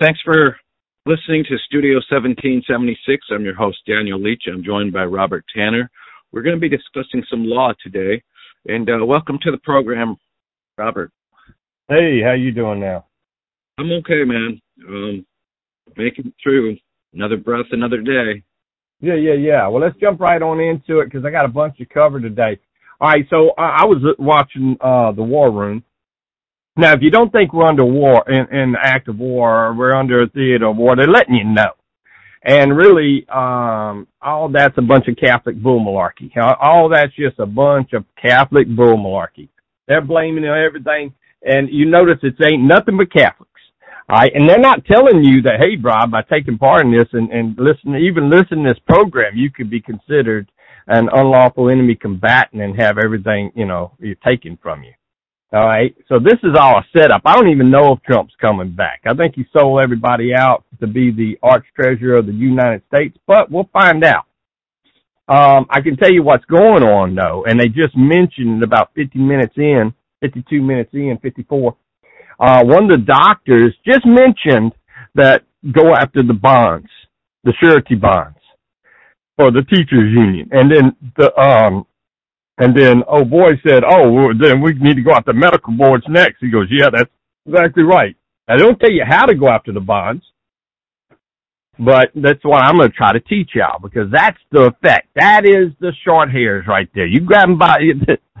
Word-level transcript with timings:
Thanks 0.00 0.18
for 0.24 0.56
listening 1.06 1.44
to 1.44 1.56
Studio 1.66 1.94
1776. 2.10 3.26
I'm 3.30 3.44
your 3.44 3.54
host, 3.54 3.78
Daniel 3.86 4.20
Leach. 4.20 4.42
I'm 4.52 4.64
joined 4.64 4.92
by 4.92 5.04
Robert 5.04 5.44
Tanner. 5.54 5.88
We're 6.32 6.42
going 6.42 6.56
to 6.56 6.60
be 6.60 6.68
discussing 6.68 7.22
some 7.30 7.44
law 7.44 7.72
today. 7.80 8.20
And 8.66 8.90
uh, 8.90 9.06
welcome 9.06 9.38
to 9.42 9.52
the 9.52 9.58
program, 9.58 10.16
Robert. 10.76 11.12
Hey, 11.88 12.20
how 12.24 12.32
you 12.32 12.50
doing 12.50 12.80
now? 12.80 13.06
I'm 13.78 13.92
okay, 13.92 14.24
man. 14.24 14.60
Um, 14.84 15.24
making 15.96 16.26
it 16.26 16.34
through. 16.42 16.76
Another 17.12 17.36
breath, 17.36 17.66
another 17.70 18.00
day. 18.00 18.42
Yeah, 19.00 19.14
yeah, 19.14 19.34
yeah. 19.34 19.68
Well, 19.68 19.80
let's 19.80 19.96
jump 20.00 20.18
right 20.18 20.42
on 20.42 20.58
into 20.58 20.98
it 20.98 21.04
because 21.04 21.24
I 21.24 21.30
got 21.30 21.44
a 21.44 21.48
bunch 21.48 21.78
to 21.78 21.86
cover 21.86 22.20
today. 22.20 22.58
All 23.00 23.10
right, 23.10 23.26
so 23.30 23.50
uh, 23.50 23.60
I 23.60 23.84
was 23.84 24.02
watching 24.18 24.76
uh, 24.80 25.12
the 25.12 25.22
War 25.22 25.52
Room, 25.52 25.84
now, 26.76 26.92
if 26.92 27.02
you 27.02 27.10
don't 27.10 27.30
think 27.30 27.52
we're 27.52 27.66
under 27.66 27.84
war, 27.84 28.24
in, 28.28 28.46
in 28.56 28.74
active 28.80 29.18
war, 29.18 29.66
or 29.66 29.74
we're 29.74 29.94
under 29.94 30.22
a 30.22 30.28
theater 30.28 30.66
of 30.66 30.76
war, 30.76 30.96
they're 30.96 31.06
letting 31.06 31.36
you 31.36 31.44
know. 31.44 31.70
And 32.42 32.76
really, 32.76 33.26
um, 33.28 34.06
all 34.20 34.50
that's 34.52 34.76
a 34.76 34.82
bunch 34.82 35.06
of 35.08 35.16
Catholic 35.16 35.56
bull 35.56 35.80
malarkey. 35.80 36.30
All 36.60 36.88
that's 36.88 37.14
just 37.14 37.38
a 37.38 37.46
bunch 37.46 37.92
of 37.92 38.04
Catholic 38.20 38.68
bull 38.68 38.96
malarkey. 38.96 39.48
They're 39.86 40.02
blaming 40.02 40.44
everything, 40.44 41.14
and 41.42 41.68
you 41.70 41.86
notice 41.86 42.18
it 42.22 42.34
ain't 42.44 42.64
nothing 42.64 42.96
but 42.96 43.12
Catholics. 43.12 43.50
Right, 44.06 44.32
and 44.34 44.46
they're 44.46 44.58
not 44.58 44.84
telling 44.84 45.24
you 45.24 45.40
that, 45.42 45.58
hey, 45.58 45.76
Bob, 45.76 46.10
by 46.10 46.20
taking 46.22 46.58
part 46.58 46.84
in 46.84 46.92
this 46.92 47.08
and, 47.12 47.30
and 47.30 47.56
listen, 47.58 47.96
even 47.96 48.28
listen 48.28 48.62
to 48.62 48.74
this 48.74 48.82
program, 48.86 49.34
you 49.34 49.50
could 49.50 49.70
be 49.70 49.80
considered 49.80 50.50
an 50.88 51.08
unlawful 51.10 51.70
enemy 51.70 51.94
combatant 51.94 52.60
and 52.60 52.78
have 52.78 52.98
everything, 52.98 53.50
you 53.54 53.64
know, 53.64 53.92
taken 54.22 54.58
from 54.62 54.84
you. 54.84 54.92
All 55.54 55.64
right. 55.64 55.94
So 56.08 56.18
this 56.18 56.38
is 56.42 56.56
all 56.58 56.78
a 56.78 56.86
setup. 56.96 57.22
I 57.24 57.36
don't 57.36 57.50
even 57.50 57.70
know 57.70 57.92
if 57.92 58.02
Trump's 58.02 58.34
coming 58.40 58.72
back. 58.72 59.02
I 59.06 59.14
think 59.14 59.36
he 59.36 59.44
sold 59.56 59.80
everybody 59.80 60.34
out 60.34 60.64
to 60.80 60.88
be 60.88 61.12
the 61.12 61.38
arch 61.44 61.64
treasurer 61.76 62.16
of 62.16 62.26
the 62.26 62.32
United 62.32 62.82
States, 62.92 63.16
but 63.24 63.52
we'll 63.52 63.70
find 63.72 64.02
out. 64.02 64.24
Um, 65.28 65.66
I 65.70 65.80
can 65.80 65.96
tell 65.96 66.12
you 66.12 66.24
what's 66.24 66.44
going 66.46 66.82
on 66.82 67.14
though, 67.14 67.44
and 67.46 67.58
they 67.60 67.68
just 67.68 67.96
mentioned 67.96 68.64
about 68.64 68.90
50 68.96 69.16
minutes 69.20 69.54
in, 69.56 69.94
52 70.22 70.60
minutes 70.60 70.90
in, 70.92 71.18
54. 71.22 71.76
Uh, 72.40 72.64
one 72.64 72.90
of 72.90 72.98
the 72.98 73.06
doctors 73.06 73.76
just 73.86 74.04
mentioned 74.04 74.72
that 75.14 75.44
go 75.70 75.94
after 75.94 76.24
the 76.24 76.34
bonds, 76.34 76.88
the 77.44 77.52
surety 77.62 77.94
bonds 77.94 78.38
for 79.36 79.52
the 79.52 79.62
teachers 79.62 80.12
union. 80.12 80.48
And 80.50 80.70
then 80.70 80.96
the, 81.16 81.32
um, 81.40 81.86
and 82.58 82.76
then, 82.76 83.02
oh 83.08 83.24
boy 83.24 83.52
said, 83.66 83.82
oh, 83.84 84.32
then 84.40 84.60
we 84.60 84.74
need 84.74 84.94
to 84.94 85.02
go 85.02 85.12
after 85.12 85.32
medical 85.32 85.72
boards 85.72 86.04
next. 86.08 86.38
He 86.40 86.50
goes, 86.50 86.68
yeah, 86.70 86.88
that's 86.92 87.10
exactly 87.46 87.82
right. 87.82 88.16
I 88.46 88.56
don't 88.56 88.78
tell 88.78 88.90
you 88.90 89.04
how 89.06 89.26
to 89.26 89.34
go 89.34 89.48
after 89.48 89.72
the 89.72 89.80
bonds, 89.80 90.24
but 91.78 92.10
that's 92.14 92.44
what 92.44 92.62
I'm 92.62 92.76
going 92.76 92.90
to 92.90 92.96
try 92.96 93.12
to 93.12 93.20
teach 93.20 93.50
y'all 93.54 93.80
because 93.80 94.08
that's 94.12 94.38
the 94.52 94.64
effect. 94.64 95.08
That 95.16 95.44
is 95.44 95.72
the 95.80 95.92
short 96.04 96.30
hairs 96.30 96.66
right 96.68 96.88
there. 96.94 97.06
You 97.06 97.20
grab 97.20 97.48
them 97.48 97.58
by, 97.58 97.78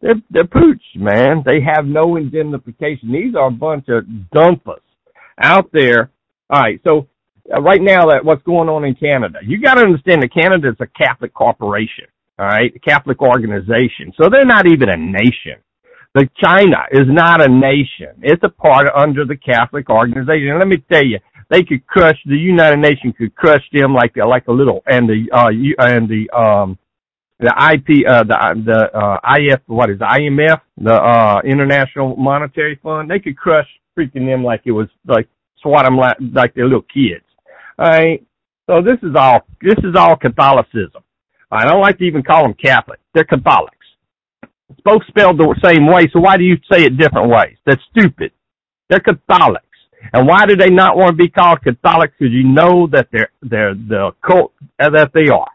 they're, 0.00 0.14
they're 0.30 0.46
pooch, 0.46 0.82
man. 0.94 1.42
They 1.44 1.60
have 1.60 1.86
no 1.86 2.16
indemnification. 2.16 3.10
These 3.10 3.34
are 3.34 3.48
a 3.48 3.50
bunch 3.50 3.86
of 3.88 4.04
dumpers 4.30 4.82
out 5.42 5.70
there. 5.72 6.10
All 6.50 6.60
right. 6.60 6.80
So 6.86 7.08
uh, 7.52 7.60
right 7.60 7.82
now 7.82 8.10
that 8.10 8.24
what's 8.24 8.42
going 8.44 8.68
on 8.68 8.84
in 8.84 8.94
Canada, 8.94 9.40
you 9.42 9.60
got 9.60 9.74
to 9.74 9.80
understand 9.80 10.22
that 10.22 10.32
Canada 10.32 10.68
is 10.68 10.76
a 10.78 10.86
Catholic 10.86 11.34
corporation 11.34 12.04
all 12.38 12.46
right, 12.46 12.72
Catholic 12.82 13.22
organization. 13.22 14.12
So 14.20 14.28
they're 14.30 14.44
not 14.44 14.66
even 14.66 14.88
a 14.88 14.96
nation. 14.96 15.62
The 16.14 16.28
China 16.42 16.86
is 16.92 17.06
not 17.06 17.44
a 17.44 17.48
nation. 17.48 18.14
It's 18.22 18.42
a 18.44 18.48
part 18.48 18.86
under 18.94 19.24
the 19.24 19.36
Catholic 19.36 19.90
organization. 19.90 20.50
And 20.50 20.58
let 20.58 20.68
me 20.68 20.78
tell 20.90 21.04
you, 21.04 21.18
they 21.50 21.62
could 21.62 21.86
crush 21.86 22.18
the 22.26 22.36
United 22.36 22.78
Nations 22.78 23.14
could 23.18 23.34
crush 23.34 23.62
them 23.72 23.94
like 23.94 24.16
like 24.16 24.46
a 24.48 24.52
little 24.52 24.82
and 24.86 25.08
the 25.08 25.26
uh 25.32 25.50
and 25.86 26.08
the 26.08 26.28
um 26.36 26.78
the 27.38 27.52
IP 27.72 28.08
uh 28.08 28.24
the 28.24 28.62
the 28.64 28.98
uh 28.98 29.18
IF 29.38 29.60
what 29.66 29.90
is 29.90 29.98
the 29.98 30.04
IMF 30.06 30.60
the 30.78 30.94
uh 30.94 31.40
International 31.44 32.16
Monetary 32.16 32.78
Fund 32.82 33.10
they 33.10 33.18
could 33.18 33.36
crush 33.36 33.68
freaking 33.96 34.26
them 34.26 34.42
like 34.42 34.62
it 34.64 34.72
was 34.72 34.88
like 35.06 35.28
swat 35.62 35.84
them 35.84 35.96
like 35.96 36.16
like 36.32 36.54
they're 36.54 36.64
little 36.64 36.82
kids. 36.82 37.24
All 37.78 37.88
right. 37.88 38.24
So 38.66 38.80
this 38.80 38.98
is 39.02 39.14
all 39.16 39.46
this 39.60 39.78
is 39.78 39.94
all 39.96 40.16
Catholicism. 40.16 41.03
I 41.54 41.64
don't 41.64 41.80
like 41.80 41.98
to 41.98 42.04
even 42.04 42.22
call 42.22 42.42
them 42.42 42.54
Catholic. 42.54 43.00
They're 43.14 43.24
Catholics. 43.24 43.76
It's 44.70 44.80
both 44.84 45.02
spelled 45.06 45.38
the 45.38 45.54
same 45.64 45.86
way, 45.86 46.08
so 46.12 46.18
why 46.20 46.36
do 46.36 46.44
you 46.44 46.56
say 46.70 46.82
it 46.84 46.98
different 46.98 47.30
ways? 47.30 47.56
That's 47.64 47.80
stupid. 47.96 48.32
They're 48.88 49.00
Catholics. 49.00 49.64
And 50.12 50.26
why 50.26 50.46
do 50.46 50.56
they 50.56 50.68
not 50.68 50.96
want 50.96 51.10
to 51.10 51.16
be 51.16 51.28
called 51.28 51.60
Catholics? 51.62 52.14
Because 52.18 52.32
you 52.32 52.44
know 52.44 52.88
that 52.88 53.08
they're, 53.12 53.30
they're 53.42 53.74
the 53.74 54.06
occult 54.06 54.52
uh, 54.80 54.90
that 54.90 55.12
they 55.14 55.28
are. 55.28 55.46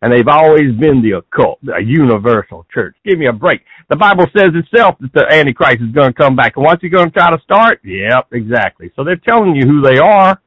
And 0.00 0.12
they've 0.12 0.28
always 0.28 0.74
been 0.76 1.02
the 1.02 1.18
occult, 1.18 1.58
a 1.76 1.82
universal 1.82 2.64
church. 2.72 2.94
Give 3.04 3.18
me 3.18 3.26
a 3.26 3.32
break. 3.32 3.62
The 3.90 3.96
Bible 3.96 4.26
says 4.36 4.52
itself 4.54 4.96
that 5.00 5.12
the 5.12 5.26
Antichrist 5.28 5.82
is 5.82 5.90
going 5.92 6.12
to 6.12 6.14
come 6.14 6.36
back. 6.36 6.56
And 6.56 6.64
what's 6.64 6.82
he 6.82 6.88
going 6.88 7.10
to 7.10 7.12
try 7.12 7.30
to 7.34 7.42
start? 7.42 7.80
Yep, 7.84 8.28
exactly. 8.32 8.92
So 8.94 9.02
they're 9.02 9.16
telling 9.16 9.56
you 9.56 9.66
who 9.66 9.82
they 9.82 9.98
are. 9.98 10.40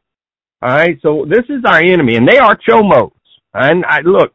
All 0.62 0.70
right. 0.70 0.98
So 1.02 1.26
this 1.30 1.44
is 1.50 1.64
our 1.66 1.80
enemy 1.82 2.16
and 2.16 2.28
they 2.28 2.38
are 2.38 2.58
chomos. 2.58 3.12
And 3.54 3.84
I 3.86 4.00
look, 4.02 4.34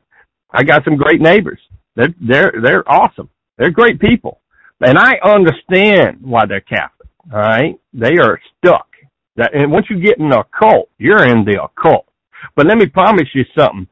I 0.56 0.62
got 0.62 0.84
some 0.84 0.97
great 0.97 1.21
neighbors. 1.21 1.61
They're 1.97 2.15
they're 2.21 2.53
they're 2.62 2.91
awesome. 2.91 3.28
They're 3.59 3.71
great 3.71 4.00
people, 4.00 4.41
and 4.81 4.99
I 4.99 5.12
understand 5.22 6.19
why 6.22 6.47
they're 6.47 6.62
Catholic. 6.62 7.09
All 7.33 7.41
right, 7.41 7.75
they 7.93 8.17
are 8.22 8.41
stuck. 8.56 8.89
That 9.37 9.55
and 9.55 9.71
once 9.71 9.87
you 9.91 10.00
get 10.00 10.19
in 10.19 10.33
a 10.33 10.45
cult, 10.59 10.89
you're 10.99 11.27
in 11.27 11.45
the 11.45 11.62
occult. 11.62 12.06
But 12.55 12.66
let 12.66 12.78
me 12.78 12.87
promise 12.87 13.28
you 13.34 13.45
something. 13.56 13.87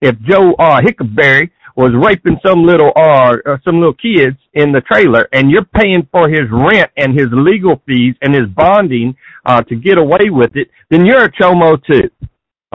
If 0.00 0.16
Joe 0.20 0.52
uh, 0.58 0.80
Hickleberry 0.80 1.50
was 1.76 1.90
raping 2.00 2.38
some 2.46 2.62
little 2.62 2.92
uh, 2.94 3.34
uh 3.44 3.56
some 3.64 3.80
little 3.80 3.94
kids 3.94 4.36
in 4.52 4.70
the 4.70 4.82
trailer, 4.82 5.28
and 5.32 5.50
you're 5.50 5.64
paying 5.64 6.06
for 6.12 6.28
his 6.28 6.46
rent 6.50 6.90
and 6.96 7.18
his 7.18 7.26
legal 7.32 7.82
fees 7.86 8.14
and 8.22 8.32
his 8.32 8.46
bonding 8.54 9.16
uh, 9.46 9.62
to 9.62 9.74
get 9.74 9.98
away 9.98 10.30
with 10.30 10.54
it, 10.54 10.68
then 10.90 11.04
you're 11.04 11.24
a 11.24 11.32
chomo 11.32 11.76
too. 11.84 12.08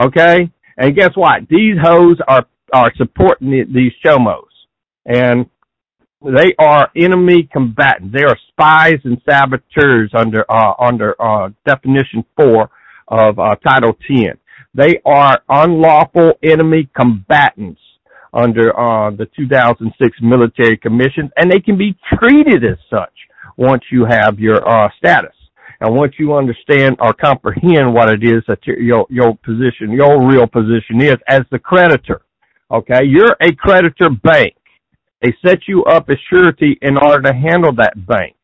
Okay. 0.02 0.50
And 0.76 0.96
guess 0.96 1.10
what? 1.14 1.46
These 1.48 1.76
hoes 1.82 2.16
are 2.26 2.46
are 2.72 2.92
supporting 2.96 3.50
these 3.72 3.92
chomos. 4.04 4.46
And 5.06 5.46
they 6.22 6.54
are 6.58 6.90
enemy 6.96 7.48
combatants. 7.50 8.12
They 8.12 8.24
are 8.24 8.36
spies 8.48 9.00
and 9.04 9.20
saboteurs 9.28 10.10
under 10.14 10.44
uh, 10.50 10.74
under 10.78 11.20
uh, 11.20 11.48
definition 11.66 12.24
four 12.36 12.70
of 13.08 13.38
uh, 13.38 13.56
Title 13.66 13.96
Ten. 14.06 14.36
They 14.74 15.00
are 15.04 15.40
unlawful 15.48 16.32
enemy 16.42 16.88
combatants 16.94 17.80
under 18.32 18.78
uh, 18.78 19.10
the 19.10 19.26
2006 19.36 20.18
military 20.22 20.76
commissions, 20.76 21.30
and 21.36 21.50
they 21.50 21.58
can 21.58 21.76
be 21.76 21.96
treated 22.14 22.64
as 22.64 22.78
such 22.88 23.12
once 23.56 23.82
you 23.90 24.06
have 24.08 24.38
your 24.38 24.66
uh, 24.68 24.88
status. 24.98 25.34
And 25.80 25.96
once 25.96 26.12
you 26.18 26.34
understand 26.34 26.96
or 27.00 27.14
comprehend 27.14 27.94
what 27.94 28.10
it 28.10 28.22
is 28.22 28.42
that 28.46 28.58
your 28.66 29.06
your 29.08 29.34
position, 29.42 29.90
your 29.92 30.28
real 30.28 30.46
position 30.46 31.00
is 31.00 31.16
as 31.26 31.40
the 31.50 31.58
creditor 31.58 32.20
Okay, 32.72 33.04
you're 33.04 33.36
a 33.40 33.52
creditor 33.52 34.10
bank. 34.22 34.54
They 35.22 35.34
set 35.44 35.66
you 35.66 35.82
up 35.84 36.08
as 36.08 36.16
surety 36.30 36.78
in 36.82 36.96
order 36.96 37.22
to 37.22 37.32
handle 37.32 37.74
that 37.74 38.06
bank. 38.06 38.36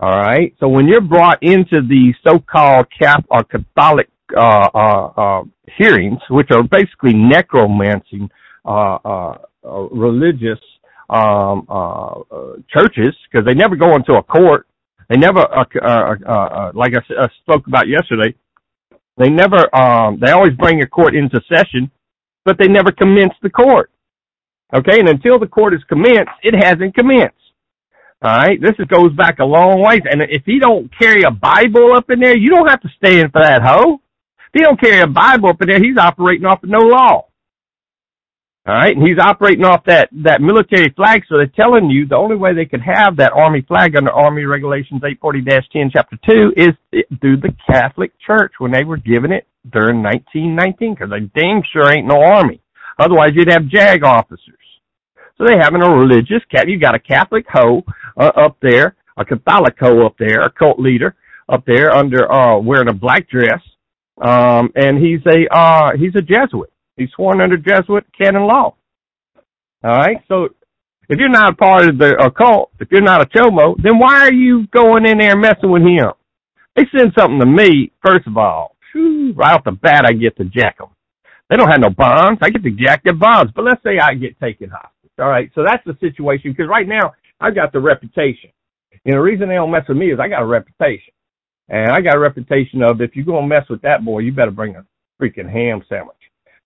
All 0.00 0.16
right. 0.16 0.54
So 0.58 0.66
when 0.66 0.88
you're 0.88 1.02
brought 1.02 1.42
into 1.42 1.82
the 1.82 2.14
so-called 2.26 2.86
Catholic 2.98 3.26
or 3.30 3.44
Catholic 3.44 4.08
uh, 4.34 4.68
uh, 4.74 5.06
uh, 5.16 5.42
hearings, 5.76 6.20
which 6.30 6.50
are 6.50 6.62
basically 6.62 7.12
necromancing 7.12 8.30
uh, 8.64 8.98
uh, 9.04 9.38
uh, 9.62 9.80
religious 9.90 10.58
um, 11.10 11.66
churches, 12.74 13.14
because 13.30 13.44
they 13.44 13.54
never 13.54 13.76
go 13.76 13.94
into 13.94 14.14
a 14.14 14.22
court. 14.22 14.66
They 15.10 15.16
never, 15.18 15.40
like 16.74 16.94
I, 16.94 17.24
I 17.24 17.28
spoke 17.42 17.66
about 17.66 17.88
yesterday, 17.88 18.34
they 19.18 19.28
never. 19.28 19.68
Um, 19.76 20.18
they 20.18 20.30
always 20.30 20.54
bring 20.54 20.82
a 20.82 20.86
court 20.86 21.14
into 21.14 21.40
session 21.52 21.90
but 22.50 22.58
they 22.58 22.66
never 22.66 22.90
commenced 22.90 23.36
the 23.44 23.48
court. 23.48 23.92
Okay, 24.74 24.98
and 24.98 25.08
until 25.08 25.38
the 25.38 25.46
court 25.46 25.72
is 25.72 25.84
commenced, 25.88 26.34
it 26.42 26.52
hasn't 26.52 26.96
commenced. 26.96 27.36
All 28.22 28.36
right, 28.36 28.60
this 28.60 28.74
goes 28.88 29.12
back 29.12 29.38
a 29.38 29.44
long 29.44 29.80
ways. 29.80 30.02
And 30.10 30.20
if 30.22 30.42
he 30.44 30.58
don't 30.58 30.90
carry 30.98 31.22
a 31.22 31.30
Bible 31.30 31.92
up 31.94 32.10
in 32.10 32.18
there, 32.18 32.36
you 32.36 32.48
don't 32.48 32.68
have 32.68 32.80
to 32.80 32.88
stand 32.96 33.30
for 33.30 33.40
that 33.40 33.62
hoe. 33.62 34.00
If 34.48 34.52
he 34.52 34.60
don't 34.62 34.80
carry 34.80 35.00
a 35.00 35.06
Bible 35.06 35.50
up 35.50 35.62
in 35.62 35.68
there, 35.68 35.78
he's 35.78 35.96
operating 35.96 36.44
off 36.44 36.64
of 36.64 36.70
no 36.70 36.80
law. 36.80 37.28
All 38.66 38.74
right, 38.74 38.94
and 38.94 39.06
he's 39.06 39.18
operating 39.18 39.64
off 39.64 39.84
that 39.86 40.10
that 40.22 40.42
military 40.42 40.90
flag. 40.90 41.22
So 41.28 41.36
they're 41.36 41.46
telling 41.46 41.88
you 41.88 42.06
the 42.06 42.16
only 42.16 42.36
way 42.36 42.54
they 42.54 42.66
could 42.66 42.82
have 42.82 43.16
that 43.16 43.32
army 43.32 43.62
flag 43.66 43.96
under 43.96 44.12
Army 44.12 44.44
Regulations 44.44 45.00
840-10, 45.00 45.90
Chapter 45.92 46.18
Two, 46.28 46.52
is 46.56 46.70
through 47.20 47.38
the 47.38 47.54
Catholic 47.66 48.12
Church 48.24 48.52
when 48.58 48.70
they 48.70 48.84
were 48.84 48.98
given 48.98 49.32
it 49.32 49.46
during 49.72 50.02
1919 50.02 50.94
because 50.94 51.10
they 51.10 51.20
dang 51.40 51.62
sure 51.72 51.90
ain't 51.90 52.06
no 52.06 52.22
army. 52.22 52.60
Otherwise, 52.98 53.30
you'd 53.34 53.50
have 53.50 53.66
JAG 53.66 54.04
officers. 54.04 54.54
So 55.38 55.46
they 55.46 55.56
having 55.58 55.82
a 55.82 55.90
religious 55.90 56.42
cat. 56.50 56.68
You 56.68 56.78
got 56.78 56.94
a 56.94 56.98
Catholic 56.98 57.46
hoe 57.50 57.82
uh, 58.18 58.32
up 58.36 58.58
there, 58.60 58.94
a 59.16 59.24
Catholic 59.24 59.74
hoe 59.80 60.04
up 60.04 60.16
there, 60.18 60.42
a 60.42 60.50
cult 60.50 60.78
leader, 60.78 61.16
up 61.48 61.64
there 61.66 61.90
under 61.90 62.30
uh 62.30 62.58
wearing 62.58 62.88
a 62.88 62.92
black 62.92 63.26
dress. 63.28 63.62
Um 64.20 64.70
and 64.74 64.98
he's 64.98 65.20
a 65.26 65.46
uh 65.50 65.96
he's 65.96 66.14
a 66.14 66.20
Jesuit. 66.20 66.70
He's 67.00 67.10
sworn 67.16 67.40
under 67.40 67.56
Jesuit 67.56 68.04
canon 68.16 68.46
law. 68.46 68.74
All 69.82 69.90
right. 69.90 70.18
So 70.28 70.50
if 71.08 71.18
you're 71.18 71.30
not 71.30 71.54
a 71.54 71.56
part 71.56 71.88
of 71.88 71.96
the 71.96 72.14
occult, 72.22 72.72
if 72.78 72.88
you're 72.90 73.00
not 73.00 73.22
a 73.22 73.24
chomo, 73.24 73.74
then 73.82 73.98
why 73.98 74.20
are 74.20 74.32
you 74.32 74.66
going 74.66 75.06
in 75.06 75.16
there 75.16 75.34
messing 75.34 75.70
with 75.70 75.80
him? 75.80 76.12
They 76.76 76.82
send 76.94 77.14
something 77.18 77.40
to 77.40 77.46
me, 77.46 77.90
first 78.04 78.26
of 78.26 78.36
all. 78.36 78.76
Whew, 78.92 79.32
right 79.32 79.54
off 79.54 79.64
the 79.64 79.72
bat, 79.72 80.04
I 80.06 80.12
get 80.12 80.36
to 80.36 80.44
jack 80.44 80.76
them. 80.76 80.88
They 81.48 81.56
don't 81.56 81.70
have 81.70 81.80
no 81.80 81.88
bonds. 81.88 82.40
I 82.42 82.50
get 82.50 82.62
to 82.64 82.70
jack 82.70 83.02
their 83.02 83.14
bonds. 83.14 83.50
But 83.56 83.64
let's 83.64 83.82
say 83.82 83.98
I 83.98 84.12
get 84.12 84.38
taken 84.38 84.68
hostage. 84.68 85.10
All 85.18 85.28
right. 85.30 85.50
So 85.54 85.64
that's 85.66 85.82
the 85.86 85.96
situation 86.00 86.52
because 86.52 86.68
right 86.68 86.86
now 86.86 87.14
I've 87.40 87.54
got 87.54 87.72
the 87.72 87.80
reputation. 87.80 88.50
And 89.06 89.14
the 89.14 89.20
reason 89.20 89.48
they 89.48 89.54
don't 89.54 89.70
mess 89.70 89.88
with 89.88 89.96
me 89.96 90.12
is 90.12 90.20
I 90.20 90.28
got 90.28 90.42
a 90.42 90.46
reputation. 90.46 91.14
And 91.70 91.90
I 91.90 92.02
got 92.02 92.16
a 92.16 92.20
reputation 92.20 92.82
of 92.82 93.00
if 93.00 93.16
you're 93.16 93.24
going 93.24 93.48
to 93.48 93.48
mess 93.48 93.68
with 93.70 93.80
that 93.82 94.04
boy, 94.04 94.18
you 94.18 94.32
better 94.32 94.50
bring 94.50 94.76
a 94.76 94.84
freaking 95.20 95.50
ham 95.50 95.82
sandwich. 95.88 96.19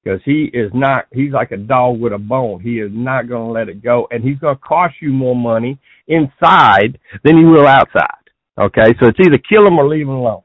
Because 0.04 0.20
he 0.24 0.50
is 0.52 0.70
not, 0.74 1.06
he's 1.12 1.32
like 1.32 1.50
a 1.50 1.56
dog 1.56 1.98
with 1.98 2.12
a 2.12 2.18
bone. 2.18 2.60
He 2.60 2.78
is 2.78 2.90
not 2.92 3.26
going 3.26 3.46
to 3.46 3.52
let 3.52 3.70
it 3.70 3.82
go. 3.82 4.06
And 4.10 4.22
he's 4.22 4.38
going 4.38 4.54
to 4.54 4.60
cost 4.60 4.96
you 5.00 5.10
more 5.10 5.34
money 5.34 5.78
inside 6.08 6.98
than 7.24 7.38
he 7.38 7.44
will 7.44 7.66
outside. 7.66 8.30
Okay. 8.60 8.94
So 9.00 9.08
it's 9.08 9.18
either 9.20 9.38
kill 9.38 9.66
him 9.66 9.78
or 9.78 9.88
leave 9.88 10.02
him 10.06 10.10
alone. 10.10 10.42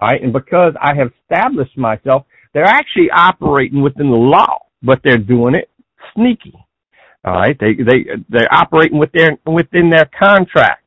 All 0.00 0.08
right. 0.08 0.20
And 0.20 0.32
because 0.32 0.74
I 0.80 0.96
have 0.96 1.12
established 1.22 1.78
myself, 1.78 2.26
they're 2.52 2.64
actually 2.64 3.08
operating 3.14 3.82
within 3.82 4.10
the 4.10 4.16
law, 4.16 4.66
but 4.82 4.98
they're 5.04 5.16
doing 5.16 5.54
it 5.54 5.70
sneaky. 6.14 6.54
All 7.24 7.34
right. 7.34 7.56
They, 7.60 7.74
they, 7.74 8.06
they're 8.28 8.52
operating 8.52 8.98
within, 8.98 9.38
within 9.46 9.90
their 9.90 10.10
contracts. 10.18 10.84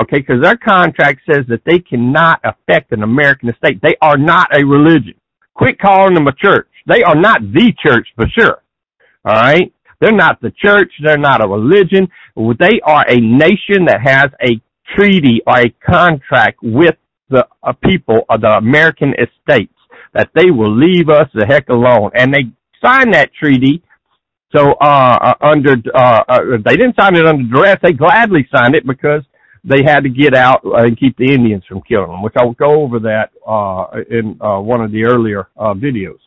Okay, 0.00 0.18
because 0.18 0.40
their 0.40 0.56
contract 0.56 1.22
says 1.28 1.44
that 1.48 1.62
they 1.66 1.80
cannot 1.80 2.40
affect 2.44 2.92
an 2.92 3.02
American 3.02 3.48
estate. 3.48 3.80
They 3.82 3.96
are 4.00 4.16
not 4.16 4.48
a 4.56 4.64
religion. 4.64 5.14
Quit 5.54 5.80
calling 5.80 6.14
them 6.14 6.28
a 6.28 6.32
church. 6.32 6.68
They 6.88 7.02
are 7.02 7.14
not 7.14 7.40
the 7.42 7.72
church 7.80 8.08
for 8.16 8.26
sure. 8.36 8.62
All 9.24 9.34
right. 9.34 9.72
They're 10.00 10.12
not 10.12 10.40
the 10.40 10.52
church. 10.52 10.92
They're 11.02 11.18
not 11.18 11.44
a 11.44 11.48
religion. 11.48 12.08
They 12.36 12.80
are 12.84 13.04
a 13.08 13.16
nation 13.20 13.84
that 13.86 14.00
has 14.02 14.30
a 14.42 14.60
treaty 14.96 15.42
or 15.46 15.58
a 15.58 15.70
contract 15.84 16.60
with 16.62 16.94
the 17.28 17.46
uh, 17.62 17.72
people 17.84 18.22
of 18.30 18.40
the 18.40 18.48
American 18.48 19.12
estates 19.14 19.74
that 20.14 20.30
they 20.34 20.50
will 20.50 20.74
leave 20.74 21.10
us 21.10 21.28
the 21.34 21.44
heck 21.46 21.68
alone. 21.68 22.10
And 22.14 22.32
they 22.32 22.44
signed 22.82 23.12
that 23.12 23.30
treaty. 23.34 23.82
So, 24.56 24.72
uh, 24.80 25.18
uh 25.20 25.34
under, 25.42 25.74
uh, 25.94 26.22
uh, 26.26 26.40
they 26.64 26.76
didn't 26.76 26.96
sign 26.98 27.16
it 27.16 27.26
under 27.26 27.44
duress. 27.44 27.76
They 27.82 27.92
gladly 27.92 28.48
signed 28.54 28.74
it 28.74 28.86
because 28.86 29.22
they 29.62 29.82
had 29.84 30.00
to 30.00 30.08
get 30.08 30.34
out 30.34 30.60
and 30.64 30.98
keep 30.98 31.18
the 31.18 31.30
Indians 31.30 31.64
from 31.68 31.82
killing 31.82 32.10
them, 32.10 32.22
which 32.22 32.34
I'll 32.38 32.52
go 32.52 32.80
over 32.80 32.98
that 33.00 33.30
uh, 33.46 34.00
in 34.08 34.38
uh, 34.40 34.60
one 34.60 34.80
of 34.80 34.90
the 34.90 35.04
earlier 35.04 35.48
uh, 35.58 35.74
videos. 35.74 36.18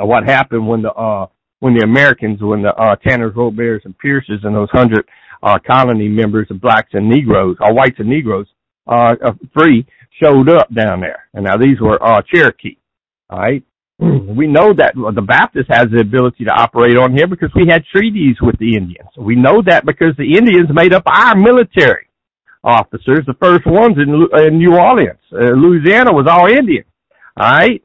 Uh, 0.00 0.06
what 0.06 0.24
happened 0.24 0.66
when 0.66 0.82
the 0.82 0.92
uh, 0.92 1.26
when 1.60 1.74
the 1.74 1.84
Americans, 1.84 2.40
when 2.40 2.62
the 2.62 2.74
uh, 2.74 2.96
Tanners, 2.96 3.34
Roberts, 3.34 3.84
and 3.84 3.98
Pierces, 3.98 4.40
and 4.44 4.54
those 4.54 4.70
hundred 4.70 5.04
uh, 5.42 5.58
colony 5.66 6.08
members 6.08 6.46
of 6.50 6.60
blacks 6.60 6.90
and 6.92 7.08
Negroes, 7.08 7.56
or 7.60 7.74
whites 7.74 7.96
and 7.98 8.08
Negroes, 8.08 8.46
uh, 8.86 9.14
uh, 9.24 9.32
free, 9.56 9.86
showed 10.22 10.48
up 10.48 10.72
down 10.72 11.00
there. 11.00 11.28
And 11.34 11.44
now 11.44 11.56
these 11.56 11.80
were 11.80 12.02
uh, 12.02 12.22
Cherokee. 12.32 12.78
All 13.30 13.38
right, 13.38 13.62
we 13.98 14.46
know 14.46 14.72
that 14.72 14.94
the 14.94 15.22
Baptist 15.22 15.68
has 15.70 15.86
the 15.92 16.00
ability 16.00 16.44
to 16.44 16.52
operate 16.52 16.96
on 16.96 17.16
here 17.16 17.26
because 17.26 17.50
we 17.54 17.66
had 17.68 17.84
treaties 17.92 18.36
with 18.40 18.56
the 18.58 18.76
Indians. 18.76 19.10
We 19.18 19.34
know 19.34 19.62
that 19.66 19.84
because 19.84 20.14
the 20.16 20.36
Indians 20.36 20.68
made 20.72 20.94
up 20.94 21.02
our 21.06 21.36
military 21.36 22.08
officers, 22.62 23.24
the 23.26 23.36
first 23.40 23.66
ones 23.66 23.96
in, 23.96 24.08
in 24.46 24.58
New 24.58 24.76
Orleans. 24.76 25.18
Uh, 25.32 25.54
Louisiana 25.54 26.12
was 26.12 26.26
all 26.28 26.46
Indian. 26.46 26.84
All 27.36 27.50
right. 27.50 27.82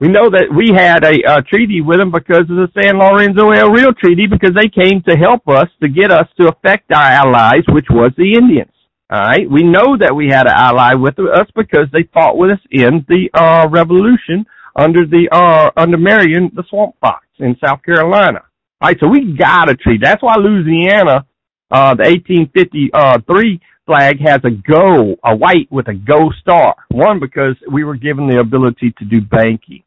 We 0.00 0.08
know 0.08 0.30
that 0.30 0.48
we 0.48 0.72
had 0.74 1.04
a, 1.04 1.38
a 1.38 1.42
treaty 1.42 1.82
with 1.82 1.98
them 1.98 2.10
because 2.10 2.48
of 2.48 2.56
the 2.56 2.72
San 2.72 2.98
Lorenzo 2.98 3.50
El 3.50 3.70
Rio 3.70 3.92
Treaty 3.92 4.26
because 4.26 4.54
they 4.54 4.68
came 4.68 5.02
to 5.02 5.14
help 5.14 5.46
us 5.46 5.68
to 5.82 5.88
get 5.88 6.10
us 6.10 6.26
to 6.40 6.48
affect 6.48 6.90
our 6.90 7.04
allies, 7.04 7.64
which 7.68 7.86
was 7.90 8.10
the 8.16 8.32
Indians. 8.32 8.72
All 9.10 9.20
right. 9.20 9.50
We 9.50 9.62
know 9.62 9.98
that 9.98 10.16
we 10.16 10.28
had 10.28 10.46
an 10.46 10.54
ally 10.56 10.94
with 10.94 11.18
us 11.18 11.46
because 11.54 11.86
they 11.92 12.08
fought 12.14 12.38
with 12.38 12.52
us 12.52 12.60
in 12.70 13.04
the 13.08 13.28
uh, 13.34 13.68
revolution 13.68 14.46
under 14.74 15.04
the 15.04 15.28
uh, 15.30 15.70
under 15.76 15.98
Marion 15.98 16.50
the 16.54 16.64
Swamp 16.70 16.94
Fox 17.00 17.26
in 17.38 17.56
South 17.62 17.82
Carolina. 17.82 18.40
All 18.80 18.88
right. 18.88 18.96
So 19.00 19.08
we 19.08 19.36
got 19.36 19.68
a 19.70 19.74
treaty. 19.74 20.00
That's 20.02 20.22
why 20.22 20.36
Louisiana 20.36 21.26
uh, 21.70 21.94
the 21.94 22.04
1853 22.04 23.60
flag 23.86 24.20
has 24.20 24.40
a 24.44 24.50
go, 24.50 25.16
a 25.24 25.36
white 25.36 25.70
with 25.70 25.88
a 25.88 25.94
go 25.94 26.30
star. 26.40 26.74
One, 26.90 27.20
because 27.20 27.56
we 27.70 27.84
were 27.84 27.96
given 27.96 28.28
the 28.28 28.40
ability 28.40 28.94
to 28.98 29.04
do 29.04 29.20
banking. 29.20 29.82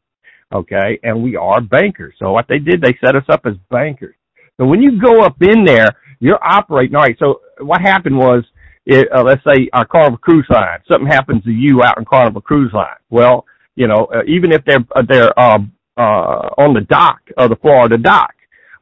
Okay. 0.53 0.99
And 1.03 1.23
we 1.23 1.35
are 1.35 1.61
bankers. 1.61 2.15
So 2.19 2.31
what 2.31 2.45
they 2.47 2.59
did, 2.59 2.81
they 2.81 2.97
set 3.03 3.15
us 3.15 3.25
up 3.29 3.41
as 3.45 3.53
bankers. 3.69 4.15
So 4.57 4.65
when 4.65 4.81
you 4.81 5.01
go 5.01 5.21
up 5.21 5.41
in 5.41 5.65
there, 5.65 5.89
you're 6.19 6.43
operating. 6.43 6.95
All 6.95 7.01
right. 7.01 7.17
So 7.19 7.41
what 7.59 7.81
happened 7.81 8.17
was, 8.17 8.43
it, 8.85 9.07
uh, 9.15 9.23
let's 9.23 9.43
say 9.45 9.69
our 9.71 9.85
Carnival 9.85 10.17
Cruise 10.17 10.45
Line, 10.49 10.79
something 10.87 11.07
happens 11.07 11.43
to 11.45 11.51
you 11.51 11.81
out 11.83 11.97
in 11.97 12.05
Carnival 12.05 12.41
Cruise 12.41 12.71
Line. 12.73 12.97
Well, 13.09 13.45
you 13.75 13.87
know, 13.87 14.07
uh, 14.13 14.23
even 14.27 14.51
if 14.51 14.63
they're, 14.65 14.85
uh, 14.95 15.03
they're, 15.07 15.39
uh, 15.39 15.59
uh, 15.95 16.49
on 16.57 16.73
the 16.73 16.81
dock 16.81 17.21
of 17.37 17.49
the 17.49 17.55
Florida 17.55 17.97
dock, 17.97 18.33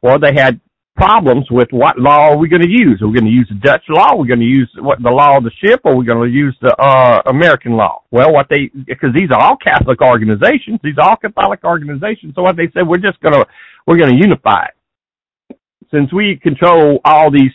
well, 0.02 0.18
they 0.18 0.34
had 0.34 0.60
problems 0.96 1.46
with 1.50 1.68
what 1.70 1.98
law 1.98 2.30
are 2.30 2.36
we 2.36 2.48
going 2.48 2.62
to 2.62 2.68
use? 2.68 3.00
Are 3.00 3.08
we 3.08 3.14
going 3.18 3.30
to 3.30 3.30
use 3.30 3.48
the 3.48 3.58
Dutch 3.66 3.84
law? 3.88 4.12
Are 4.12 4.18
we 4.18 4.28
going 4.28 4.40
to 4.40 4.46
use 4.46 4.70
what 4.78 5.02
the 5.02 5.10
law 5.10 5.38
of 5.38 5.44
the 5.44 5.50
ship? 5.64 5.80
Or 5.84 5.92
are 5.92 5.96
we 5.96 6.04
going 6.04 6.22
to 6.28 6.32
use 6.32 6.56
the 6.60 6.74
uh, 6.76 7.22
American 7.26 7.72
law? 7.72 8.02
Well, 8.10 8.32
what 8.32 8.46
they 8.50 8.70
because 8.86 9.10
these 9.14 9.30
are 9.32 9.40
all 9.40 9.56
Catholic 9.56 10.00
organizations, 10.00 10.80
these 10.82 10.96
are 10.98 11.10
all 11.10 11.16
Catholic 11.16 11.64
organizations. 11.64 12.34
So 12.34 12.42
what 12.42 12.56
they 12.56 12.68
said, 12.74 12.86
we're 12.86 12.98
just 12.98 13.20
going 13.20 13.34
to 13.34 13.46
we're 13.86 13.98
going 13.98 14.12
to 14.12 14.20
unify 14.20 14.66
it. 14.66 15.58
Since 15.90 16.12
we 16.12 16.38
control 16.42 17.00
all 17.04 17.30
these 17.30 17.52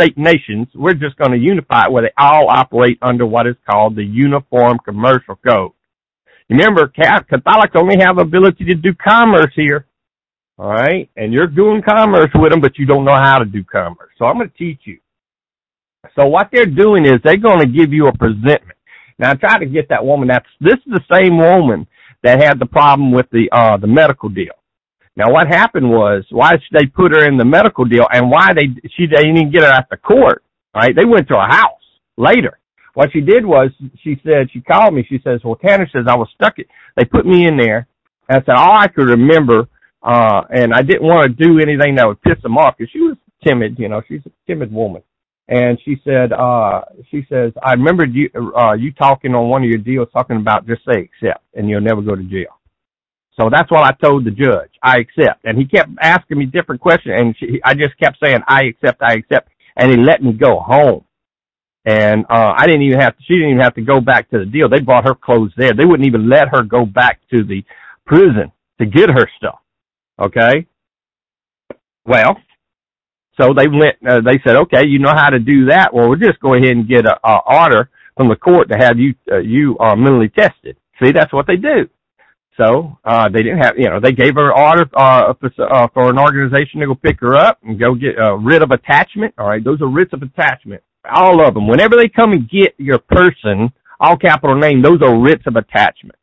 state 0.00 0.16
nations, 0.16 0.68
we're 0.74 0.94
just 0.94 1.16
going 1.16 1.32
to 1.32 1.38
unify 1.38 1.86
it 1.86 1.92
where 1.92 2.02
they 2.02 2.12
all 2.16 2.48
operate 2.48 2.98
under 3.02 3.26
what 3.26 3.46
is 3.46 3.56
called 3.68 3.96
the 3.96 4.04
Uniform 4.04 4.78
Commercial 4.84 5.36
Code. 5.36 5.72
Remember, 6.48 6.88
Catholics 6.88 7.74
only 7.74 7.96
have 8.00 8.18
ability 8.18 8.64
to 8.64 8.74
do 8.74 8.94
commerce 8.94 9.52
here 9.54 9.87
all 10.58 10.70
right. 10.70 11.08
And 11.16 11.32
you're 11.32 11.46
doing 11.46 11.82
commerce 11.82 12.30
with 12.34 12.50
them, 12.50 12.60
but 12.60 12.78
you 12.78 12.86
don't 12.86 13.04
know 13.04 13.14
how 13.14 13.38
to 13.38 13.44
do 13.44 13.62
commerce. 13.64 14.10
So 14.18 14.24
I'm 14.24 14.36
going 14.36 14.50
to 14.50 14.56
teach 14.56 14.80
you. 14.84 14.98
So 16.18 16.26
what 16.26 16.48
they're 16.52 16.66
doing 16.66 17.04
is 17.04 17.20
they're 17.24 17.36
going 17.36 17.60
to 17.60 17.66
give 17.66 17.92
you 17.92 18.08
a 18.08 18.16
presentment. 18.16 18.78
Now 19.18 19.30
I 19.30 19.34
try 19.34 19.58
to 19.58 19.66
get 19.66 19.88
that 19.90 20.04
woman. 20.04 20.28
That's, 20.28 20.46
this 20.60 20.78
is 20.86 20.92
the 20.92 21.04
same 21.12 21.38
woman 21.38 21.86
that 22.22 22.42
had 22.42 22.58
the 22.58 22.66
problem 22.66 23.12
with 23.12 23.26
the, 23.30 23.48
uh, 23.52 23.76
the 23.76 23.86
medical 23.86 24.28
deal. 24.28 24.54
Now 25.16 25.32
what 25.32 25.48
happened 25.48 25.90
was 25.90 26.24
why 26.30 26.52
did 26.52 26.62
they 26.72 26.86
put 26.86 27.12
her 27.12 27.26
in 27.26 27.36
the 27.36 27.44
medical 27.44 27.84
deal 27.84 28.06
and 28.12 28.30
why 28.30 28.52
they, 28.54 28.68
she, 28.96 29.06
they 29.06 29.24
didn't 29.24 29.52
get 29.52 29.62
her 29.62 29.70
at 29.70 29.88
the 29.90 29.96
court. 29.96 30.42
Right. 30.74 30.94
They 30.94 31.04
went 31.04 31.28
to 31.28 31.36
a 31.36 31.46
house 31.48 31.82
later. 32.16 32.58
What 32.94 33.10
she 33.12 33.20
did 33.20 33.44
was 33.44 33.70
she 34.02 34.20
said, 34.24 34.48
she 34.52 34.60
called 34.60 34.94
me. 34.94 35.04
She 35.08 35.20
says, 35.24 35.40
well, 35.44 35.56
Tanner 35.56 35.88
says 35.92 36.04
I 36.08 36.16
was 36.16 36.28
stuck. 36.34 36.58
It. 36.58 36.68
They 36.96 37.04
put 37.04 37.26
me 37.26 37.46
in 37.46 37.56
there. 37.56 37.88
And 38.28 38.42
I 38.42 38.44
said, 38.44 38.56
all 38.56 38.76
I 38.76 38.88
could 38.88 39.08
remember 39.08 39.68
uh, 40.02 40.42
and 40.50 40.72
I 40.72 40.82
didn't 40.82 41.06
want 41.06 41.24
to 41.24 41.44
do 41.44 41.58
anything 41.58 41.96
that 41.96 42.06
would 42.06 42.22
piss 42.22 42.40
them 42.42 42.56
off 42.56 42.76
because 42.78 42.90
she 42.92 43.00
was 43.00 43.16
timid, 43.46 43.78
you 43.78 43.88
know, 43.88 44.02
she's 44.08 44.20
a 44.26 44.30
timid 44.46 44.72
woman. 44.72 45.02
And 45.48 45.78
she 45.84 45.96
said, 46.04 46.32
uh, 46.32 46.82
she 47.10 47.26
says, 47.28 47.52
I 47.62 47.72
remembered 47.72 48.14
you, 48.14 48.28
uh, 48.56 48.74
you 48.74 48.92
talking 48.92 49.34
on 49.34 49.48
one 49.48 49.62
of 49.62 49.68
your 49.68 49.78
deals 49.78 50.08
talking 50.12 50.36
about 50.36 50.66
just 50.66 50.82
say 50.84 51.08
accept 51.08 51.42
and 51.54 51.68
you'll 51.68 51.80
never 51.80 52.02
go 52.02 52.14
to 52.14 52.22
jail. 52.22 52.60
So 53.34 53.48
that's 53.50 53.70
what 53.70 53.84
I 53.84 53.92
told 53.92 54.24
the 54.24 54.30
judge. 54.30 54.70
I 54.82 54.98
accept. 54.98 55.44
And 55.44 55.56
he 55.56 55.64
kept 55.64 55.90
asking 56.02 56.38
me 56.38 56.46
different 56.46 56.82
questions 56.82 57.14
and 57.16 57.36
she, 57.38 57.60
I 57.64 57.74
just 57.74 57.96
kept 57.98 58.18
saying, 58.22 58.40
I 58.46 58.64
accept, 58.64 59.00
I 59.00 59.14
accept. 59.14 59.48
And 59.76 59.90
he 59.90 59.96
let 59.96 60.22
me 60.22 60.32
go 60.32 60.58
home. 60.60 61.04
And, 61.86 62.26
uh, 62.28 62.52
I 62.54 62.66
didn't 62.66 62.82
even 62.82 63.00
have 63.00 63.16
to, 63.16 63.22
she 63.22 63.34
didn't 63.34 63.50
even 63.50 63.62
have 63.62 63.76
to 63.76 63.82
go 63.82 64.00
back 64.00 64.28
to 64.30 64.40
the 64.40 64.44
deal. 64.44 64.68
They 64.68 64.80
brought 64.80 65.08
her 65.08 65.14
clothes 65.14 65.52
there. 65.56 65.72
They 65.72 65.86
wouldn't 65.86 66.06
even 66.06 66.28
let 66.28 66.48
her 66.48 66.62
go 66.62 66.84
back 66.84 67.20
to 67.32 67.42
the 67.42 67.64
prison 68.04 68.52
to 68.80 68.86
get 68.86 69.08
her 69.08 69.30
stuff. 69.38 69.60
Okay. 70.20 70.66
Well, 72.06 72.36
so 73.40 73.54
they 73.54 73.68
went. 73.68 73.96
Uh, 74.06 74.20
they 74.20 74.40
said, 74.44 74.56
okay, 74.56 74.86
you 74.86 74.98
know 74.98 75.14
how 75.14 75.30
to 75.30 75.38
do 75.38 75.66
that. 75.66 75.94
Well, 75.94 76.08
we'll 76.08 76.18
just 76.18 76.40
go 76.40 76.54
ahead 76.54 76.70
and 76.70 76.88
get 76.88 77.06
a, 77.06 77.18
a 77.26 77.40
order 77.46 77.90
from 78.16 78.28
the 78.28 78.36
court 78.36 78.68
to 78.70 78.76
have 78.78 78.98
you 78.98 79.14
uh, 79.30 79.38
you 79.38 79.78
uh, 79.78 79.96
mentally 79.96 80.28
tested. 80.30 80.76
See, 81.02 81.12
that's 81.12 81.32
what 81.32 81.46
they 81.46 81.56
do. 81.56 81.88
So 82.58 82.98
uh, 83.04 83.28
they 83.28 83.42
didn't 83.44 83.58
have, 83.60 83.78
you 83.78 83.88
know, 83.88 84.00
they 84.00 84.12
gave 84.12 84.34
her 84.34 84.50
an 84.50 84.60
order 84.60 84.90
uh, 84.96 85.32
for, 85.34 85.50
uh, 85.72 85.88
for 85.94 86.10
an 86.10 86.18
organization 86.18 86.80
to 86.80 86.86
go 86.86 86.94
pick 86.96 87.20
her 87.20 87.36
up 87.36 87.58
and 87.62 87.78
go 87.78 87.94
get 87.94 88.18
a 88.18 88.36
writ 88.36 88.62
of 88.62 88.72
attachment. 88.72 89.32
All 89.38 89.48
right, 89.48 89.62
those 89.64 89.80
are 89.80 89.88
writs 89.88 90.12
of 90.12 90.22
attachment. 90.22 90.82
All 91.08 91.46
of 91.46 91.54
them. 91.54 91.68
Whenever 91.68 91.96
they 91.96 92.08
come 92.08 92.32
and 92.32 92.50
get 92.50 92.74
your 92.78 92.98
person, 92.98 93.70
all 94.00 94.16
capital 94.16 94.56
name, 94.56 94.82
those 94.82 95.02
are 95.02 95.20
writs 95.20 95.44
of 95.46 95.54
attachment. 95.56 96.17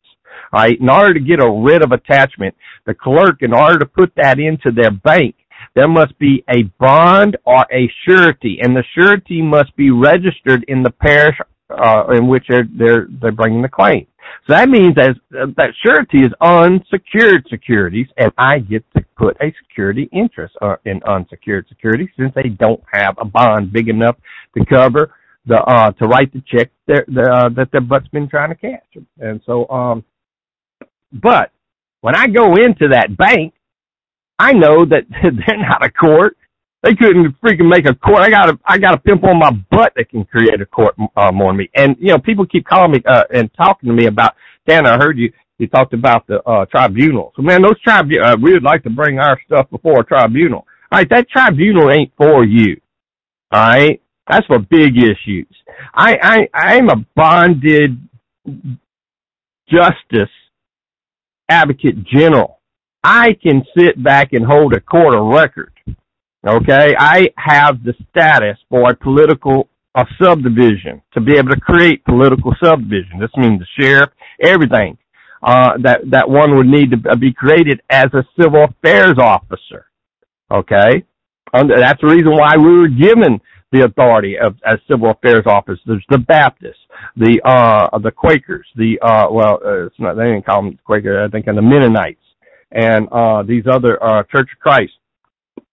In 0.80 0.89
order 0.89 1.13
to 1.13 1.20
get 1.20 1.39
a 1.42 1.50
writ 1.50 1.84
of 1.84 1.92
attachment, 1.92 2.56
the 2.86 2.94
clerk, 2.94 3.42
in 3.42 3.54
order 3.54 3.80
to 3.80 3.86
put 3.86 4.13
that 4.15 4.39
into 4.39 4.72
their 4.72 4.92
bank, 4.92 5.36
there 5.75 5.88
must 5.88 6.18
be 6.20 6.44
a 6.50 6.63
bond 6.80 7.38
or 7.46 7.65
a 7.72 7.92
surety, 8.06 8.60
and 8.62 8.75
the 8.75 8.84
surety 8.94 9.42
must 9.42 9.75
be 9.75 9.92
registered 9.92 10.63
in 10.68 10.84
the 10.84 10.92
parish 10.92 11.38
uh, 11.70 12.08
in 12.13 12.27
which 12.27 12.46
they're 12.48 12.68
they're 12.77 13.08
they're 13.22 13.32
bringing 13.32 13.62
the 13.62 13.70
claim. 13.70 14.08
So 14.48 14.54
that 14.54 14.70
means 14.70 14.96
as 14.98 15.15
uh, 15.38 15.48
that 15.58 15.72
surety 15.84 16.20
is 16.20 16.32
unsecured 16.42 17.48
securities, 17.50 18.08
and 18.18 18.32
I 18.38 18.60
get 18.60 18.84
to 18.96 19.04
put 19.18 19.38
a 19.42 19.54
security 19.63 20.10
interest 20.12 20.56
uh, 20.62 20.75
in 20.86 21.01
unsecured 21.04 21.68
securities 21.68 22.10
since 22.18 22.34
they 22.36 22.50
don't 22.50 22.82
have 22.92 23.15
a 23.18 23.25
bond 23.25 23.74
big 23.74 23.89
enough 23.89 24.15
to 24.58 24.65
cover 24.65 25.13
the 25.48 25.62
uh 25.62 25.92
to 25.92 26.08
write 26.08 26.34
the 26.34 26.42
check 26.48 26.72
that 26.88 27.04
uh, 27.10 27.50
that 27.50 27.72
their 27.72 27.82
butt's 27.82 28.08
been 28.08 28.27
trying 28.27 28.50
to 28.50 28.56
cash. 28.56 29.04
And 29.20 29.42
so 29.46 29.68
um, 29.70 30.04
but 31.22 31.51
when 32.01 32.15
I 32.15 32.27
go 32.27 32.55
into 32.55 32.89
that 32.89 33.15
bank, 33.17 33.53
I 34.38 34.51
know 34.53 34.86
that 34.86 35.03
they're 35.24 35.57
not 35.57 35.86
a 35.86 35.89
court. 35.89 36.38
They 36.84 36.93
couldn't 36.93 37.36
freaking 37.41 37.67
make 37.67 37.88
a 37.88 37.95
court. 37.95 38.19
I 38.19 38.29
got 38.29 38.50
a 38.50 38.60
I 38.63 38.77
got 38.77 38.93
a 38.93 39.00
pimp 39.00 39.24
on 39.24 39.39
my 39.39 39.50
butt 39.72 39.93
that 39.95 40.10
can 40.10 40.24
create 40.24 40.62
a 40.62 40.67
court 40.67 40.93
um, 41.17 41.41
on 41.41 41.57
me. 41.57 41.69
And 41.75 41.95
you 42.00 42.10
know, 42.10 42.19
people 42.19 42.45
keep 42.45 42.67
calling 42.67 42.91
me 42.91 43.01
uh, 43.07 43.24
and 43.34 43.50
talking 43.55 43.89
to 43.89 43.95
me 43.95 44.05
about 44.05 44.36
Dan. 44.67 44.86
I 44.86 44.98
heard 44.98 45.17
you. 45.17 45.31
You 45.57 45.67
talked 45.67 45.93
about 45.93 46.27
the 46.27 46.43
uh, 46.43 46.65
tribunals. 46.65 47.34
So 47.36 47.41
man, 47.41 47.63
those 47.63 47.79
tribunals. 47.81 48.34
Uh, 48.34 48.38
we 48.39 48.53
would 48.53 48.62
like 48.62 48.84
to 48.84 48.91
bring 48.91 49.17
our 49.17 49.39
stuff 49.48 49.67
before 49.72 50.01
a 50.01 50.05
tribunal. 50.05 50.67
All 50.91 51.00
right, 51.00 51.10
that 51.10 51.27
tribunal 51.29 51.89
ain't 51.89 52.12
for 52.15 52.43
you. 52.45 52.79
All 53.51 53.67
right, 53.67 54.00
that's 54.29 54.45
for 54.45 54.60
big 54.60 54.95
issues. 54.98 55.48
I 55.95 56.19
I 56.22 56.50
I'm 56.53 56.89
a 56.89 56.98
bonded 57.15 57.98
justice 59.67 60.29
advocate 61.49 62.03
general. 62.03 62.59
I 63.03 63.33
can 63.41 63.63
sit 63.77 64.01
back 64.01 64.33
and 64.33 64.45
hold 64.45 64.73
a 64.73 64.79
court 64.79 65.13
of 65.13 65.27
record 65.27 65.71
Okay, 66.47 66.93
I 66.99 67.29
have 67.37 67.83
the 67.83 67.95
status 68.11 68.57
for 68.69 68.91
a 68.91 68.95
political 68.95 69.67
a 69.95 70.05
subdivision 70.21 71.01
to 71.13 71.21
be 71.21 71.37
able 71.37 71.49
to 71.49 71.59
create 71.59 72.03
political 72.05 72.53
subdivision. 72.63 73.17
This 73.19 73.31
means 73.35 73.59
the 73.59 73.81
sheriff, 73.81 74.09
everything 74.39 74.97
uh, 75.41 75.77
that 75.81 76.01
that 76.11 76.29
one 76.29 76.55
would 76.55 76.67
need 76.67 76.91
to 76.91 77.17
be 77.17 77.33
created 77.33 77.81
as 77.89 78.13
a 78.13 78.23
civil 78.39 78.65
affairs 78.65 79.15
officer. 79.17 79.87
Okay, 80.51 81.03
Under, 81.51 81.79
that's 81.79 81.99
the 82.01 82.07
reason 82.07 82.33
why 82.33 82.57
we 82.57 82.77
were 82.77 82.89
given 82.89 83.41
the 83.72 83.86
authority 83.86 84.38
of 84.38 84.55
as 84.65 84.79
civil 84.89 85.12
affairs 85.12 85.43
officers. 85.45 86.03
The 86.10 86.17
Baptists, 86.17 86.79
the 87.17 87.41
uh, 87.43 87.98
the 88.00 88.12
Quakers, 88.12 88.67
the 88.75 89.00
uh, 89.01 89.27
well, 89.31 89.60
uh, 89.65 89.88
it's 89.88 90.00
not 90.00 90.15
they 90.15 90.24
didn't 90.25 90.45
call 90.45 90.63
them 90.63 90.79
Quaker, 90.84 91.24
I 91.24 91.29
think, 91.29 91.48
and 91.48 91.57
the 91.57 91.62
Mennonites, 91.62 92.19
and 92.72 93.07
uh, 93.12 93.43
these 93.43 93.63
other 93.69 94.01
uh, 94.03 94.24
Church 94.24 94.50
of 94.53 94.60
Christ 94.60 94.93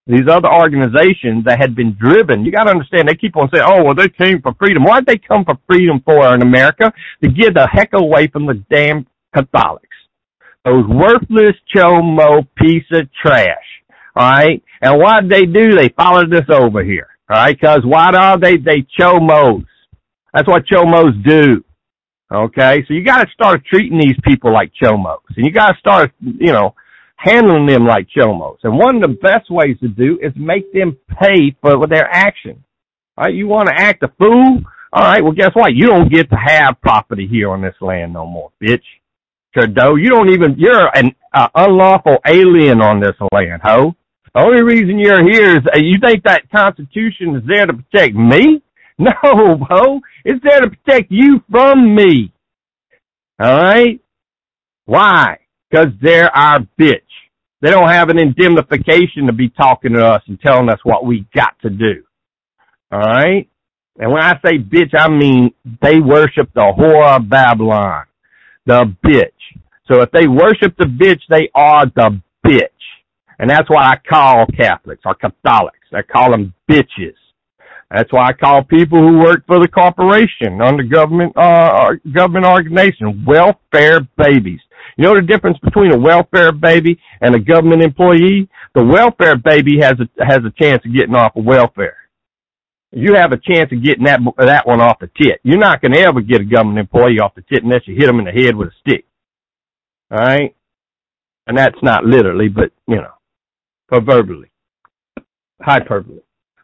these 0.05 0.27
other 0.29 0.51
organizations 0.51 1.45
that 1.45 1.59
had 1.59 1.75
been 1.75 1.95
driven. 1.97 2.43
You 2.43 2.51
got 2.51 2.65
to 2.65 2.71
understand, 2.71 3.07
they 3.07 3.15
keep 3.15 3.37
on 3.37 3.49
saying, 3.53 3.65
"Oh, 3.65 3.83
well, 3.83 3.95
they 3.95 4.09
came 4.09 4.41
for 4.41 4.53
freedom." 4.55 4.83
Why'd 4.83 5.05
they 5.05 5.17
come 5.17 5.45
for 5.45 5.57
freedom 5.67 6.01
for 6.03 6.33
in 6.33 6.41
America? 6.41 6.91
To 7.23 7.29
get 7.29 7.53
the 7.53 7.67
heck 7.71 7.93
away 7.93 8.27
from 8.27 8.45
the 8.45 8.61
damn 8.69 9.07
Catholics, 9.33 9.87
those 10.65 10.85
worthless 10.87 11.55
chomo 11.73 12.45
piece 12.57 12.85
of 12.91 13.07
trash. 13.21 13.55
All 14.15 14.29
right, 14.29 14.61
and 14.81 15.29
did 15.29 15.31
they 15.31 15.45
do? 15.45 15.75
They 15.75 15.89
followed 15.89 16.33
us 16.35 16.49
over 16.49 16.83
here. 16.83 17.07
All 17.33 17.39
right, 17.39 17.59
because 17.59 17.81
what 17.83 18.13
are 18.13 18.37
they? 18.37 18.57
They 18.57 18.85
chomos. 18.99 19.65
That's 20.35 20.47
what 20.47 20.67
chomos 20.67 21.13
do. 21.25 21.63
Okay, 22.31 22.85
so 22.87 22.93
you 22.93 23.03
got 23.03 23.23
to 23.23 23.31
start 23.33 23.65
treating 23.65 23.97
these 23.97 24.17
people 24.23 24.53
like 24.53 24.71
chomos, 24.79 25.17
and 25.35 25.43
you 25.43 25.51
got 25.51 25.69
to 25.69 25.79
start, 25.79 26.11
you 26.21 26.51
know, 26.51 26.75
handling 27.15 27.65
them 27.65 27.87
like 27.87 28.07
chomos. 28.15 28.57
And 28.61 28.77
one 28.77 28.97
of 28.97 29.01
the 29.01 29.17
best 29.19 29.49
ways 29.49 29.77
to 29.81 29.87
do 29.87 30.19
is 30.21 30.31
make 30.35 30.71
them 30.73 30.95
pay 31.19 31.55
for 31.59 31.87
their 31.87 32.07
actions. 32.07 32.59
All 33.17 33.23
right, 33.23 33.33
you 33.33 33.47
want 33.47 33.67
to 33.67 33.81
act 33.81 34.03
a 34.03 34.09
fool? 34.19 34.61
All 34.91 35.03
right, 35.03 35.23
well, 35.23 35.33
guess 35.33 35.55
what? 35.55 35.73
You 35.73 35.87
don't 35.87 36.11
get 36.11 36.29
to 36.29 36.35
have 36.35 36.79
property 36.81 37.27
here 37.27 37.49
on 37.49 37.63
this 37.63 37.73
land 37.81 38.13
no 38.13 38.27
more, 38.27 38.51
bitch. 38.61 38.83
Trudeau, 39.55 39.95
you 39.95 40.09
don't 40.09 40.29
even, 40.29 40.53
you're 40.59 40.95
an 40.95 41.15
uh, 41.33 41.47
unlawful 41.55 42.17
alien 42.27 42.79
on 42.79 42.99
this 42.99 43.15
land, 43.31 43.63
ho. 43.63 43.95
The 44.33 44.41
only 44.41 44.63
reason 44.63 44.99
you're 44.99 45.23
here 45.23 45.57
is 45.57 45.63
uh, 45.67 45.77
you 45.77 45.99
think 46.01 46.23
that 46.23 46.49
Constitution 46.51 47.35
is 47.35 47.43
there 47.47 47.65
to 47.65 47.73
protect 47.73 48.15
me? 48.15 48.61
No, 48.99 49.09
ho. 49.21 50.01
It's 50.23 50.43
there 50.43 50.61
to 50.61 50.69
protect 50.69 51.11
you 51.11 51.43
from 51.49 51.95
me. 51.95 52.31
All 53.39 53.57
right? 53.57 53.99
Why? 54.85 55.39
Because 55.69 55.87
they're 55.99 56.29
our 56.29 56.59
bitch. 56.79 57.01
They 57.61 57.71
don't 57.71 57.89
have 57.89 58.09
an 58.09 58.19
indemnification 58.19 59.25
to 59.27 59.33
be 59.33 59.49
talking 59.49 59.93
to 59.93 60.05
us 60.05 60.21
and 60.27 60.39
telling 60.39 60.69
us 60.69 60.79
what 60.83 61.05
we 61.05 61.25
got 61.33 61.59
to 61.63 61.71
do. 61.71 62.03
All 62.91 62.99
right? 62.99 63.49
And 63.97 64.11
when 64.11 64.21
I 64.21 64.33
say 64.45 64.57
bitch, 64.57 64.93
I 64.97 65.09
mean 65.09 65.53
they 65.81 65.99
worship 65.99 66.49
the 66.53 66.73
whore 66.77 67.15
of 67.17 67.29
Babylon, 67.29 68.05
the 68.65 68.93
bitch. 69.05 69.31
So 69.91 70.01
if 70.01 70.11
they 70.11 70.27
worship 70.27 70.75
the 70.77 70.85
bitch, 70.85 71.21
they 71.29 71.49
are 71.55 71.85
the 71.85 72.21
bitch. 72.45 72.67
And 73.43 73.49
that's 73.49 73.69
why 73.69 73.89
I 73.89 73.97
call 74.09 74.45
Catholics 74.57 75.01
or 75.05 75.15
Catholics. 75.15 75.89
I 75.93 76.01
call 76.01 76.31
them 76.31 76.53
bitches. 76.71 77.17
That's 77.91 78.09
why 78.13 78.29
I 78.29 78.31
call 78.31 78.63
people 78.63 78.99
who 78.99 79.19
work 79.19 79.45
for 79.47 79.59
the 79.59 79.67
corporation 79.67 80.61
under 80.61 80.81
government, 80.81 81.33
uh, 81.35 81.89
government 82.15 82.45
organization, 82.45 83.25
welfare 83.27 83.99
babies. 84.17 84.61
You 84.95 85.03
know 85.03 85.15
the 85.15 85.27
difference 85.27 85.57
between 85.61 85.91
a 85.91 85.99
welfare 85.99 86.53
baby 86.53 86.97
and 87.19 87.35
a 87.35 87.39
government 87.39 87.81
employee? 87.81 88.47
The 88.75 88.85
welfare 88.85 89.35
baby 89.35 89.81
has 89.81 89.95
a, 89.99 90.25
has 90.25 90.39
a 90.45 90.63
chance 90.63 90.81
of 90.85 90.95
getting 90.95 91.13
off 91.13 91.35
of 91.35 91.43
welfare. 91.43 91.97
You 92.93 93.15
have 93.17 93.33
a 93.33 93.37
chance 93.37 93.73
of 93.73 93.83
getting 93.83 94.05
that, 94.05 94.21
that 94.37 94.65
one 94.65 94.79
off 94.79 94.99
the 94.99 95.09
tit. 95.21 95.41
You're 95.43 95.57
not 95.57 95.81
going 95.81 95.91
to 95.91 95.99
ever 95.99 96.21
get 96.21 96.39
a 96.39 96.45
government 96.45 96.79
employee 96.79 97.19
off 97.19 97.35
the 97.35 97.41
tit 97.41 97.65
unless 97.65 97.85
you 97.87 97.95
hit 97.95 98.07
them 98.07 98.19
in 98.19 98.25
the 98.25 98.31
head 98.31 98.55
with 98.55 98.69
a 98.69 98.73
stick. 98.87 99.05
Alright? 100.09 100.55
And 101.45 101.57
that's 101.57 101.83
not 101.83 102.05
literally, 102.05 102.47
but, 102.47 102.71
you 102.87 102.95
know, 102.95 103.11
proverbially. 103.93 104.49
Hyperbole. 105.61 106.21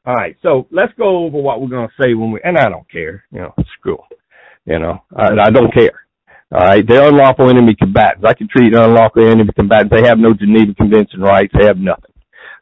Alright, 0.08 0.38
so 0.42 0.68
let's 0.72 0.94
go 0.98 1.26
over 1.26 1.38
what 1.38 1.62
we're 1.62 1.68
to 1.88 1.94
say 2.02 2.16
when 2.16 2.32
we, 2.32 2.40
and 2.44 2.58
I 2.58 2.70
don't 2.70 2.90
care, 2.90 3.24
you 3.32 3.42
know, 3.42 3.54
screw 3.78 4.00
You 4.66 4.80
know, 4.80 5.04
I, 5.16 5.28
I 5.40 5.50
don't 5.52 5.72
care. 5.72 6.06
All 6.52 6.62
right, 6.62 6.84
they're 6.88 7.08
unlawful 7.08 7.50
enemy 7.50 7.76
combatants. 7.76 8.26
I 8.28 8.34
can 8.34 8.48
treat 8.48 8.74
unlawful 8.74 9.28
enemy 9.28 9.52
combatants. 9.56 9.94
They 9.94 10.08
have 10.08 10.18
no 10.18 10.34
Geneva 10.34 10.74
Convention 10.74 11.22
rights. 11.22 11.54
They 11.58 11.68
have 11.68 11.78
nothing. 11.78 12.16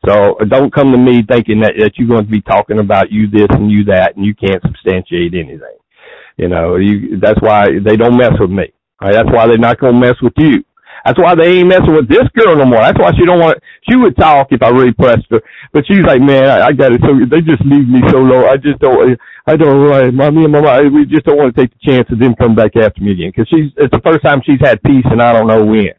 So 0.05 0.35
don't 0.49 0.73
come 0.73 0.91
to 0.91 0.97
me 0.97 1.23
thinking 1.23 1.61
that, 1.61 1.73
that 1.79 1.93
you're 1.95 2.09
going 2.09 2.25
to 2.25 2.29
be 2.31 2.41
talking 2.41 2.79
about 2.79 3.09
you 3.09 3.29
this 3.29 3.47
and 3.51 3.71
you 3.71 3.85
that, 3.85 4.17
and 4.17 4.25
you 4.25 4.35
can't 4.35 4.61
substantiate 4.61 5.33
anything. 5.33 5.77
You 6.35 6.49
know, 6.49 6.75
you, 6.75 7.17
that's 7.21 7.39
why 7.39 7.67
they 7.83 7.95
don't 7.95 8.17
mess 8.17 8.33
with 8.37 8.51
me. 8.51 8.73
All 9.01 9.07
right, 9.07 9.15
that's 9.15 9.33
why 9.33 9.47
they're 9.47 9.57
not 9.57 9.79
going 9.79 9.93
to 9.93 9.99
mess 9.99 10.15
with 10.21 10.33
you. 10.37 10.65
That's 11.05 11.19
why 11.19 11.35
they 11.35 11.59
ain't 11.59 11.69
messing 11.69 11.93
with 11.95 12.09
this 12.09 12.27
girl 12.35 12.55
no 12.55 12.65
more. 12.65 12.81
That's 12.81 12.99
why 12.99 13.11
she 13.17 13.25
don't 13.25 13.39
want. 13.39 13.59
She 13.89 13.95
would 13.95 14.15
talk 14.17 14.47
if 14.51 14.61
I 14.63 14.69
really 14.69 14.93
pressed 14.93 15.27
her, 15.31 15.41
but 15.71 15.85
she's 15.87 16.03
like, 16.05 16.21
man, 16.21 16.45
I, 16.45 16.67
I 16.67 16.71
got 16.73 16.93
it. 16.93 17.01
So 17.01 17.13
they 17.29 17.41
just 17.41 17.63
leave 17.65 17.87
me 17.87 18.01
so 18.09 18.19
low. 18.19 18.45
I 18.45 18.57
just 18.57 18.79
don't. 18.79 19.17
I 19.47 19.55
don't. 19.55 19.87
My 19.87 20.09
mommy 20.11 20.43
and 20.43 20.53
my 20.53 20.61
mama, 20.61 20.89
we 20.89 21.05
just 21.05 21.25
don't 21.25 21.37
want 21.37 21.55
to 21.55 21.61
take 21.61 21.71
the 21.71 21.91
chance 21.91 22.07
of 22.11 22.19
them 22.19 22.35
come 22.35 22.55
back 22.55 22.75
after 22.75 23.01
me 23.01 23.11
again 23.11 23.31
because 23.35 23.47
she's. 23.49 23.71
It's 23.77 23.91
the 23.91 24.01
first 24.03 24.23
time 24.23 24.41
she's 24.45 24.59
had 24.61 24.81
peace, 24.83 25.05
and 25.09 25.21
I 25.21 25.33
don't 25.33 25.47
know 25.47 25.63
when. 25.63 25.93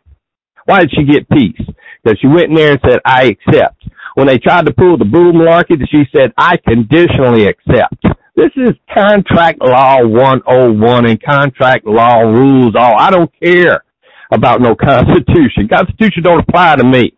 Why 0.68 0.80
did 0.80 0.92
she 0.94 1.04
get 1.04 1.28
peace? 1.30 1.56
Because 2.02 2.18
she 2.20 2.28
went 2.28 2.50
in 2.50 2.54
there 2.54 2.72
and 2.72 2.80
said, 2.86 3.00
I 3.04 3.32
accept. 3.32 3.84
When 4.14 4.26
they 4.26 4.38
tried 4.38 4.66
to 4.66 4.74
pull 4.74 4.98
the 4.98 5.04
bull 5.06 5.32
malarkey, 5.32 5.80
she 5.90 6.04
said, 6.14 6.32
I 6.36 6.58
conditionally 6.58 7.46
accept. 7.46 8.04
This 8.36 8.50
is 8.54 8.76
contract 8.92 9.60
law 9.62 10.04
101 10.04 11.06
and 11.06 11.22
contract 11.22 11.86
law 11.86 12.20
rules 12.20 12.74
all. 12.78 12.96
I 12.98 13.10
don't 13.10 13.30
care 13.42 13.82
about 14.32 14.61
no 14.61 14.75
Constitution. 14.75 15.68
Constitution 15.68 16.23
don't 16.23 16.40
apply 16.40 16.76
to 16.76 16.85
me. 16.85 17.14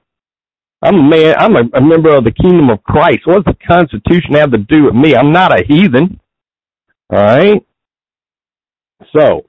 I'm 0.82 0.94
a 0.94 1.02
man. 1.02 1.34
I'm 1.38 1.56
a, 1.56 1.62
a 1.74 1.82
member 1.82 2.14
of 2.16 2.24
the 2.24 2.32
kingdom 2.32 2.70
of 2.70 2.82
Christ. 2.82 3.26
What 3.26 3.44
does 3.44 3.54
the 3.54 3.66
Constitution 3.66 4.34
have 4.34 4.52
to 4.52 4.58
do 4.58 4.84
with 4.84 4.94
me? 4.94 5.14
I'm 5.14 5.32
not 5.32 5.52
a 5.52 5.64
heathen. 5.66 6.20
All 7.12 7.18
right. 7.18 7.62
So, 9.16 9.46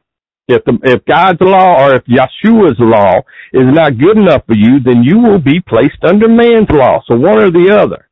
if 0.48 0.64
the, 0.66 0.78
if 0.84 1.06
God's 1.06 1.40
law 1.42 1.86
or 1.86 1.96
if 1.96 2.04
Yeshua's 2.06 2.78
law 2.80 3.20
is 3.54 3.72
not 3.72 3.98
good 3.98 4.18
enough 4.18 4.44
for 4.46 4.56
you, 4.56 4.80
then 4.84 5.04
you 5.04 5.20
will 5.20 5.40
be 5.40 5.62
placed 5.62 6.04
under 6.04 6.28
man's 6.28 6.70
law. 6.70 7.02
So 7.08 7.16
one 7.16 7.40
or 7.40 7.52
the 7.52 7.78
other. 7.80 8.10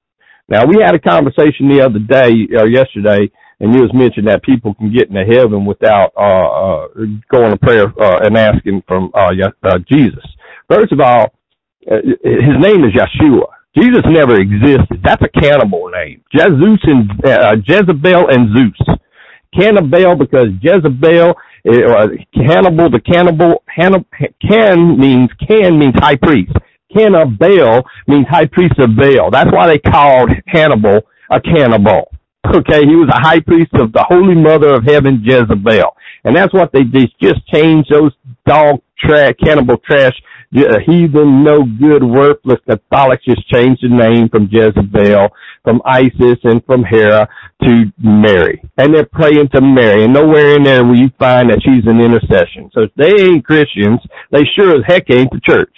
Now 0.48 0.66
we 0.66 0.82
had 0.82 0.96
a 0.96 1.00
conversation 1.00 1.70
the 1.70 1.82
other 1.82 2.00
day 2.00 2.48
or 2.58 2.68
yesterday 2.68 3.32
and 3.60 3.76
you 3.76 3.82
was 3.82 3.94
mentioned 3.94 4.28
that 4.28 4.44
people 4.44 4.74
can 4.74 4.94
get 4.94 5.10
into 5.10 5.24
heaven 5.24 5.66
without 5.66 6.14
uh, 6.16 6.22
uh, 6.22 6.88
going 7.30 7.52
to 7.52 7.58
prayer 7.58 7.88
uh, 8.00 8.20
and 8.24 8.38
asking 8.38 8.84
from 8.88 9.12
uh, 9.14 9.32
uh, 9.64 9.80
Jesus. 9.90 10.24
First 10.70 10.92
of 10.94 11.00
all, 11.00 11.34
uh, 11.90 11.96
his 12.24 12.58
name 12.60 12.84
is 12.86 12.96
Yeshua. 12.96 13.48
Jesus 13.78 14.04
never 14.08 14.40
existed. 14.40 15.02
That's 15.04 15.22
a 15.22 15.42
cannibal 15.42 15.90
name. 15.92 16.24
Jesus 16.32 16.84
and 16.88 17.12
uh, 17.26 17.56
Jezebel 17.68 18.30
and 18.30 18.56
Zeus. 18.56 18.98
Cannibal 19.54 20.16
because 20.16 20.48
Jezebel, 20.62 21.30
uh, 21.32 22.08
cannibal, 22.34 22.90
the 22.90 23.02
cannibal, 23.06 23.64
Hannibal, 23.68 24.06
can 24.42 24.98
means, 24.98 25.30
can 25.48 25.78
means 25.78 25.96
high 25.98 26.16
priest. 26.16 26.52
Cannibal 26.96 27.84
means 28.08 28.28
high 28.30 28.48
priest 28.48 28.80
of 28.80 28.96
Baal. 28.96 29.32
That's 29.32 29.52
why 29.52 29.68
they 29.68 29.80
called 29.80 30.30
Hannibal 30.48 31.02
a 31.30 31.40
cannibal. 31.42 32.12
Okay, 32.60 32.82
he 32.82 32.96
was 32.96 33.10
a 33.14 33.22
high 33.22 33.40
priest 33.40 33.72
of 33.76 33.92
the 33.94 34.04
Holy 34.08 34.34
Mother 34.34 34.74
of 34.74 34.84
Heaven, 34.84 35.22
Jezebel. 35.24 35.96
And 36.24 36.36
that's 36.36 36.54
what 36.54 36.72
they 36.74 36.84
did, 36.84 37.12
just 37.22 37.46
change 37.48 37.86
those 37.90 38.12
dog 38.46 38.82
trash, 38.98 39.34
cannibal 39.44 39.78
trash, 39.78 40.14
uh, 40.58 40.80
heathen, 40.84 41.44
no 41.44 41.64
good, 41.64 42.04
worthless 42.04 42.60
Catholics 42.68 43.24
just 43.24 43.48
changed 43.50 43.84
the 43.84 43.90
name 43.90 44.30
from 44.30 44.50
Jezebel, 44.52 45.30
from 45.64 45.82
Isis, 45.86 46.40
and 46.44 46.66
from 46.66 46.84
Hera 46.84 47.30
to 47.64 47.86
Mary. 48.00 48.62
And 48.78 48.96
they're 48.96 49.06
praying 49.06 49.50
to 49.54 49.62
Mary, 49.62 50.06
and 50.06 50.14
nowhere 50.14 50.56
in 50.56 50.64
there 50.64 50.84
will 50.84 50.98
you 50.98 51.12
find 51.20 51.52
that 51.52 51.62
she's 51.64 51.86
an 51.86 52.02
intercession. 52.02 52.72
So 52.74 52.82
if 52.84 52.92
they 52.96 53.14
ain't 53.26 53.46
Christians, 53.46 54.00
they 54.32 54.44
sure 54.58 54.76
as 54.76 54.84
heck 54.88 55.10
ain't 55.12 55.32
the 55.32 55.40
church. 55.46 55.76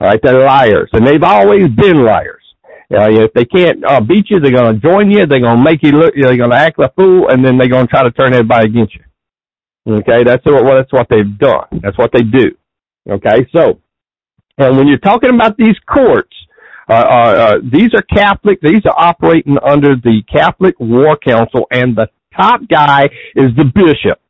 Alright, 0.00 0.20
they're 0.22 0.44
liars, 0.44 0.88
and 0.94 1.06
they've 1.06 1.22
always 1.22 1.68
been 1.76 2.02
liars. 2.02 2.47
Uh, 2.90 3.10
if 3.10 3.32
they 3.34 3.44
can't 3.44 3.84
uh, 3.84 4.00
beat 4.00 4.30
you, 4.30 4.40
they're 4.40 4.50
going 4.50 4.74
to 4.74 4.80
join 4.80 5.10
you. 5.10 5.26
They're 5.26 5.40
going 5.40 5.58
to 5.58 5.62
make 5.62 5.82
you 5.82 5.92
look. 5.92 6.14
They're 6.14 6.36
going 6.36 6.50
to 6.50 6.56
act 6.56 6.78
like 6.78 6.90
a 6.90 6.94
fool, 6.94 7.28
and 7.28 7.44
then 7.44 7.58
they're 7.58 7.68
going 7.68 7.86
to 7.86 7.90
try 7.90 8.02
to 8.02 8.10
turn 8.10 8.32
everybody 8.32 8.68
against 8.68 8.94
you. 8.94 9.04
Okay, 9.86 10.24
that's 10.24 10.44
what 10.44 10.64
that's 10.64 10.92
what 10.92 11.06
they've 11.08 11.38
done. 11.38 11.80
That's 11.82 11.96
what 11.98 12.10
they 12.12 12.22
do. 12.22 12.56
Okay, 13.08 13.46
so 13.54 13.80
and 14.58 14.76
when 14.76 14.88
you're 14.88 14.98
talking 14.98 15.30
about 15.30 15.56
these 15.56 15.76
courts, 15.86 16.34
uh, 16.88 16.92
uh, 16.92 16.96
uh, 16.96 17.54
these 17.72 17.90
are 17.94 18.02
Catholic. 18.02 18.60
These 18.60 18.84
are 18.86 18.94
operating 18.96 19.56
under 19.62 19.94
the 19.94 20.22
Catholic 20.30 20.74
War 20.80 21.16
Council, 21.16 21.66
and 21.70 21.96
the 21.96 22.08
top 22.36 22.60
guy 22.68 23.04
is 23.36 23.50
the 23.56 23.64
bishop. 23.74 24.20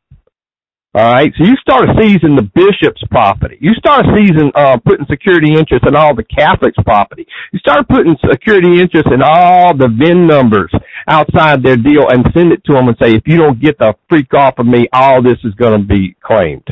All 0.95 1.13
right, 1.13 1.31
so 1.37 1.43
you 1.43 1.55
start 1.57 1.85
seizing 2.01 2.35
the 2.35 2.49
bishop's 2.55 3.03
property. 3.11 3.59
You 3.61 3.75
start 3.75 4.07
seizing, 4.17 4.51
uh, 4.55 4.77
putting 4.83 5.05
security 5.05 5.53
interest 5.53 5.85
in 5.85 5.95
all 5.95 6.15
the 6.15 6.23
Catholics' 6.23 6.81
property. 6.83 7.27
You 7.53 7.59
start 7.59 7.87
putting 7.87 8.17
security 8.27 8.81
interest 8.81 9.05
in 9.13 9.21
all 9.21 9.77
the 9.77 9.87
VIN 9.87 10.25
numbers 10.25 10.73
outside 11.07 11.61
their 11.61 11.77
deal 11.77 12.09
and 12.09 12.25
send 12.33 12.51
it 12.51 12.63
to 12.65 12.73
them 12.73 12.87
and 12.87 12.97
say, 12.99 13.13
if 13.13 13.21
you 13.27 13.37
don't 13.37 13.61
get 13.61 13.77
the 13.77 13.93
freak 14.09 14.33
off 14.33 14.57
of 14.57 14.65
me, 14.65 14.87
all 14.91 15.21
this 15.21 15.37
is 15.43 15.53
going 15.53 15.79
to 15.79 15.87
be 15.87 16.15
claimed 16.25 16.65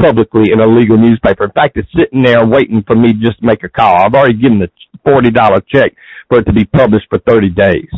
publicly 0.00 0.52
in 0.52 0.60
a 0.60 0.66
legal 0.66 0.96
newspaper. 0.96 1.44
In 1.44 1.52
fact, 1.52 1.76
it's 1.76 1.92
sitting 1.94 2.22
there 2.22 2.46
waiting 2.46 2.82
for 2.86 2.96
me 2.96 3.12
to 3.12 3.18
just 3.18 3.42
make 3.42 3.62
a 3.62 3.68
call. 3.68 4.06
I've 4.06 4.14
already 4.14 4.40
given 4.40 4.58
the 4.58 4.70
$40 5.06 5.62
check 5.68 5.92
for 6.30 6.38
it 6.38 6.44
to 6.44 6.52
be 6.54 6.64
published 6.64 7.08
for 7.10 7.18
30 7.28 7.50
days. 7.50 7.92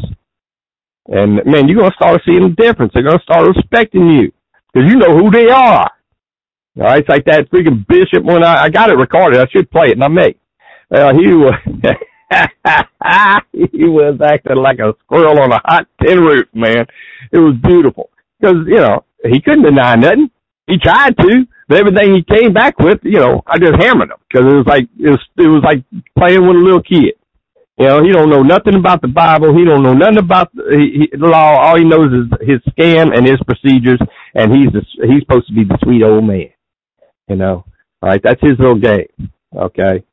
And 1.07 1.37
man, 1.47 1.69
you're 1.69 1.79
going 1.79 1.91
to 1.91 1.97
start 1.97 2.21
seeing 2.27 2.43
a 2.43 2.51
difference. 2.51 2.91
They're 2.95 3.05
going 3.05 3.19
to 3.19 3.23
start 3.23 3.47
respecting 3.47 4.11
you 4.11 4.33
because 4.73 4.91
you 4.91 4.97
know 4.97 5.17
who 5.17 5.31
they 5.31 5.49
are. 5.51 5.91
All 6.77 6.85
right, 6.85 7.01
it's 7.01 7.09
like 7.09 7.25
that 7.27 7.51
freaking 7.51 7.87
bishop 7.87 8.25
when 8.25 8.43
I, 8.43 8.65
I 8.65 8.71
got 8.71 8.91
it 8.91 8.95
recorded. 8.95 9.41
I 9.41 9.47
should 9.51 9.71
play 9.71 9.89
it, 9.89 9.93
and 9.93 10.05
I 10.05 10.09
may. 10.09 10.35
Uh, 10.91 11.13
he 11.15 11.33
was 11.35 11.55
he 13.53 13.85
was 13.85 14.19
acting 14.25 14.57
like 14.57 14.79
a 14.79 14.95
squirrel 15.05 15.41
on 15.41 15.53
a 15.53 15.61
hot 15.65 15.87
tin 16.03 16.21
roof, 16.21 16.47
man. 16.55 16.87
It 17.31 17.39
was 17.39 17.57
beautiful 17.63 18.11
because 18.41 18.57
you 18.67 18.77
know 18.77 19.05
he 19.25 19.41
couldn't 19.41 19.65
deny 19.65 19.97
nothing. 19.97 20.31
He 20.67 20.79
tried 20.79 21.17
to, 21.19 21.47
but 21.69 21.79
everything 21.79 22.15
he 22.15 22.23
came 22.23 22.53
back 22.53 22.79
with, 22.79 23.01
you 23.03 23.19
know, 23.19 23.43
I 23.47 23.59
just 23.59 23.75
hammered 23.81 24.11
him 24.11 24.17
because 24.29 24.47
it 24.47 24.57
was 24.57 24.67
like 24.67 24.85
it 24.99 25.11
was 25.11 25.21
it 25.37 25.49
was 25.49 25.63
like 25.65 25.85
playing 26.17 26.47
with 26.47 26.57
a 26.57 26.65
little 26.65 26.83
kid. 26.83 27.15
You 27.79 27.87
know, 27.87 28.03
he 28.03 28.13
don't 28.13 28.31
know 28.31 28.43
nothing 28.43 28.75
about 28.75 29.01
the 29.01 29.09
Bible. 29.09 29.57
He 29.57 29.65
don't 29.65 29.83
know 29.83 29.95
nothing 29.95 30.19
about 30.19 30.55
the, 30.55 30.65
he, 30.71 31.17
the 31.17 31.27
law. 31.27 31.57
All 31.59 31.79
he 31.79 31.85
knows 31.85 32.13
is 32.13 32.47
his 32.47 32.61
scam 32.75 33.17
and 33.17 33.27
his 33.27 33.41
procedures, 33.47 33.99
and 34.35 34.53
he's 34.53 34.71
the, 34.73 34.85
he's 35.09 35.23
supposed 35.23 35.49
to 35.49 35.55
be 35.55 35.65
the 35.65 35.79
sweet 35.83 36.03
old 36.03 36.25
man. 36.25 36.51
You 37.29 37.37
know, 37.37 37.65
all 38.03 38.11
right, 38.11 38.21
that's 38.23 38.41
his 38.43 38.59
little 38.59 38.79
game. 38.79 39.09
Okay, 39.57 40.05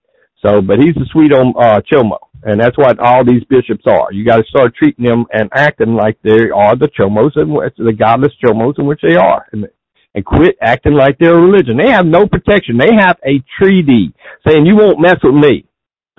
so 0.43 0.61
but 0.61 0.79
he's 0.79 0.95
the 0.95 1.05
sweet 1.11 1.33
old 1.33 1.55
uh, 1.59 1.81
chomo, 1.81 2.17
and 2.43 2.59
that's 2.61 2.77
what 2.77 2.97
all 2.99 3.25
these 3.25 3.43
bishops 3.49 3.83
are. 3.85 4.11
You 4.13 4.25
got 4.25 4.37
to 4.37 4.43
start 4.45 4.73
treating 4.75 5.05
them 5.05 5.25
and 5.33 5.49
acting 5.53 5.95
like 5.95 6.17
they 6.23 6.49
are 6.49 6.77
the 6.77 6.89
chomos 6.97 7.35
and 7.35 7.51
the 7.77 7.93
godless 7.93 8.33
chomos 8.41 8.79
in 8.79 8.85
which 8.85 9.01
they 9.01 9.15
are, 9.15 9.45
and 9.51 9.67
and 10.15 10.25
quit 10.25 10.57
acting 10.61 10.93
like 10.93 11.17
they're 11.19 11.37
a 11.37 11.41
religion. 11.41 11.77
They 11.77 11.91
have 11.91 12.05
no 12.05 12.25
protection. 12.25 12.77
They 12.77 12.95
have 12.99 13.17
a 13.23 13.43
treaty 13.61 14.13
saying 14.47 14.65
you 14.65 14.75
won't 14.75 14.99
mess 14.99 15.17
with 15.21 15.35
me. 15.35 15.65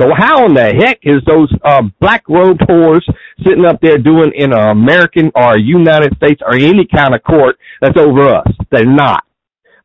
So 0.01 0.09
how 0.17 0.47
in 0.47 0.55
the 0.55 0.73
heck 0.81 1.01
is 1.03 1.21
those 1.27 1.53
uh, 1.63 1.83
black 2.01 2.27
robed 2.27 2.61
whores 2.61 3.03
sitting 3.47 3.67
up 3.67 3.81
there 3.83 3.99
doing 3.99 4.33
in 4.35 4.53
an 4.53 4.71
American 4.71 5.31
or 5.35 5.59
United 5.59 6.17
States 6.17 6.41
or 6.43 6.55
any 6.55 6.87
kind 6.87 7.15
of 7.15 7.23
court 7.23 7.57
that's 7.83 7.99
over 7.99 8.35
us? 8.35 8.47
They're 8.71 8.87
not. 8.87 9.25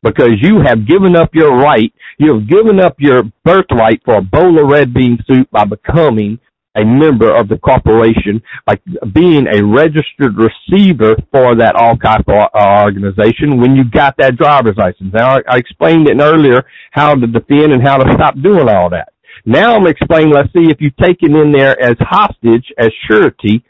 Because 0.01 0.33
you 0.39 0.61
have 0.63 0.87
given 0.87 1.17
up 1.17 1.31
your 1.33 1.57
right, 1.57 1.91
you 2.17 2.33
have 2.33 2.47
given 2.47 2.79
up 2.79 2.95
your 2.99 3.23
birthright 3.43 4.01
for 4.05 4.19
a 4.19 4.21
bowl 4.21 4.57
of 4.57 4.69
red 4.69 4.93
bean 4.93 5.17
soup 5.27 5.49
by 5.51 5.65
becoming 5.65 6.39
a 6.77 6.85
member 6.85 7.35
of 7.35 7.49
the 7.49 7.57
corporation, 7.57 8.41
by 8.65 8.75
being 9.13 9.47
a 9.47 9.63
registered 9.65 10.35
receiver 10.37 11.15
for 11.31 11.55
that 11.55 11.75
Al 11.75 11.97
Qaeda 11.97 12.85
organization 12.85 13.59
when 13.59 13.75
you 13.75 13.83
got 13.89 14.15
that 14.17 14.37
driver's 14.37 14.77
license. 14.77 15.13
Now, 15.13 15.39
I 15.49 15.57
explained 15.57 16.07
it 16.07 16.19
earlier 16.21 16.65
how 16.91 17.15
to 17.15 17.27
defend 17.27 17.73
and 17.73 17.81
how 17.81 17.97
to 17.97 18.13
stop 18.13 18.35
doing 18.41 18.69
all 18.69 18.89
that. 18.91 19.09
Now 19.45 19.75
I'm 19.75 19.87
explaining, 19.87 20.33
let's 20.33 20.51
see 20.53 20.69
if 20.69 20.77
you've 20.79 20.95
taken 20.97 21.35
in 21.35 21.51
there 21.51 21.81
as 21.81 21.95
hostage, 21.99 22.71
as 22.77 22.89
surety, 23.07 23.63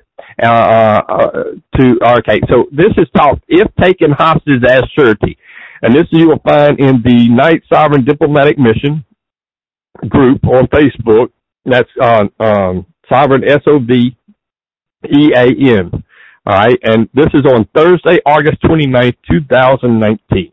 uh, 0.44 0.48
uh, 0.48 1.44
to, 1.78 2.00
okay, 2.20 2.42
so 2.50 2.66
this 2.72 2.92
is 2.98 3.08
called 3.16 3.42
if 3.48 3.68
taken 3.82 4.12
hostage 4.12 4.64
as 4.68 4.84
surety. 4.98 5.38
And 5.82 5.94
this 5.96 6.08
you 6.12 6.28
will 6.30 6.40
find 6.40 6.80
in 6.80 7.02
the 7.04 7.30
Night 7.30 7.64
Sovereign 7.72 8.06
Diplomatic 8.06 8.58
Mission 8.58 9.04
group 10.10 10.46
on 10.46 10.68
Facebook. 10.68 11.32
That's 11.66 11.90
on, 12.02 12.32
um, 12.40 12.86
Sovereign 13.10 13.44
S-O-V-E-A-N. 13.48 14.16
All 16.48 16.54
right. 16.54 16.78
And 16.84 17.10
this 17.14 17.28
is 17.34 17.42
on 17.46 17.66
Thursday, 17.76 18.20
August 18.26 18.62
29th, 18.64 19.18
2019. 19.30 20.52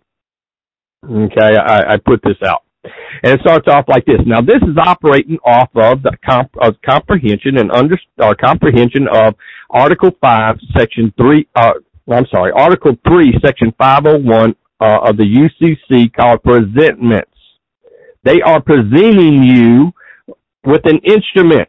Okay. 1.04 1.56
I, 1.56 1.94
I 1.94 1.96
put 1.98 2.20
this 2.22 2.36
out. 2.46 2.61
And 2.84 3.34
it 3.34 3.40
starts 3.40 3.68
off 3.68 3.84
like 3.88 4.04
this. 4.06 4.18
Now, 4.26 4.40
this 4.40 4.56
is 4.62 4.76
operating 4.76 5.38
off 5.44 5.70
of 5.74 6.02
the 6.02 6.16
comp- 6.24 6.56
of 6.60 6.74
comprehension 6.84 7.58
and 7.58 7.70
under 7.70 7.96
comprehension 8.40 9.06
of 9.12 9.34
Article 9.70 10.10
Five, 10.20 10.56
Section 10.76 11.12
Three. 11.16 11.48
Uh, 11.54 11.74
I'm 12.10 12.26
sorry, 12.30 12.52
Article 12.52 12.96
Three, 13.06 13.32
Section 13.44 13.72
501 13.78 14.56
uh, 14.80 14.98
of 15.08 15.16
the 15.16 15.24
UCC 15.24 16.12
called 16.12 16.42
presentments. 16.42 17.30
They 18.24 18.40
are 18.42 18.60
presenting 18.60 19.42
you 19.42 19.92
with 20.64 20.82
an 20.84 20.98
instrument. 21.04 21.68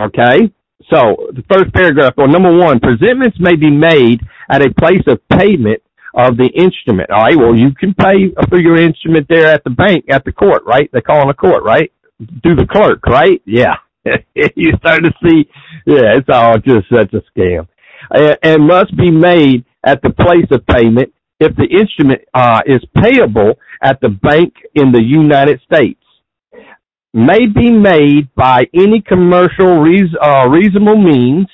Okay. 0.00 0.52
So 0.92 1.30
the 1.32 1.42
first 1.50 1.72
paragraph, 1.72 2.14
or 2.16 2.28
number 2.28 2.56
one, 2.56 2.78
presentments 2.80 3.38
may 3.40 3.56
be 3.56 3.70
made 3.70 4.20
at 4.48 4.62
a 4.62 4.72
place 4.74 5.02
of 5.08 5.20
payment 5.28 5.82
of 6.16 6.38
the 6.38 6.48
instrument. 6.54 7.10
All 7.10 7.22
right. 7.22 7.36
Well, 7.36 7.54
you 7.54 7.72
can 7.78 7.94
pay 7.94 8.32
for 8.48 8.58
your 8.58 8.76
instrument 8.76 9.26
there 9.28 9.48
at 9.48 9.62
the 9.64 9.70
bank, 9.70 10.06
at 10.10 10.24
the 10.24 10.32
court, 10.32 10.62
right? 10.66 10.90
They 10.92 11.02
call 11.02 11.22
in 11.22 11.28
a 11.28 11.34
court, 11.34 11.62
right? 11.62 11.92
Do 12.18 12.56
the 12.56 12.66
clerk, 12.66 13.06
right? 13.06 13.42
Yeah. 13.44 13.76
you 14.34 14.72
start 14.78 15.04
to 15.04 15.12
see, 15.22 15.48
yeah, 15.86 16.16
it's 16.16 16.28
all 16.32 16.58
just 16.58 16.88
such 16.90 17.12
a 17.12 17.22
scam. 17.30 17.68
And, 18.10 18.38
and 18.42 18.66
must 18.66 18.96
be 18.96 19.10
made 19.10 19.64
at 19.84 20.00
the 20.02 20.10
place 20.10 20.46
of 20.50 20.66
payment 20.66 21.12
if 21.38 21.54
the 21.56 21.66
instrument 21.66 22.22
uh, 22.32 22.62
is 22.64 22.80
payable 22.96 23.58
at 23.82 24.00
the 24.00 24.08
bank 24.08 24.54
in 24.74 24.92
the 24.92 25.02
United 25.02 25.60
States. 25.62 26.00
May 27.12 27.46
be 27.46 27.70
made 27.70 28.34
by 28.34 28.66
any 28.74 29.02
commercial 29.02 29.84
uh, 30.22 30.48
reasonable 30.48 30.96
means, 30.96 31.46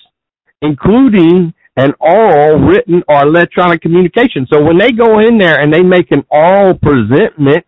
including 0.61 1.53
an 1.77 1.93
oral, 2.01 2.59
written, 2.61 3.03
or 3.09 3.23
electronic 3.23 3.81
communication. 3.81 4.47
So 4.53 4.63
when 4.63 4.79
they 4.79 4.91
go 4.91 5.21
in 5.21 5.39
there 5.39 5.61
and 5.61 5.73
they 5.73 5.83
make 5.83 6.11
an 6.11 6.25
oral 6.31 6.79
presentment, 6.79 7.65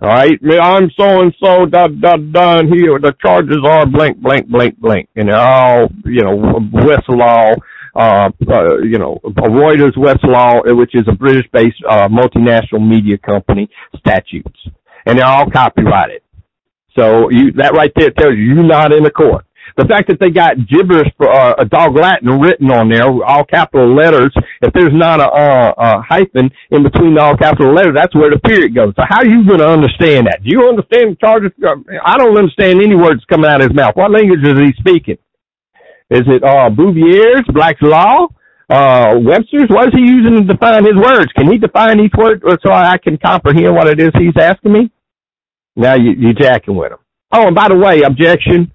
all 0.00 0.08
right, 0.08 0.32
I'm 0.60 0.90
so 0.98 1.20
and 1.20 1.32
so, 1.40 1.64
dot 1.64 2.00
dot 2.00 2.32
done 2.32 2.66
here. 2.66 2.98
The 2.98 3.14
charges 3.22 3.58
are 3.64 3.86
blank, 3.86 4.18
blank, 4.18 4.48
blank, 4.48 4.76
blank, 4.78 5.08
and 5.14 5.28
they're 5.28 5.36
all, 5.36 5.88
you 6.04 6.22
know, 6.22 6.58
Westlaw, 6.72 7.54
uh, 7.94 8.30
uh, 8.50 8.78
you 8.82 8.98
know, 8.98 9.20
Reuters 9.24 9.96
Westlaw, 9.96 10.76
which 10.76 10.96
is 10.96 11.02
a 11.06 11.12
British-based 11.12 11.84
uh, 11.88 12.08
multinational 12.08 12.84
media 12.84 13.16
company, 13.16 13.68
statutes, 13.96 14.58
and 15.06 15.18
they're 15.18 15.26
all 15.26 15.48
copyrighted. 15.48 16.22
So 16.98 17.30
you 17.30 17.52
that 17.52 17.72
right 17.74 17.92
there 17.94 18.10
tells 18.10 18.34
you 18.36 18.54
you're 18.54 18.64
not 18.64 18.92
in 18.92 19.04
the 19.04 19.10
court. 19.10 19.46
The 19.76 19.88
fact 19.88 20.08
that 20.08 20.20
they 20.20 20.30
got 20.30 20.60
gibberish 20.68 21.08
for 21.16 21.32
uh, 21.32 21.54
a 21.58 21.64
dog 21.64 21.96
Latin 21.96 22.40
written 22.40 22.70
on 22.70 22.88
there, 22.88 23.08
all 23.08 23.44
capital 23.44 23.88
letters. 23.94 24.32
If 24.60 24.72
there's 24.74 24.92
not 24.92 25.20
a, 25.20 25.28
uh, 25.32 25.72
a 25.76 26.02
hyphen 26.02 26.50
in 26.70 26.82
between 26.82 27.16
all 27.18 27.36
capital 27.36 27.72
letters, 27.72 27.96
that's 27.96 28.14
where 28.14 28.30
the 28.30 28.38
period 28.38 28.74
goes. 28.74 28.92
So 28.96 29.02
how 29.08 29.24
are 29.24 29.28
you 29.28 29.46
going 29.48 29.60
to 29.60 29.68
understand 29.68 30.28
that? 30.28 30.44
Do 30.44 30.50
you 30.52 30.68
understand 30.68 31.16
the 31.16 31.18
charges? 31.20 31.52
I 32.04 32.18
don't 32.18 32.36
understand 32.36 32.84
any 32.84 32.94
words 32.94 33.24
coming 33.28 33.48
out 33.48 33.64
of 33.64 33.70
his 33.70 33.76
mouth. 33.76 33.96
What 33.96 34.12
language 34.12 34.44
is 34.44 34.60
he 34.60 34.72
speaking? 34.76 35.18
Is 36.10 36.28
it 36.28 36.44
uh, 36.44 36.68
Bouvier's 36.68 37.48
Black's 37.48 37.80
Law? 37.80 38.28
Uh, 38.68 39.16
Webster's? 39.24 39.68
What 39.68 39.88
is 39.88 39.94
he 39.94 40.04
using 40.04 40.36
to 40.36 40.52
define 40.52 40.84
his 40.84 40.96
words? 40.96 41.32
Can 41.32 41.50
he 41.50 41.58
define 41.58 42.00
each 42.00 42.12
word 42.16 42.42
so 42.64 42.72
I 42.72 42.98
can 42.98 43.16
comprehend 43.16 43.74
what 43.74 43.88
it 43.88 44.00
is 44.00 44.10
he's 44.18 44.36
asking 44.38 44.72
me? 44.72 44.90
Now 45.76 45.94
you, 45.96 46.12
you're 46.12 46.34
jacking 46.34 46.76
with 46.76 46.92
him. 46.92 46.98
Oh, 47.32 47.46
and 47.46 47.56
by 47.56 47.68
the 47.68 47.76
way, 47.76 48.02
objection 48.02 48.72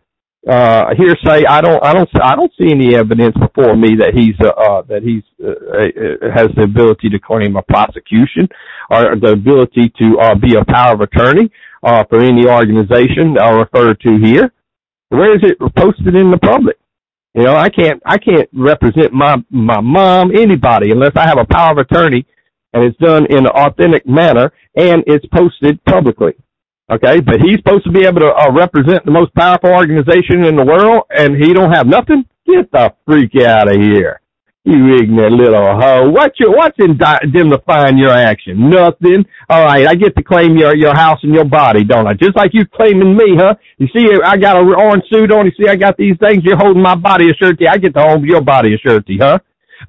uh, 0.48 0.94
hearsay. 0.96 1.46
I 1.48 1.62
don't, 1.62 1.84
I 1.84 1.94
don't, 1.94 2.10
I 2.22 2.36
don't 2.36 2.52
see 2.58 2.72
any 2.72 2.96
evidence 2.96 3.36
before 3.38 3.76
me 3.76 3.96
that 4.00 4.14
he's, 4.16 4.36
uh, 4.40 4.50
uh 4.50 4.82
that 4.84 5.04
he's, 5.04 5.24
uh, 5.44 5.52
uh, 5.52 6.32
has 6.34 6.48
the 6.56 6.64
ability 6.64 7.10
to 7.10 7.20
claim 7.20 7.56
a 7.56 7.62
prosecution 7.62 8.48
or 8.90 9.16
the 9.20 9.34
ability 9.34 9.92
to, 10.00 10.20
uh, 10.22 10.36
be 10.36 10.56
a 10.56 10.64
power 10.66 10.94
of 10.94 11.02
attorney, 11.02 11.52
uh, 11.84 12.04
for 12.10 12.22
any 12.22 12.48
organization 12.48 13.36
uh, 13.40 13.54
referred 13.54 14.00
to 14.02 14.18
here. 14.24 14.52
Where 15.10 15.36
is 15.36 15.42
it 15.44 15.60
posted 15.76 16.16
in 16.16 16.32
the 16.32 16.38
public? 16.38 16.78
You 17.34 17.44
know, 17.44 17.56
I 17.56 17.70
can't, 17.70 18.02
I 18.06 18.18
can't 18.18 18.50
represent 18.54 19.14
my, 19.14 19.36
my 19.50 19.80
mom, 19.80 20.32
anybody, 20.36 20.92
unless 20.92 21.14
I 21.16 21.28
have 21.28 21.38
a 21.38 21.46
power 21.46 21.72
of 21.74 21.78
attorney 21.78 22.26
and 22.74 22.84
it's 22.84 22.98
done 22.98 23.26
in 23.30 23.40
an 23.40 23.48
authentic 23.48 24.08
manner 24.08 24.52
and 24.76 25.04
it's 25.08 25.26
posted 25.28 25.84
publicly. 25.86 26.34
Okay, 26.89 27.19
but 27.19 27.41
he's 27.43 27.58
supposed 27.60 27.84
to 27.84 27.91
be 27.91 28.06
able 28.06 28.21
to 28.21 28.32
uh, 28.32 28.50
represent 28.56 29.04
the 29.04 29.12
most 29.12 29.36
powerful 29.36 29.71
organization 29.71 30.45
in 30.47 30.56
the 30.56 30.63
world, 30.63 31.04
and 31.10 31.36
he 31.36 31.52
don't 31.52 31.73
have 31.73 31.86
nothing. 31.86 32.23
Get 32.47 32.71
the 32.71 32.93
freak 33.06 33.36
out 33.43 33.67
of 33.67 33.76
here, 33.76 34.21
you 34.63 34.95
ignorant 34.95 35.36
little 35.36 35.76
hoe! 35.76 36.10
What's 36.10 36.39
your 36.39 36.56
what's 36.56 36.80
indemnifying 36.80 37.97
your 37.97 38.12
action? 38.15 38.69
Nothing. 38.69 39.26
All 39.50 39.65
right, 39.65 39.86
I 39.86 39.95
get 39.95 40.15
to 40.15 40.23
claim 40.23 40.56
your 40.56 40.73
your 40.78 40.95
house 40.95 41.19
and 41.23 41.34
your 41.36 41.43
body, 41.43 41.84
don't 41.84 42.08
I? 42.08 42.13
Just 42.13 42.38
like 42.38 42.52
you 42.54 42.63
claiming 42.65 43.17
me, 43.17 43.36
huh? 43.36 43.56
You 43.80 43.88
see, 43.91 44.08
I 44.23 44.38
got 44.38 44.56
an 44.56 44.71
orange 44.73 45.04
suit 45.12 45.30
on. 45.30 45.45
You 45.45 45.52
see, 45.60 45.67
I 45.69 45.76
got 45.76 45.97
these 45.97 46.15
things. 46.21 46.39
You're 46.45 46.56
holding 46.56 46.82
my 46.82 46.95
body 46.95 47.30
of 47.30 47.36
surety. 47.38 47.67
I 47.67 47.80
get 47.80 47.95
to 47.95 48.02
hold 48.02 48.23
your 48.23 48.39
body 48.39 48.76
of 48.76 48.80
surety, 48.80 49.17
huh? 49.19 49.39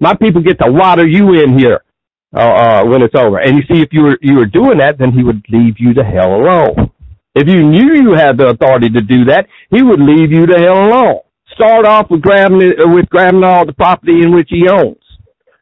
My 0.00 0.16
people 0.16 0.42
get 0.42 0.58
to 0.58 0.70
water 0.70 1.06
you 1.06 1.44
in 1.44 1.56
here 1.56 1.84
uh, 2.34 2.40
uh, 2.40 2.84
when 2.84 3.02
it's 3.02 3.14
over. 3.14 3.38
And 3.38 3.56
you 3.56 3.62
see, 3.62 3.80
if 3.80 3.88
you 3.92 4.02
were 4.02 4.18
you 4.20 4.36
were 4.36 4.46
doing 4.46 4.78
that, 4.78 4.98
then 4.98 5.12
he 5.12 5.24
would 5.24 5.44
leave 5.48 5.76
you 5.78 5.94
the 5.94 6.04
hell 6.04 6.34
alone. 6.34 6.90
If 7.34 7.48
you 7.48 7.62
knew 7.62 7.94
you 7.94 8.14
had 8.14 8.36
the 8.36 8.48
authority 8.48 8.88
to 8.90 9.00
do 9.00 9.26
that, 9.26 9.46
he 9.70 9.82
would 9.82 10.00
leave 10.00 10.32
you 10.32 10.46
the 10.46 10.58
hell 10.58 10.88
alone. 10.88 11.20
Start 11.54 11.86
off 11.86 12.10
with 12.10 12.22
grabbing 12.22 12.62
it, 12.62 12.76
with 12.78 13.08
grabbing 13.08 13.44
all 13.44 13.64
the 13.64 13.72
property 13.72 14.22
in 14.22 14.34
which 14.34 14.48
he 14.50 14.68
owns. 14.68 15.02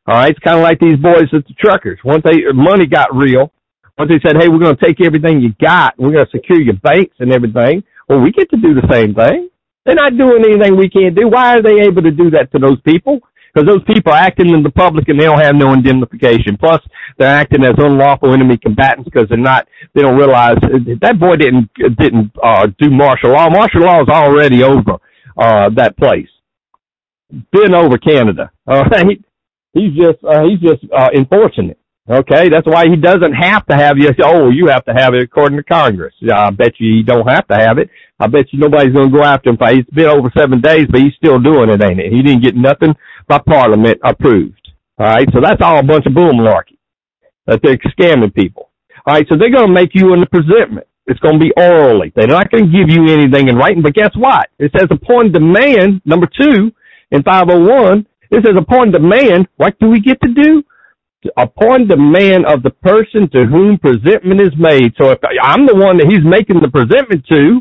All 0.07 0.15
right, 0.15 0.31
it's 0.31 0.39
kind 0.41 0.57
of 0.57 0.63
like 0.63 0.79
these 0.79 0.97
boys 0.97 1.27
at 1.33 1.47
the 1.47 1.55
truckers. 1.59 1.99
Once 2.05 2.23
they 2.25 2.43
money 2.53 2.87
got 2.87 3.15
real, 3.15 3.53
once 3.99 4.11
they 4.11 4.21
said, 4.27 4.37
"Hey, 4.41 4.49
we're 4.49 4.63
going 4.63 4.77
to 4.77 4.87
take 4.87 5.05
everything 5.05 5.41
you 5.41 5.53
got, 5.61 5.99
we're 5.99 6.13
going 6.13 6.27
to 6.27 6.31
secure 6.31 6.61
your 6.61 6.75
banks 6.75 7.17
and 7.19 7.33
everything," 7.33 7.83
well, 8.09 8.21
we 8.21 8.31
get 8.31 8.51
to 8.51 8.57
do 8.57 8.75
the 8.75 8.87
same 8.91 9.15
thing. 9.15 9.51
They're 9.85 9.95
not 9.95 10.17
doing 10.17 10.45
anything 10.45 10.77
we 10.77 10.91
can't 10.91 11.15
do. 11.15 11.29
Why 11.29 11.57
are 11.57 11.63
they 11.63 11.83
able 11.87 12.03
to 12.03 12.11
do 12.11 12.31
that 12.31 12.51
to 12.53 12.59
those 12.59 12.81
people? 12.83 13.21
Because 13.57 13.67
those 13.67 13.85
people 13.85 14.13
are 14.13 14.19
acting 14.19 14.51
in 14.51 14.63
the 14.63 14.71
public 14.71 15.09
and 15.09 15.19
they 15.19 15.25
don't 15.25 15.41
have 15.41 15.55
no 15.55 15.73
indemnification. 15.73 16.59
Plus, 16.59 16.81
they're 17.17 17.33
acting 17.33 17.65
as 17.65 17.75
unlawful 17.79 18.35
enemy 18.35 18.59
combatants 18.59 19.09
because 19.09 19.27
they're 19.31 19.39
not. 19.39 19.67
They 19.95 20.03
don't 20.03 20.19
realize 20.19 20.57
that 20.61 21.19
boy 21.19 21.37
didn't 21.37 21.71
didn't 21.99 22.33
uh, 22.43 22.67
do 22.79 22.91
martial 22.91 23.33
law. 23.33 23.49
Martial 23.49 23.81
law 23.81 24.03
is 24.03 24.09
already 24.09 24.63
over 24.63 24.99
uh, 25.39 25.71
that 25.77 25.97
place. 25.97 26.29
Been 27.51 27.75
over 27.75 27.97
Canada. 27.97 28.51
All 28.67 28.83
right, 28.85 29.25
he's 29.73 29.95
just 29.95 30.23
uh, 30.23 30.43
he's 30.45 30.61
just 30.61 30.85
uh, 30.93 31.09
unfortunate. 31.15 31.79
Okay, 32.09 32.49
that's 32.49 32.67
why 32.67 32.85
he 32.89 32.95
doesn't 32.95 33.33
have 33.33 33.67
to 33.67 33.77
have 33.77 33.99
you. 33.99 34.11
Oh, 34.25 34.51
you 34.51 34.69
have 34.69 34.85
to 34.85 34.93
have 34.93 35.15
it 35.15 35.23
according 35.23 35.59
to 35.59 35.65
Congress. 35.65 36.15
I 36.33 36.51
bet 36.51 36.75
you 36.79 36.99
he 36.99 37.03
don't 37.03 37.29
have 37.29 37.47
to 37.49 37.55
have 37.55 37.79
it. 37.79 37.91
I 38.19 38.27
bet 38.29 38.53
you 38.53 38.59
nobody's 38.59 38.95
going 38.95 39.11
to 39.11 39.17
go 39.19 39.25
after 39.25 39.51
him. 39.51 39.59
It's 39.61 39.91
been 39.91 40.07
over 40.07 40.33
seven 40.37 40.61
days, 40.61 40.87
but 40.91 41.01
he's 41.01 41.15
still 41.17 41.39
doing 41.39 41.71
it, 41.71 41.83
ain't 41.83 42.01
it? 42.01 42.13
He 42.13 42.23
didn't 42.23 42.43
get 42.43 42.57
nothing 42.57 42.95
by 43.29 43.39
Parliament 43.39 43.99
approved. 44.05 44.71
All 44.99 45.07
right, 45.07 45.29
so 45.33 45.41
that's 45.43 45.61
all 45.61 45.79
a 45.79 45.83
bunch 45.83 46.07
of 46.07 46.13
boomlarky. 46.13 46.79
That 47.47 47.61
they're 47.63 47.77
scamming 47.77 48.35
people. 48.35 48.71
All 49.07 49.15
right, 49.15 49.27
so 49.29 49.37
they're 49.39 49.51
going 49.51 49.69
to 49.69 49.73
make 49.73 49.91
you 49.95 50.15
in 50.15 50.21
the 50.21 50.27
presentment. 50.27 50.87
It's 51.07 51.21
going 51.21 51.39
to 51.39 51.45
be 51.45 51.53
orally. 51.57 52.13
They're 52.17 52.27
not 52.27 52.51
going 52.51 52.67
to 52.67 52.73
give 52.73 52.91
you 52.91 53.13
anything 53.13 53.49
in 53.49 53.57
writing, 53.57 53.83
but 53.83 53.95
guess 53.95 54.11
what? 54.17 54.49
It 54.59 54.73
says 54.77 54.89
upon 54.91 55.33
demand, 55.33 56.03
number 56.05 56.27
two, 56.27 56.73
in 57.11 57.23
501, 57.23 58.07
it 58.31 58.45
says 58.45 58.57
upon 58.59 58.91
demand, 58.91 59.47
what 59.57 59.79
do 59.79 59.89
we 59.89 60.01
get 60.01 60.21
to 60.23 60.33
do? 60.33 60.65
Upon 61.37 61.89
demand 61.89 62.47
of 62.47 62.63
the 62.63 62.71
person 62.71 63.29
to 63.31 63.47
whom 63.47 63.79
presentment 63.79 64.41
is 64.41 64.53
made. 64.59 64.95
So 65.01 65.11
if 65.11 65.19
I'm 65.43 65.67
the 65.67 65.75
one 65.75 65.99
that 65.99 66.07
he's 66.09 66.25
making 66.25 66.61
the 66.61 66.71
presentment 66.71 67.25
to, 67.29 67.61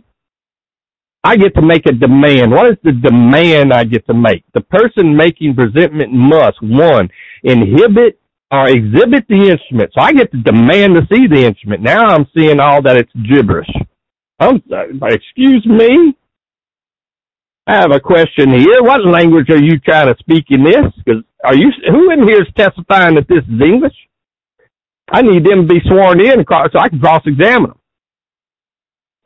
I 1.23 1.37
get 1.37 1.55
to 1.55 1.61
make 1.61 1.87
a 1.87 1.91
demand. 1.91 2.51
What 2.51 2.67
is 2.67 2.77
the 2.83 2.91
demand 2.91 3.73
I 3.73 3.83
get 3.83 4.05
to 4.07 4.13
make? 4.13 4.43
The 4.53 4.61
person 4.61 5.15
making 5.15 5.55
presentment 5.55 6.13
must, 6.13 6.61
one, 6.61 7.09
inhibit 7.43 8.19
or 8.51 8.69
exhibit 8.69 9.25
the 9.27 9.49
instrument. 9.49 9.91
So 9.95 10.01
I 10.01 10.13
get 10.13 10.31
to 10.31 10.37
demand 10.37 10.95
to 10.95 11.01
see 11.11 11.25
the 11.27 11.45
instrument. 11.45 11.81
Now 11.81 12.05
I'm 12.05 12.27
seeing 12.37 12.59
all 12.59 12.81
that 12.83 12.97
it's 12.97 13.11
gibberish. 13.27 13.69
I'm, 14.39 14.61
uh, 14.71 15.07
excuse 15.07 15.65
me? 15.65 16.15
I 17.67 17.77
have 17.81 17.91
a 17.91 17.99
question 17.99 18.51
here. 18.51 18.83
What 18.83 19.05
language 19.05 19.49
are 19.49 19.61
you 19.61 19.79
trying 19.79 20.13
to 20.13 20.19
speak 20.19 20.45
in 20.49 20.63
this? 20.63 20.85
Because 21.03 21.23
are 21.43 21.55
you 21.55 21.71
who 21.89 22.11
in 22.11 22.27
here 22.27 22.41
is 22.41 22.53
testifying 22.55 23.15
that 23.15 23.27
this 23.27 23.43
is 23.43 23.61
English? 23.61 23.95
I 25.11 25.21
need 25.21 25.45
them 25.45 25.67
to 25.67 25.73
be 25.73 25.81
sworn 25.85 26.19
in 26.19 26.43
so 26.47 26.79
I 26.79 26.89
can 26.89 26.99
cross-examine 26.99 27.71
them. 27.71 27.79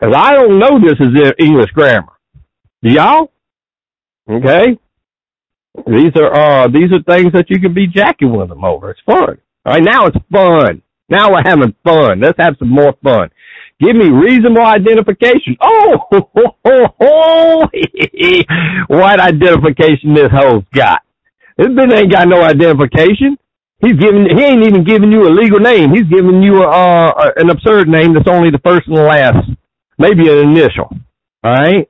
Cause 0.01 0.13
I 0.15 0.33
don't 0.33 0.59
know 0.59 0.79
this 0.79 0.99
is 0.99 1.33
English 1.39 1.71
grammar. 1.71 2.13
Do 2.81 2.91
y'all? 2.91 3.31
Okay. 4.29 4.79
These 5.85 6.11
are, 6.15 6.33
uh, 6.33 6.67
these 6.67 6.91
are 6.93 7.03
things 7.03 7.33
that 7.33 7.49
you 7.49 7.59
can 7.59 7.73
be 7.73 7.87
jacking 7.87 8.31
with 8.35 8.49
them 8.49 8.63
over. 8.63 8.91
It's 8.91 9.01
fun. 9.05 9.37
All 9.65 9.73
right. 9.73 9.83
Now 9.83 10.07
it's 10.07 10.17
fun. 10.31 10.81
Now 11.09 11.31
we're 11.31 11.43
having 11.43 11.75
fun. 11.83 12.21
Let's 12.21 12.39
have 12.39 12.55
some 12.59 12.69
more 12.69 12.93
fun. 13.03 13.29
Give 13.79 13.95
me 13.95 14.09
reasonable 14.09 14.65
identification. 14.65 15.55
Oh, 15.61 15.97
ho, 16.11 16.29
ho, 16.35 16.95
ho, 16.99 17.69
what 18.89 19.19
identification 19.19 20.13
this 20.13 20.27
hoe's 20.31 20.63
got? 20.73 21.01
This 21.57 21.67
bitch 21.67 21.93
ain't 21.97 22.11
got 22.11 22.27
no 22.27 22.41
identification. 22.41 23.37
He's 23.81 23.93
giving, 23.93 24.27
he 24.35 24.43
ain't 24.43 24.67
even 24.67 24.83
giving 24.83 25.11
you 25.11 25.27
a 25.27 25.31
legal 25.31 25.59
name. 25.59 25.91
He's 25.93 26.07
giving 26.11 26.43
you 26.43 26.63
a, 26.63 26.67
uh, 26.67 27.31
an 27.37 27.49
absurd 27.49 27.87
name 27.87 28.13
that's 28.13 28.27
only 28.27 28.51
the 28.51 28.59
first 28.59 28.87
and 28.87 28.97
the 28.97 29.03
last 29.03 29.47
maybe 29.97 30.27
an 30.29 30.49
initial. 30.49 30.89
All 31.43 31.53
right. 31.53 31.87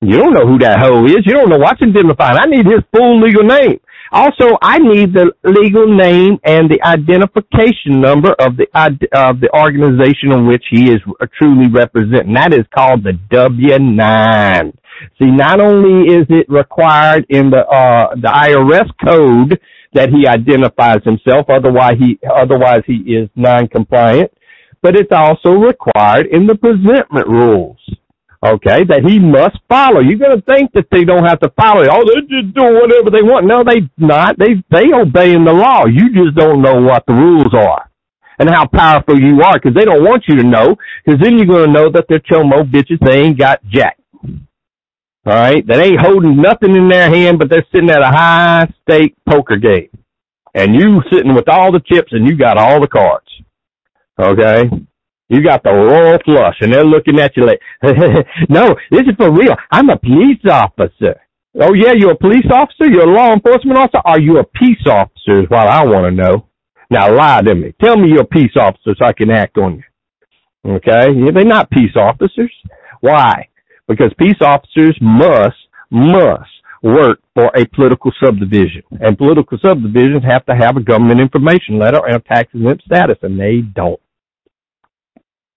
You 0.00 0.18
don't 0.18 0.34
know 0.34 0.46
who 0.46 0.58
that 0.58 0.78
hoe 0.78 1.04
is. 1.06 1.24
You 1.24 1.32
don't 1.32 1.48
know 1.48 1.58
what's 1.58 1.80
indemnified. 1.80 2.36
I 2.36 2.46
need 2.46 2.66
his 2.66 2.82
full 2.94 3.20
legal 3.20 3.42
name. 3.42 3.80
Also, 4.14 4.56
I 4.62 4.78
need 4.78 5.12
the 5.12 5.32
legal 5.42 5.86
name 5.92 6.38
and 6.44 6.70
the 6.70 6.80
identification 6.84 8.00
number 8.00 8.30
of 8.38 8.56
the 8.56 8.68
of 9.12 9.40
the 9.40 9.50
organization 9.52 10.30
in 10.30 10.46
which 10.46 10.64
he 10.70 10.92
is 10.92 11.00
truly 11.36 11.68
representing. 11.68 12.34
That 12.34 12.54
is 12.54 12.64
called 12.72 13.02
the 13.02 13.14
W-9. 13.30 14.76
See, 15.18 15.30
not 15.30 15.60
only 15.60 16.14
is 16.14 16.26
it 16.30 16.46
required 16.48 17.26
in 17.28 17.50
the 17.50 17.66
uh, 17.66 18.14
the 18.14 18.28
IRS 18.28 18.88
code 19.04 19.60
that 19.94 20.10
he 20.10 20.28
identifies 20.28 21.02
himself, 21.04 21.50
otherwise 21.50 21.96
he 21.98 22.20
otherwise 22.24 22.82
he 22.86 22.98
is 23.18 23.28
non-compliant 23.34 24.30
but 24.84 24.94
it's 24.96 25.10
also 25.10 25.52
required 25.52 26.26
in 26.30 26.46
the 26.46 26.54
presentment 26.54 27.26
rules. 27.26 27.78
Okay, 28.44 28.84
that 28.84 29.04
he 29.08 29.18
must 29.18 29.56
follow. 29.70 30.00
You're 30.00 30.18
gonna 30.18 30.42
think 30.42 30.72
that 30.74 30.84
they 30.92 31.04
don't 31.04 31.24
have 31.24 31.40
to 31.40 31.50
follow. 31.56 31.80
Oh, 31.90 32.04
they're 32.04 32.28
just 32.28 32.54
doing 32.54 32.74
whatever 32.74 33.08
they 33.08 33.22
want. 33.22 33.46
No, 33.46 33.64
they 33.64 33.88
not. 33.96 34.38
They 34.38 34.60
they 34.70 34.92
obeying 34.92 35.44
the 35.44 35.52
law. 35.52 35.86
You 35.86 36.12
just 36.12 36.36
don't 36.36 36.60
know 36.60 36.82
what 36.82 37.06
the 37.06 37.14
rules 37.14 37.54
are 37.54 37.90
and 38.38 38.50
how 38.50 38.66
powerful 38.66 39.18
you 39.18 39.40
are 39.42 39.54
because 39.54 39.74
they 39.74 39.86
don't 39.86 40.04
want 40.04 40.24
you 40.28 40.36
to 40.36 40.42
know 40.44 40.76
because 41.04 41.20
then 41.22 41.38
you're 41.38 41.46
gonna 41.46 41.72
know 41.72 41.90
that 41.90 42.04
they're 42.08 42.20
chomo 42.20 42.68
bitches. 42.68 43.00
They 43.00 43.22
ain't 43.22 43.38
got 43.38 43.64
jack. 43.64 43.98
All 45.26 45.32
right, 45.32 45.66
they 45.66 45.82
ain't 45.82 46.00
holding 46.00 46.36
nothing 46.36 46.76
in 46.76 46.88
their 46.90 47.08
hand, 47.08 47.38
but 47.38 47.48
they're 47.48 47.66
sitting 47.72 47.88
at 47.88 48.02
a 48.02 48.12
high 48.12 48.68
stake 48.82 49.16
poker 49.26 49.56
game, 49.56 49.88
and 50.54 50.74
you 50.74 51.00
sitting 51.10 51.34
with 51.34 51.48
all 51.48 51.72
the 51.72 51.80
chips 51.80 52.12
and 52.12 52.26
you 52.28 52.36
got 52.36 52.58
all 52.58 52.78
the 52.78 52.88
cards. 52.88 53.24
Okay? 54.20 54.68
You 55.28 55.42
got 55.42 55.62
the 55.62 55.72
royal 55.72 56.18
flush 56.24 56.56
and 56.60 56.72
they're 56.72 56.84
looking 56.84 57.18
at 57.18 57.36
you 57.36 57.46
like, 57.46 57.60
no, 58.48 58.74
this 58.90 59.02
is 59.02 59.16
for 59.16 59.32
real. 59.32 59.56
I'm 59.70 59.88
a 59.88 59.98
police 59.98 60.44
officer. 60.50 61.20
Oh 61.60 61.72
yeah, 61.72 61.92
you're 61.96 62.12
a 62.12 62.18
police 62.18 62.46
officer? 62.52 62.90
You're 62.90 63.08
a 63.08 63.14
law 63.14 63.32
enforcement 63.32 63.78
officer? 63.78 64.02
Are 64.04 64.20
you 64.20 64.38
a 64.38 64.44
peace 64.44 64.86
officer 64.86 65.40
is 65.40 65.48
what 65.48 65.66
I 65.66 65.84
want 65.84 66.04
to 66.04 66.10
know. 66.10 66.48
Now 66.90 67.14
lie 67.14 67.42
to 67.42 67.54
me. 67.54 67.74
Tell 67.82 67.96
me 67.96 68.08
you're 68.08 68.22
a 68.22 68.26
peace 68.26 68.52
officer 68.60 68.94
so 68.98 69.04
I 69.04 69.12
can 69.12 69.30
act 69.30 69.56
on 69.56 69.76
you. 69.76 70.74
Okay? 70.76 71.08
They're 71.32 71.44
not 71.44 71.70
peace 71.70 71.96
officers. 71.96 72.52
Why? 73.00 73.48
Because 73.88 74.12
peace 74.18 74.40
officers 74.42 74.96
must, 75.00 75.56
must 75.90 76.50
work 76.82 77.18
for 77.34 77.50
a 77.56 77.66
political 77.74 78.12
subdivision. 78.22 78.82
And 79.00 79.16
political 79.16 79.58
subdivisions 79.64 80.22
have 80.24 80.44
to 80.46 80.54
have 80.54 80.76
a 80.76 80.82
government 80.82 81.20
information 81.20 81.78
letter 81.78 82.00
and 82.06 82.16
a 82.16 82.20
tax 82.20 82.50
exempt 82.54 82.84
status, 82.84 83.18
and 83.22 83.40
they 83.40 83.60
don't. 83.60 84.00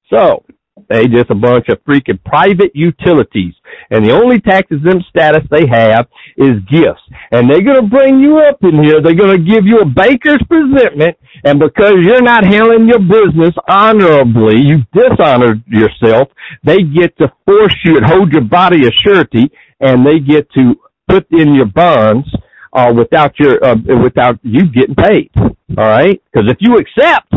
So, 0.10 0.44
they 0.90 1.08
just 1.08 1.30
a 1.30 1.36
bunch 1.36 1.68
of 1.70 1.84
freaking 1.84 2.24
private 2.24 2.72
utilities. 2.74 3.54
And 3.90 4.06
the 4.06 4.14
only 4.14 4.40
tax 4.40 4.68
exempt 4.72 5.06
status 5.10 5.44
they 5.50 5.68
have 5.68 6.08
is 6.38 6.62
gifts. 6.70 7.02
And 7.32 7.50
they're 7.50 7.62
gonna 7.62 7.88
bring 7.88 8.20
you 8.20 8.38
up 8.38 8.64
in 8.64 8.84
here, 8.84 9.02
they're 9.02 9.16
gonna 9.16 9.38
give 9.38 9.66
you 9.66 9.80
a 9.80 9.86
baker's 9.86 10.42
presentment, 10.48 11.18
and 11.44 11.60
because 11.60 11.96
you're 12.02 12.22
not 12.22 12.46
handling 12.46 12.88
your 12.88 13.00
business 13.00 13.54
honorably, 13.70 14.62
you 14.62 14.84
dishonored 14.94 15.64
yourself, 15.68 16.30
they 16.64 16.78
get 16.84 17.18
to 17.18 17.32
force 17.46 17.76
you 17.84 17.98
and 17.98 18.06
hold 18.06 18.32
your 18.32 18.44
body 18.44 18.86
as 18.86 18.94
surety, 19.04 19.52
and 19.80 20.06
they 20.06 20.20
get 20.20 20.50
to 20.52 20.76
put 21.08 21.28
in 21.32 21.54
your 21.54 21.66
bonds 21.66 22.28
uh, 22.74 22.94
without 22.96 23.38
your 23.40 23.64
uh, 23.64 23.76
without 24.02 24.40
you 24.44 24.72
getting 24.72 24.96
paid. 24.96 25.32
All 25.36 25.90
right, 25.90 26.22
because 26.32 26.50
if 26.50 26.58
you 26.60 26.78
accept, 26.78 27.34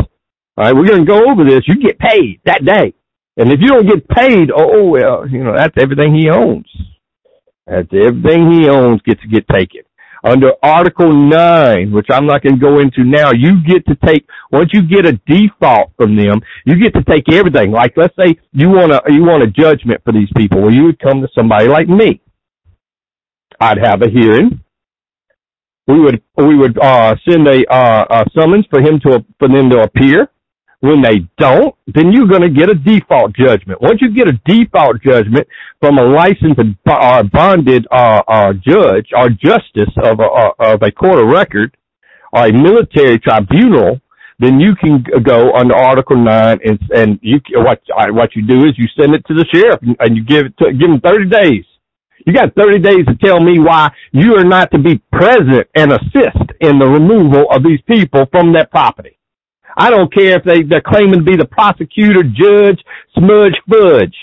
all 0.57 0.65
right, 0.65 0.75
we're 0.75 0.87
going 0.87 1.05
to 1.05 1.11
go 1.11 1.31
over 1.31 1.43
this. 1.43 1.67
You 1.67 1.81
get 1.81 1.97
paid 1.99 2.41
that 2.45 2.65
day, 2.65 2.93
and 3.37 3.51
if 3.51 3.59
you 3.61 3.67
don't 3.67 3.87
get 3.87 4.07
paid, 4.09 4.51
oh 4.55 4.89
well, 4.89 5.27
you 5.27 5.43
know 5.43 5.53
that's 5.55 5.75
everything 5.77 6.15
he 6.15 6.29
owns. 6.29 6.67
That's 7.67 7.87
everything 7.93 8.51
he 8.51 8.67
owns 8.67 9.01
gets 9.03 9.21
to 9.21 9.27
get 9.27 9.47
taken. 9.47 9.81
Under 10.23 10.51
Article 10.61 11.11
9, 11.11 11.91
which 11.91 12.07
I'm 12.11 12.27
not 12.27 12.43
going 12.43 12.59
to 12.59 12.61
go 12.61 12.79
into 12.79 13.03
now, 13.03 13.31
you 13.33 13.63
get 13.65 13.85
to 13.87 13.95
take, 14.05 14.27
once 14.51 14.69
you 14.71 14.83
get 14.87 15.05
a 15.05 15.13
default 15.25 15.93
from 15.97 16.15
them, 16.15 16.41
you 16.63 16.79
get 16.79 16.93
to 16.93 17.03
take 17.03 17.31
everything. 17.33 17.71
Like, 17.71 17.93
let's 17.97 18.15
say 18.15 18.35
you 18.51 18.69
want 18.69 18.91
a, 18.91 19.01
you 19.07 19.23
want 19.23 19.41
a 19.41 19.47
judgment 19.47 20.01
for 20.03 20.13
these 20.13 20.29
people. 20.37 20.61
Well, 20.61 20.73
you 20.73 20.83
would 20.83 20.99
come 20.99 21.21
to 21.21 21.27
somebody 21.35 21.67
like 21.67 21.87
me. 21.87 22.21
I'd 23.59 23.79
have 23.79 24.03
a 24.03 24.09
hearing. 24.09 24.61
We 25.87 25.99
would, 25.99 26.21
we 26.37 26.55
would, 26.55 26.77
uh, 26.77 27.15
send 27.27 27.47
a, 27.47 27.65
uh, 27.73 28.05
a 28.09 28.25
summons 28.37 28.65
for 28.69 28.79
him 28.79 28.99
to, 28.99 29.25
for 29.39 29.47
them 29.47 29.71
to 29.71 29.79
appear. 29.81 30.29
When 30.81 31.01
they 31.01 31.29
don't, 31.37 31.75
then 31.85 32.11
you're 32.11 32.27
going 32.27 32.41
to 32.41 32.49
get 32.49 32.69
a 32.69 32.75
default 32.75 33.33
judgment. 33.35 33.81
Once 33.81 34.01
you 34.01 34.13
get 34.13 34.27
a 34.27 34.33
default 34.45 35.01
judgment 35.01 35.47
from 35.79 35.99
a 35.99 36.03
licensed 36.03 36.59
or 36.59 37.23
bonded 37.23 37.85
uh, 37.91 38.21
uh, 38.27 38.53
judge 38.53 39.09
or 39.15 39.29
justice 39.29 39.93
of 40.03 40.19
a, 40.19 40.23
uh, 40.23 40.73
of 40.73 40.81
a 40.81 40.91
court 40.91 41.21
of 41.21 41.29
record 41.29 41.77
or 42.33 42.47
a 42.47 42.51
military 42.51 43.19
tribunal, 43.19 44.01
then 44.39 44.59
you 44.59 44.75
can 44.75 45.05
go 45.23 45.53
under 45.53 45.75
Article 45.75 46.17
Nine 46.17 46.57
and 46.65 46.79
and 46.95 47.19
you 47.21 47.39
what 47.57 47.79
what 48.09 48.35
you 48.35 48.41
do 48.41 48.65
is 48.65 48.73
you 48.75 48.87
send 48.99 49.13
it 49.13 49.23
to 49.27 49.35
the 49.35 49.45
sheriff 49.53 49.79
and 49.99 50.17
you 50.17 50.25
give 50.25 50.47
it 50.47 50.57
to, 50.57 50.73
give 50.73 50.89
them 50.89 50.99
thirty 50.99 51.29
days. 51.29 51.63
You 52.25 52.33
got 52.33 52.53
30 52.55 52.79
days 52.79 53.05
to 53.07 53.15
tell 53.25 53.39
me 53.39 53.59
why 53.59 53.89
you 54.11 54.35
are 54.35 54.43
not 54.43 54.69
to 54.71 54.79
be 54.79 55.01
present 55.11 55.67
and 55.75 55.91
assist 55.91 56.51
in 56.59 56.77
the 56.77 56.85
removal 56.85 57.47
of 57.51 57.63
these 57.63 57.81
people 57.87 58.25
from 58.31 58.53
that 58.53 58.69
property. 58.69 59.17
I 59.77 59.89
don't 59.89 60.13
care 60.13 60.37
if 60.37 60.43
they, 60.43 60.63
they're 60.63 60.81
claiming 60.81 61.19
to 61.19 61.25
be 61.25 61.35
the 61.35 61.45
prosecutor, 61.45 62.23
judge, 62.23 62.83
smudge, 63.17 63.55
fudge. 63.69 64.15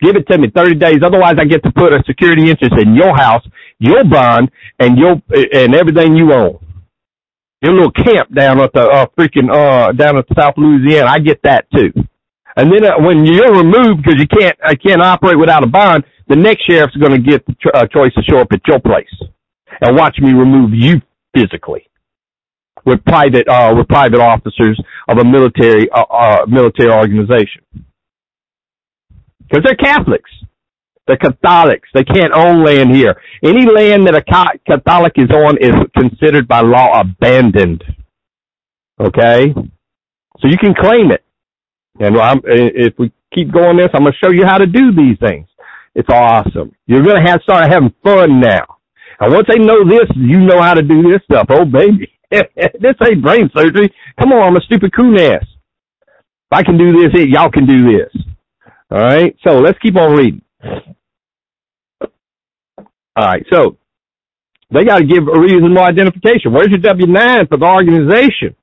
Give 0.00 0.16
it 0.16 0.26
to 0.30 0.38
me 0.38 0.50
30 0.54 0.74
days. 0.76 0.98
Otherwise, 1.04 1.36
I 1.38 1.44
get 1.44 1.62
to 1.64 1.72
put 1.72 1.92
a 1.92 2.02
security 2.06 2.50
interest 2.50 2.74
in 2.78 2.94
your 2.94 3.16
house, 3.16 3.42
your 3.78 4.04
bond, 4.04 4.50
and 4.78 4.98
your, 4.98 5.22
and 5.52 5.74
everything 5.74 6.14
you 6.14 6.32
own. 6.32 6.58
Your 7.62 7.72
little 7.72 7.92
camp 7.92 8.34
down 8.34 8.60
at 8.60 8.72
the, 8.74 8.82
uh, 8.82 9.06
freaking, 9.18 9.50
uh, 9.50 9.92
down 9.92 10.18
at 10.18 10.26
South 10.38 10.54
Louisiana. 10.56 11.08
I 11.10 11.18
get 11.18 11.40
that 11.44 11.66
too. 11.74 11.92
And 12.56 12.72
then 12.72 12.84
uh, 12.84 12.98
when 12.98 13.24
you're 13.24 13.56
removed 13.56 14.04
because 14.04 14.20
you 14.20 14.28
can't, 14.28 14.56
I 14.62 14.74
can't 14.74 15.02
operate 15.02 15.38
without 15.38 15.64
a 15.64 15.66
bond, 15.66 16.04
the 16.28 16.36
next 16.36 16.64
sheriff's 16.68 16.96
going 16.96 17.12
to 17.12 17.30
get 17.30 17.44
the 17.46 17.54
uh, 17.74 17.86
choice 17.86 18.12
to 18.14 18.22
show 18.22 18.38
up 18.38 18.48
at 18.52 18.60
your 18.66 18.80
place 18.80 19.08
and 19.80 19.96
watch 19.96 20.18
me 20.20 20.32
remove 20.32 20.70
you 20.72 21.00
physically 21.34 21.88
with 22.84 23.04
private 23.04 23.48
uh, 23.48 23.74
with 23.76 23.88
private 23.88 24.20
officers 24.20 24.80
of 25.08 25.18
a 25.18 25.24
military 25.24 25.88
uh, 25.90 26.04
uh, 26.10 26.46
military 26.46 26.90
organization 26.90 27.62
because 29.40 29.64
they're 29.64 29.76
Catholics. 29.76 30.30
They're 31.06 31.18
Catholics. 31.18 31.88
They 31.92 32.04
can't 32.04 32.32
own 32.34 32.64
land 32.64 32.94
here. 32.94 33.20
Any 33.42 33.66
land 33.66 34.06
that 34.06 34.14
a 34.14 34.22
Catholic 34.22 35.12
is 35.16 35.30
on 35.30 35.58
is 35.60 35.74
considered 35.96 36.48
by 36.48 36.60
law 36.60 37.00
abandoned. 37.00 37.84
Okay, 39.00 39.52
so 39.52 40.48
you 40.48 40.56
can 40.56 40.74
claim 40.74 41.10
it. 41.10 41.24
And 42.00 42.16
I'm, 42.18 42.40
if 42.44 42.94
we 42.98 43.12
keep 43.34 43.52
going 43.52 43.76
this, 43.76 43.88
I'm 43.94 44.02
going 44.02 44.12
to 44.12 44.26
show 44.26 44.32
you 44.32 44.44
how 44.46 44.58
to 44.58 44.66
do 44.66 44.92
these 44.92 45.18
things. 45.20 45.46
It's 45.94 46.08
awesome. 46.08 46.72
You're 46.86 47.02
going 47.04 47.22
to 47.22 47.30
have 47.30 47.40
start 47.42 47.70
having 47.70 47.94
fun 48.02 48.40
now. 48.40 48.66
And 49.20 49.32
once 49.32 49.46
they 49.48 49.58
know 49.58 49.88
this, 49.88 50.08
you 50.16 50.40
know 50.40 50.60
how 50.60 50.74
to 50.74 50.82
do 50.82 51.02
this 51.02 51.22
stuff. 51.24 51.46
Oh 51.50 51.64
baby. 51.64 52.13
this 52.80 52.96
ain't 53.06 53.22
brain 53.22 53.50
surgery. 53.56 53.92
Come 54.18 54.32
on, 54.32 54.48
I'm 54.48 54.56
a 54.56 54.60
stupid 54.60 54.94
coon 54.94 55.18
ass. 55.18 55.42
If 55.42 56.52
I 56.52 56.62
can 56.62 56.78
do 56.78 56.92
this, 56.92 57.10
it, 57.14 57.28
y'all 57.30 57.50
can 57.50 57.66
do 57.66 57.92
this. 57.92 58.22
All 58.90 58.98
right. 58.98 59.36
So 59.46 59.58
let's 59.58 59.78
keep 59.80 59.96
on 59.96 60.16
reading. 60.16 60.42
All 63.16 63.26
right. 63.26 63.44
So 63.52 63.76
they 64.70 64.84
got 64.84 64.98
to 64.98 65.04
give 65.04 65.26
a 65.28 65.40
reasonable 65.40 65.82
identification. 65.82 66.52
Where's 66.52 66.68
your 66.68 66.78
W 66.78 67.06
nine 67.06 67.46
for 67.46 67.58
the 67.58 67.66
organization? 67.66 68.56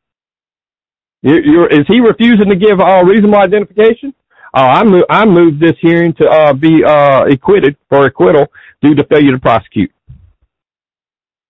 You're, 1.21 1.45
you're, 1.45 1.67
is 1.67 1.85
he 1.87 1.99
refusing 1.99 2.49
to 2.49 2.55
give 2.55 2.79
a 2.79 2.83
uh, 2.83 3.03
reasonable 3.03 3.37
identification? 3.37 4.13
Uh, 4.53 4.59
I 4.59 4.83
move, 4.83 5.03
I 5.09 5.25
moved 5.25 5.61
this 5.61 5.75
hearing 5.79 6.13
to 6.15 6.27
uh, 6.27 6.53
be 6.53 6.83
uh, 6.83 7.25
acquitted 7.25 7.77
for 7.89 8.05
acquittal 8.05 8.47
due 8.81 8.95
to 8.95 9.05
failure 9.05 9.31
to 9.31 9.39
prosecute 9.39 9.91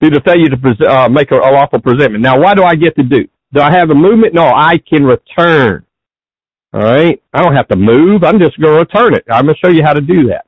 due 0.01 0.09
to 0.09 0.21
failure 0.21 0.49
to 0.49 0.57
pres- 0.57 0.87
uh, 0.87 1.09
make 1.09 1.31
a, 1.31 1.35
a 1.35 1.51
lawful 1.51 1.79
presentment. 1.81 2.23
Now, 2.23 2.39
why 2.39 2.55
do 2.55 2.63
I 2.63 2.75
get 2.75 2.95
to 2.97 3.03
do? 3.03 3.27
Do 3.53 3.61
I 3.61 3.71
have 3.71 3.89
a 3.89 3.95
movement? 3.95 4.33
No, 4.33 4.45
I 4.45 4.79
can 4.89 5.03
return. 5.05 5.85
All 6.73 6.81
right. 6.81 7.21
I 7.33 7.43
don't 7.43 7.55
have 7.55 7.67
to 7.69 7.75
move. 7.75 8.23
I'm 8.23 8.39
just 8.39 8.59
going 8.59 8.73
to 8.73 8.79
return 8.79 9.13
it. 9.13 9.25
I'm 9.29 9.45
going 9.45 9.55
to 9.55 9.59
show 9.67 9.71
you 9.71 9.83
how 9.83 9.93
to 9.93 10.01
do 10.01 10.27
that. 10.29 10.45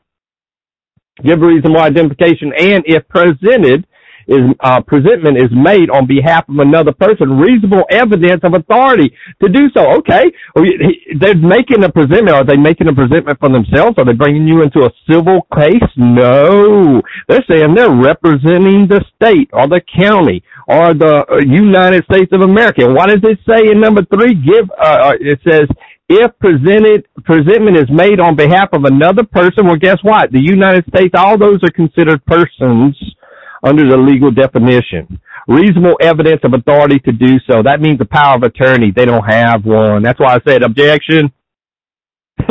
Give 1.23 1.39
reasonable 1.41 1.81
identification 1.81 2.53
and 2.57 2.83
if 2.87 3.07
presented, 3.07 3.85
is 4.27 4.41
uh, 4.61 4.81
presentment 4.81 5.37
is 5.37 5.49
made 5.51 5.89
on 5.89 6.07
behalf 6.07 6.47
of 6.49 6.57
another 6.59 6.91
person, 6.91 7.37
reasonable 7.37 7.83
evidence 7.89 8.41
of 8.43 8.53
authority 8.53 9.13
to 9.41 9.49
do 9.49 9.69
so. 9.75 9.99
Okay, 9.99 10.31
they're 11.19 11.35
making 11.35 11.83
a 11.83 11.91
presentment. 11.91 12.35
Are 12.35 12.45
they 12.45 12.57
making 12.57 12.87
a 12.87 12.93
presentment 12.93 13.39
for 13.39 13.49
themselves? 13.49 13.97
Are 13.97 14.05
they 14.05 14.13
bringing 14.13 14.47
you 14.47 14.63
into 14.63 14.85
a 14.85 14.91
civil 15.09 15.47
case? 15.55 15.89
No, 15.97 17.01
they're 17.27 17.45
saying 17.49 17.75
they're 17.75 17.93
representing 17.93 18.87
the 18.87 19.03
state 19.15 19.49
or 19.53 19.67
the 19.67 19.81
county 19.99 20.43
or 20.67 20.93
the 20.93 21.25
uh, 21.29 21.37
United 21.43 22.05
States 22.05 22.31
of 22.31 22.41
America. 22.41 22.87
What 22.87 23.09
does 23.09 23.23
it 23.23 23.39
say 23.47 23.71
in 23.71 23.79
number 23.81 24.03
three? 24.05 24.33
Give. 24.35 24.69
Uh, 24.71 25.11
uh, 25.11 25.13
it 25.19 25.39
says 25.49 25.67
if 26.09 26.31
presented 26.39 27.07
presentment 27.23 27.77
is 27.77 27.89
made 27.89 28.19
on 28.19 28.35
behalf 28.35 28.69
of 28.73 28.83
another 28.85 29.23
person, 29.23 29.65
well, 29.65 29.77
guess 29.77 29.97
what? 30.03 30.31
The 30.31 30.41
United 30.41 30.85
States, 30.93 31.13
all 31.17 31.37
those 31.37 31.59
are 31.63 31.71
considered 31.71 32.23
persons 32.25 32.95
under 33.63 33.87
the 33.89 33.97
legal 33.97 34.31
definition. 34.31 35.19
Reasonable 35.47 35.97
evidence 36.01 36.41
of 36.43 36.53
authority 36.53 36.99
to 36.99 37.11
do 37.11 37.39
so. 37.49 37.63
That 37.63 37.81
means 37.81 37.97
the 37.99 38.05
power 38.05 38.35
of 38.35 38.43
attorney. 38.43 38.91
They 38.95 39.05
don't 39.05 39.23
have 39.25 39.65
one. 39.65 40.03
That's 40.03 40.19
why 40.19 40.35
I 40.35 40.39
said 40.47 40.63
objection. 40.63 41.31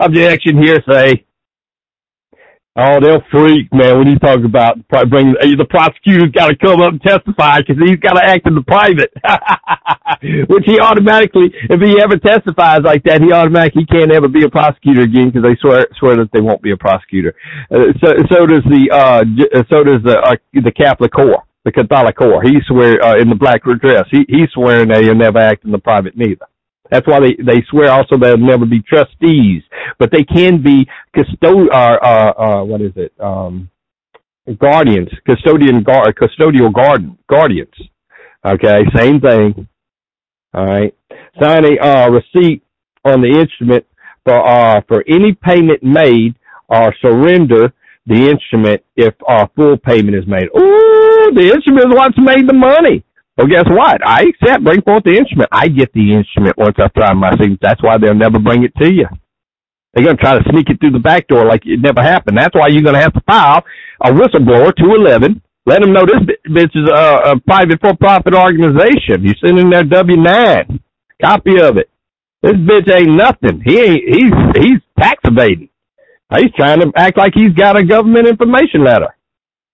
objection 0.00 0.62
hearsay. 0.62 1.24
Oh, 2.74 3.00
they'll 3.02 3.20
freak, 3.30 3.68
man, 3.74 3.98
when 3.98 4.08
you 4.08 4.18
talk 4.18 4.40
about 4.44 4.78
bring 5.10 5.34
the 5.36 5.66
prosecutor's 5.68 6.32
got 6.32 6.48
to 6.48 6.56
come 6.56 6.80
up 6.80 6.92
and 6.96 7.02
testify 7.02 7.60
because 7.60 7.76
he's 7.84 8.00
got 8.00 8.14
to 8.14 8.24
act 8.24 8.46
in 8.46 8.54
the 8.54 8.62
private. 8.64 9.12
Which 10.48 10.64
he 10.64 10.80
automatically, 10.80 11.52
if 11.68 11.80
he 11.82 12.00
ever 12.00 12.16
testifies 12.16 12.80
like 12.84 13.02
that, 13.04 13.20
he 13.20 13.32
automatically 13.32 13.84
can't 13.84 14.10
ever 14.12 14.28
be 14.28 14.44
a 14.44 14.48
prosecutor 14.48 15.02
again 15.02 15.28
because 15.28 15.42
they 15.44 15.56
swear 15.60 15.86
swear 15.98 16.16
that 16.16 16.30
they 16.32 16.40
won't 16.40 16.62
be 16.62 16.72
a 16.72 16.76
prosecutor. 16.76 17.34
Uh, 17.70 17.92
so 18.00 18.08
so 18.32 18.46
does 18.46 18.64
the 18.64 18.88
uh 18.88 19.20
so 19.68 19.84
does 19.84 20.00
the 20.04 20.16
uh, 20.16 20.36
the 20.54 20.72
Catholic 20.72 21.12
core, 21.12 21.44
the 21.64 21.72
Catholic 21.72 22.16
core. 22.16 22.42
He 22.42 22.56
swear 22.66 23.02
uh, 23.04 23.20
in 23.20 23.28
the 23.28 23.36
black 23.36 23.62
dress. 23.64 24.06
He 24.10 24.24
he's 24.28 24.48
swearing 24.54 24.88
that 24.88 25.02
he'll 25.04 25.14
never 25.14 25.38
act 25.38 25.64
in 25.64 25.72
the 25.72 25.78
private 25.78 26.16
neither. 26.16 26.46
That's 26.90 27.06
why 27.06 27.20
they, 27.20 27.34
they 27.34 27.62
swear 27.70 27.90
also 27.90 28.18
they'll 28.18 28.36
never 28.36 28.66
be 28.66 28.82
trustees, 28.82 29.62
but 29.98 30.10
they 30.10 30.24
can 30.24 30.62
be 30.62 30.86
custod, 31.14 31.68
uh, 31.72 31.98
uh, 32.02 32.32
uh, 32.36 32.64
what 32.64 32.80
is 32.80 32.92
it? 32.96 33.12
Um, 33.20 33.70
guardians, 34.58 35.08
custodian, 35.26 35.82
guard, 35.82 36.16
custodial 36.16 36.72
guard, 36.72 37.16
guardians. 37.28 37.74
Okay, 38.44 38.80
same 38.96 39.20
thing. 39.20 39.68
All 40.52 40.66
right. 40.66 40.94
Sign 41.40 41.64
a, 41.64 41.78
uh, 41.78 42.08
receipt 42.10 42.62
on 43.04 43.20
the 43.20 43.38
instrument 43.40 43.86
for, 44.24 44.46
uh, 44.46 44.80
for 44.88 45.04
any 45.06 45.32
payment 45.32 45.82
made 45.82 46.34
or 46.68 46.94
surrender 47.00 47.72
the 48.06 48.28
instrument 48.28 48.82
if, 48.96 49.14
uh, 49.28 49.46
full 49.54 49.76
payment 49.76 50.16
is 50.16 50.26
made. 50.26 50.48
Ooh, 50.56 51.30
the 51.34 51.52
instrument 51.54 51.88
is 51.88 51.94
what's 51.94 52.18
made 52.18 52.48
the 52.48 52.54
money. 52.54 53.04
Well, 53.38 53.48
guess 53.48 53.64
what? 53.68 54.00
I 54.06 54.24
accept. 54.30 54.64
Bring 54.64 54.82
forth 54.82 55.04
the 55.04 55.16
instrument. 55.16 55.48
I 55.52 55.68
get 55.68 55.92
the 55.94 56.14
instrument 56.14 56.58
once 56.58 56.76
I 56.78 56.88
sign 56.98 57.18
my 57.18 57.32
signature. 57.32 57.58
That's 57.62 57.82
why 57.82 57.98
they'll 57.98 58.14
never 58.14 58.38
bring 58.38 58.64
it 58.64 58.72
to 58.82 58.92
you. 58.92 59.06
They're 59.94 60.04
going 60.04 60.16
to 60.16 60.22
try 60.22 60.38
to 60.38 60.44
sneak 60.52 60.70
it 60.70 60.80
through 60.80 60.92
the 60.92 61.00
back 61.00 61.28
door 61.28 61.46
like 61.46 61.62
it 61.66 61.80
never 61.80 62.02
happened. 62.02 62.38
That's 62.38 62.54
why 62.54 62.68
you're 62.68 62.82
going 62.82 62.94
to 62.94 63.02
have 63.02 63.14
to 63.14 63.22
file 63.26 63.64
a 64.02 64.10
whistleblower 64.12 64.72
211. 64.76 65.42
Let 65.66 65.82
them 65.82 65.92
know 65.92 66.02
this 66.06 66.22
bitch 66.48 66.74
is 66.74 66.88
a, 66.88 67.34
a 67.36 67.40
private 67.40 67.80
for-profit 67.80 68.34
organization. 68.34 69.24
You 69.24 69.34
send 69.44 69.58
in 69.58 69.70
their 69.70 69.84
W-9. 69.84 70.80
Copy 71.22 71.60
of 71.60 71.76
it. 71.76 71.90
This 72.42 72.54
bitch 72.54 72.90
ain't 72.92 73.16
nothing. 73.16 73.62
He 73.66 73.78
ain't, 73.80 74.02
he's, 74.08 74.32
he's 74.56 74.80
tax 74.98 75.20
evading. 75.24 75.68
He's 76.36 76.52
trying 76.56 76.80
to 76.80 76.92
act 76.96 77.18
like 77.18 77.32
he's 77.34 77.52
got 77.54 77.76
a 77.78 77.84
government 77.84 78.28
information 78.28 78.84
letter. 78.84 79.16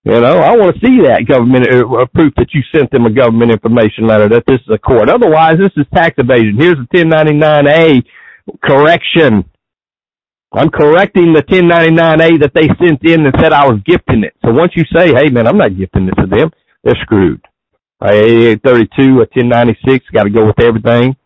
You 0.07 0.21
know, 0.21 0.39
I 0.39 0.55
want 0.57 0.77
to 0.77 0.87
see 0.87 1.03
that 1.03 1.27
government 1.27 1.67
uh, 1.67 2.07
proof 2.15 2.33
that 2.37 2.55
you 2.55 2.63
sent 2.73 2.93
them 2.93 3.07
a 3.07 3.11
government 3.13 3.51
information 3.51 4.07
letter 4.07 4.29
that 4.29 4.45
this 4.47 4.61
is 4.61 4.71
a 4.73 4.79
court. 4.79 5.11
Otherwise, 5.11 5.59
this 5.59 5.73
is 5.77 5.85
tax 5.93 6.15
evasion. 6.19 6.55
Here's 6.57 6.79
a 6.79 6.87
1099A 6.95 8.05
correction. 8.63 9.45
I'm 10.53 10.71
correcting 10.71 11.33
the 11.33 11.43
1099A 11.43 12.39
that 12.39 12.55
they 12.55 12.69
sent 12.79 13.03
in 13.03 13.27
and 13.27 13.35
said 13.41 13.53
I 13.53 13.67
was 13.67 13.81
gifting 13.85 14.23
it. 14.23 14.35
So 14.45 14.53
once 14.53 14.75
you 14.77 14.85
say, 14.97 15.13
hey 15.13 15.29
man, 15.29 15.49
I'm 15.49 15.59
not 15.59 15.77
gifting 15.77 16.07
this 16.07 16.15
to 16.21 16.27
them, 16.31 16.53
they're 16.85 16.95
screwed. 17.03 17.45
A 18.01 18.55
32, 18.63 19.27
a 19.27 19.27
1096, 19.27 20.07
got 20.15 20.23
to 20.23 20.31
go 20.31 20.47
with 20.47 20.61
everything. 20.61 21.17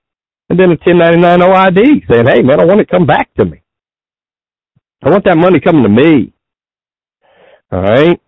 And 0.48 0.58
then 0.58 0.72
a 0.72 0.80
1099 0.80 1.40
OID 1.40 2.08
saying, 2.10 2.26
hey 2.32 2.40
man, 2.40 2.58
I 2.58 2.64
want 2.64 2.80
it 2.80 2.88
come 2.88 3.04
back 3.04 3.28
to 3.34 3.44
me. 3.44 3.60
I 5.04 5.10
want 5.10 5.26
that 5.26 5.36
money 5.36 5.60
coming 5.60 5.82
to 5.82 5.90
me. 5.90 6.32
All 7.70 7.82
right. 7.82 8.18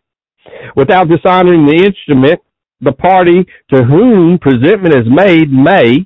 Without 0.76 1.08
dishonoring 1.08 1.66
the 1.66 1.84
instrument, 1.84 2.40
the 2.80 2.92
party 2.92 3.46
to 3.72 3.84
whom 3.84 4.38
presentment 4.38 4.94
is 4.94 5.06
made 5.06 5.52
may 5.52 6.04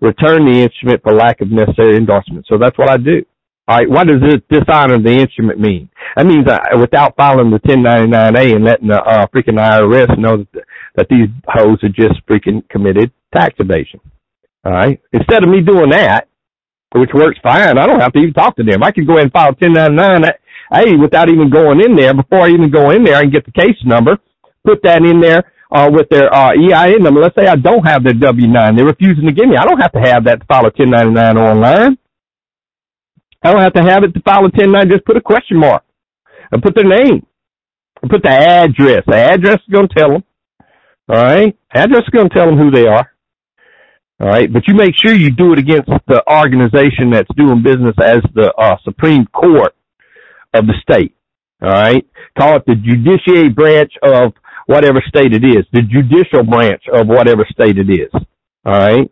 return 0.00 0.46
the 0.46 0.62
instrument 0.62 1.02
for 1.02 1.12
lack 1.12 1.40
of 1.40 1.50
necessary 1.50 1.96
endorsement. 1.96 2.46
So 2.48 2.56
that's 2.58 2.78
what 2.78 2.90
I 2.90 2.96
do. 2.96 3.24
All 3.66 3.76
right, 3.76 3.90
what 3.90 4.06
does 4.06 4.22
this 4.22 4.40
dishonor 4.48 4.98
the 4.98 5.12
instrument 5.12 5.60
mean? 5.60 5.90
That 6.16 6.24
means 6.24 6.46
without 6.80 7.14
filing 7.16 7.50
the 7.50 7.60
1099A 7.60 8.56
and 8.56 8.64
letting 8.64 8.88
the 8.88 9.02
uh, 9.02 9.26
freaking 9.26 9.60
IRS 9.60 10.18
know 10.18 10.46
that, 10.54 10.64
that 10.96 11.06
these 11.10 11.28
hoes 11.46 11.76
are 11.82 11.90
just 11.90 12.24
freaking 12.26 12.66
committed 12.70 13.12
tax 13.34 13.54
evasion. 13.58 14.00
All 14.64 14.72
right, 14.72 14.98
instead 15.12 15.42
of 15.42 15.50
me 15.50 15.60
doing 15.60 15.90
that, 15.90 16.28
which 16.94 17.10
works 17.12 17.38
fine, 17.42 17.76
I 17.76 17.86
don't 17.86 18.00
have 18.00 18.12
to 18.14 18.18
even 18.20 18.32
talk 18.32 18.56
to 18.56 18.64
them. 18.64 18.82
I 18.82 18.90
can 18.90 19.04
go 19.04 19.14
ahead 19.14 19.24
and 19.24 19.32
file 19.32 19.54
1099A 20.72 21.00
without 21.00 21.28
even 21.28 21.50
going 21.50 21.80
in 21.80 21.96
there. 21.96 22.14
Before 22.22 22.42
I 22.42 22.50
even 22.50 22.70
go 22.70 22.90
in 22.90 23.04
there, 23.04 23.16
I 23.16 23.22
can 23.22 23.30
get 23.30 23.46
the 23.46 23.52
case 23.52 23.76
number, 23.84 24.18
put 24.64 24.82
that 24.82 25.02
in 25.02 25.20
there 25.20 25.52
uh, 25.70 25.88
with 25.92 26.08
their 26.10 26.32
uh, 26.34 26.52
EIN 26.52 27.02
number. 27.02 27.20
Let's 27.20 27.36
say 27.36 27.46
I 27.46 27.56
don't 27.56 27.86
have 27.86 28.02
their 28.04 28.14
W-9. 28.14 28.76
They're 28.76 28.86
refusing 28.86 29.26
to 29.26 29.32
give 29.32 29.48
me. 29.48 29.56
I 29.56 29.64
don't 29.64 29.80
have 29.80 29.92
to 29.92 30.00
have 30.00 30.24
that 30.24 30.40
to 30.40 30.46
file 30.46 30.66
a 30.66 30.72
1099 30.74 31.36
online. 31.36 31.98
I 33.42 33.52
don't 33.52 33.62
have 33.62 33.74
to 33.74 33.82
have 33.82 34.02
it 34.02 34.14
to 34.14 34.20
file 34.22 34.40
a 34.40 34.50
1099. 34.50 34.90
Just 34.90 35.04
put 35.04 35.16
a 35.16 35.20
question 35.20 35.58
mark 35.58 35.84
and 36.50 36.62
put 36.62 36.74
their 36.74 36.88
name 36.88 37.24
and 38.02 38.10
put 38.10 38.22
the 38.22 38.30
address. 38.30 39.02
The 39.06 39.16
address 39.16 39.60
is 39.60 39.72
going 39.72 39.88
to 39.88 39.94
tell 39.94 40.10
them. 40.10 40.24
All 41.08 41.22
right. 41.22 41.56
Address 41.72 42.02
is 42.02 42.10
going 42.10 42.28
to 42.28 42.34
tell 42.34 42.46
them 42.46 42.58
who 42.58 42.70
they 42.70 42.86
are. 42.86 43.10
All 44.20 44.28
right. 44.28 44.52
But 44.52 44.66
you 44.66 44.74
make 44.74 44.94
sure 44.96 45.14
you 45.14 45.30
do 45.30 45.52
it 45.52 45.58
against 45.58 45.88
the 46.06 46.22
organization 46.28 47.10
that's 47.12 47.28
doing 47.36 47.62
business 47.62 47.94
as 48.02 48.18
the 48.34 48.52
uh, 48.58 48.76
Supreme 48.84 49.26
Court 49.26 49.74
of 50.54 50.66
the 50.66 50.74
state. 50.82 51.14
All 51.62 51.68
right. 51.68 52.06
Call 52.38 52.56
it 52.56 52.64
the 52.66 52.74
judiciary 52.76 53.48
branch 53.48 53.92
of 54.02 54.32
whatever 54.66 55.02
state 55.08 55.32
it 55.32 55.44
is, 55.44 55.64
the 55.72 55.82
judicial 55.82 56.44
branch 56.44 56.82
of 56.92 57.06
whatever 57.06 57.46
state 57.50 57.78
it 57.78 57.90
is. 57.90 58.10
All 58.64 58.72
right. 58.72 59.10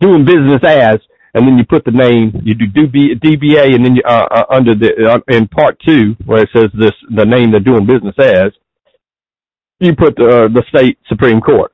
Doing 0.00 0.24
business 0.24 0.62
as 0.64 1.00
and 1.34 1.46
then 1.46 1.58
you 1.58 1.64
put 1.64 1.84
the 1.84 1.92
name, 1.92 2.32
you 2.44 2.54
do 2.54 2.88
DBA, 2.88 3.74
and 3.74 3.84
then 3.84 3.94
you, 3.94 4.02
uh, 4.04 4.26
uh, 4.30 4.44
under 4.50 4.74
the, 4.74 4.90
uh, 5.10 5.34
in 5.34 5.46
part 5.46 5.78
two, 5.86 6.16
where 6.24 6.42
it 6.42 6.48
says 6.54 6.70
this, 6.76 6.92
the 7.14 7.24
name 7.24 7.52
they're 7.52 7.60
doing 7.60 7.86
business 7.86 8.14
as, 8.18 8.52
you 9.78 9.94
put 9.94 10.16
the, 10.16 10.24
uh, 10.24 10.48
the 10.48 10.64
state 10.68 10.98
Supreme 11.08 11.40
Court. 11.40 11.72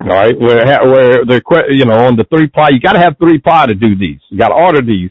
All 0.00 0.08
right, 0.08 0.38
where, 0.38 0.64
where 0.86 1.24
the, 1.24 1.40
you 1.70 1.84
know, 1.84 2.06
on 2.06 2.16
the 2.16 2.24
three 2.24 2.48
ply, 2.48 2.68
you 2.70 2.80
gotta 2.80 3.00
have 3.00 3.16
three 3.18 3.38
ply 3.38 3.66
to 3.66 3.74
do 3.74 3.96
these. 3.96 4.20
You 4.30 4.38
gotta 4.38 4.54
order 4.54 4.80
these. 4.80 5.10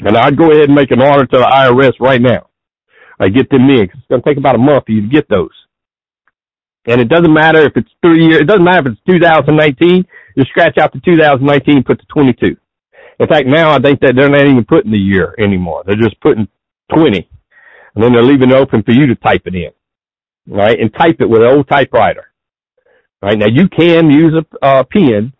And 0.00 0.16
I'd 0.16 0.36
go 0.36 0.50
ahead 0.50 0.64
and 0.64 0.74
make 0.74 0.90
an 0.90 1.02
order 1.02 1.26
to 1.26 1.38
the 1.38 1.44
IRS 1.44 1.92
right 2.00 2.20
now. 2.20 2.48
I 3.18 3.28
get 3.28 3.50
them 3.50 3.68
in, 3.68 3.82
it's 3.82 3.94
gonna 4.08 4.22
take 4.22 4.38
about 4.38 4.54
a 4.54 4.58
month 4.58 4.86
for 4.86 4.92
you 4.92 5.02
to 5.02 5.08
get 5.08 5.28
those. 5.28 5.50
And 6.86 7.00
it 7.00 7.08
doesn't 7.08 7.32
matter 7.32 7.60
if 7.60 7.76
it's 7.76 7.90
three 8.02 8.24
years, 8.24 8.40
it 8.40 8.46
doesn't 8.46 8.64
matter 8.64 8.88
if 8.88 8.94
it's 8.94 9.02
2019, 9.06 10.06
you 10.36 10.44
scratch 10.44 10.78
out 10.78 10.92
the 10.92 11.00
2019, 11.00 11.82
put 11.84 11.98
the 11.98 12.06
22. 12.06 12.56
In 13.18 13.26
fact, 13.28 13.46
now 13.46 13.72
I 13.72 13.78
think 13.78 14.00
that 14.00 14.14
they're 14.16 14.30
not 14.30 14.46
even 14.46 14.64
putting 14.64 14.90
the 14.90 14.98
year 14.98 15.34
anymore. 15.38 15.82
They're 15.86 16.00
just 16.00 16.18
putting 16.20 16.48
20. 16.96 17.28
And 17.94 18.02
then 18.02 18.12
they're 18.12 18.22
leaving 18.22 18.50
it 18.50 18.56
open 18.56 18.82
for 18.82 18.92
you 18.92 19.06
to 19.08 19.14
type 19.16 19.42
it 19.44 19.54
in. 19.54 19.70
Right? 20.48 20.80
And 20.80 20.92
type 20.94 21.20
it 21.20 21.28
with 21.28 21.42
an 21.42 21.48
old 21.48 21.68
typewriter. 21.68 22.32
Right? 23.20 23.36
Now 23.36 23.48
you 23.48 23.68
can 23.68 24.10
use 24.10 24.32
a 24.34 24.66
uh, 24.66 24.84
pen 24.84 25.34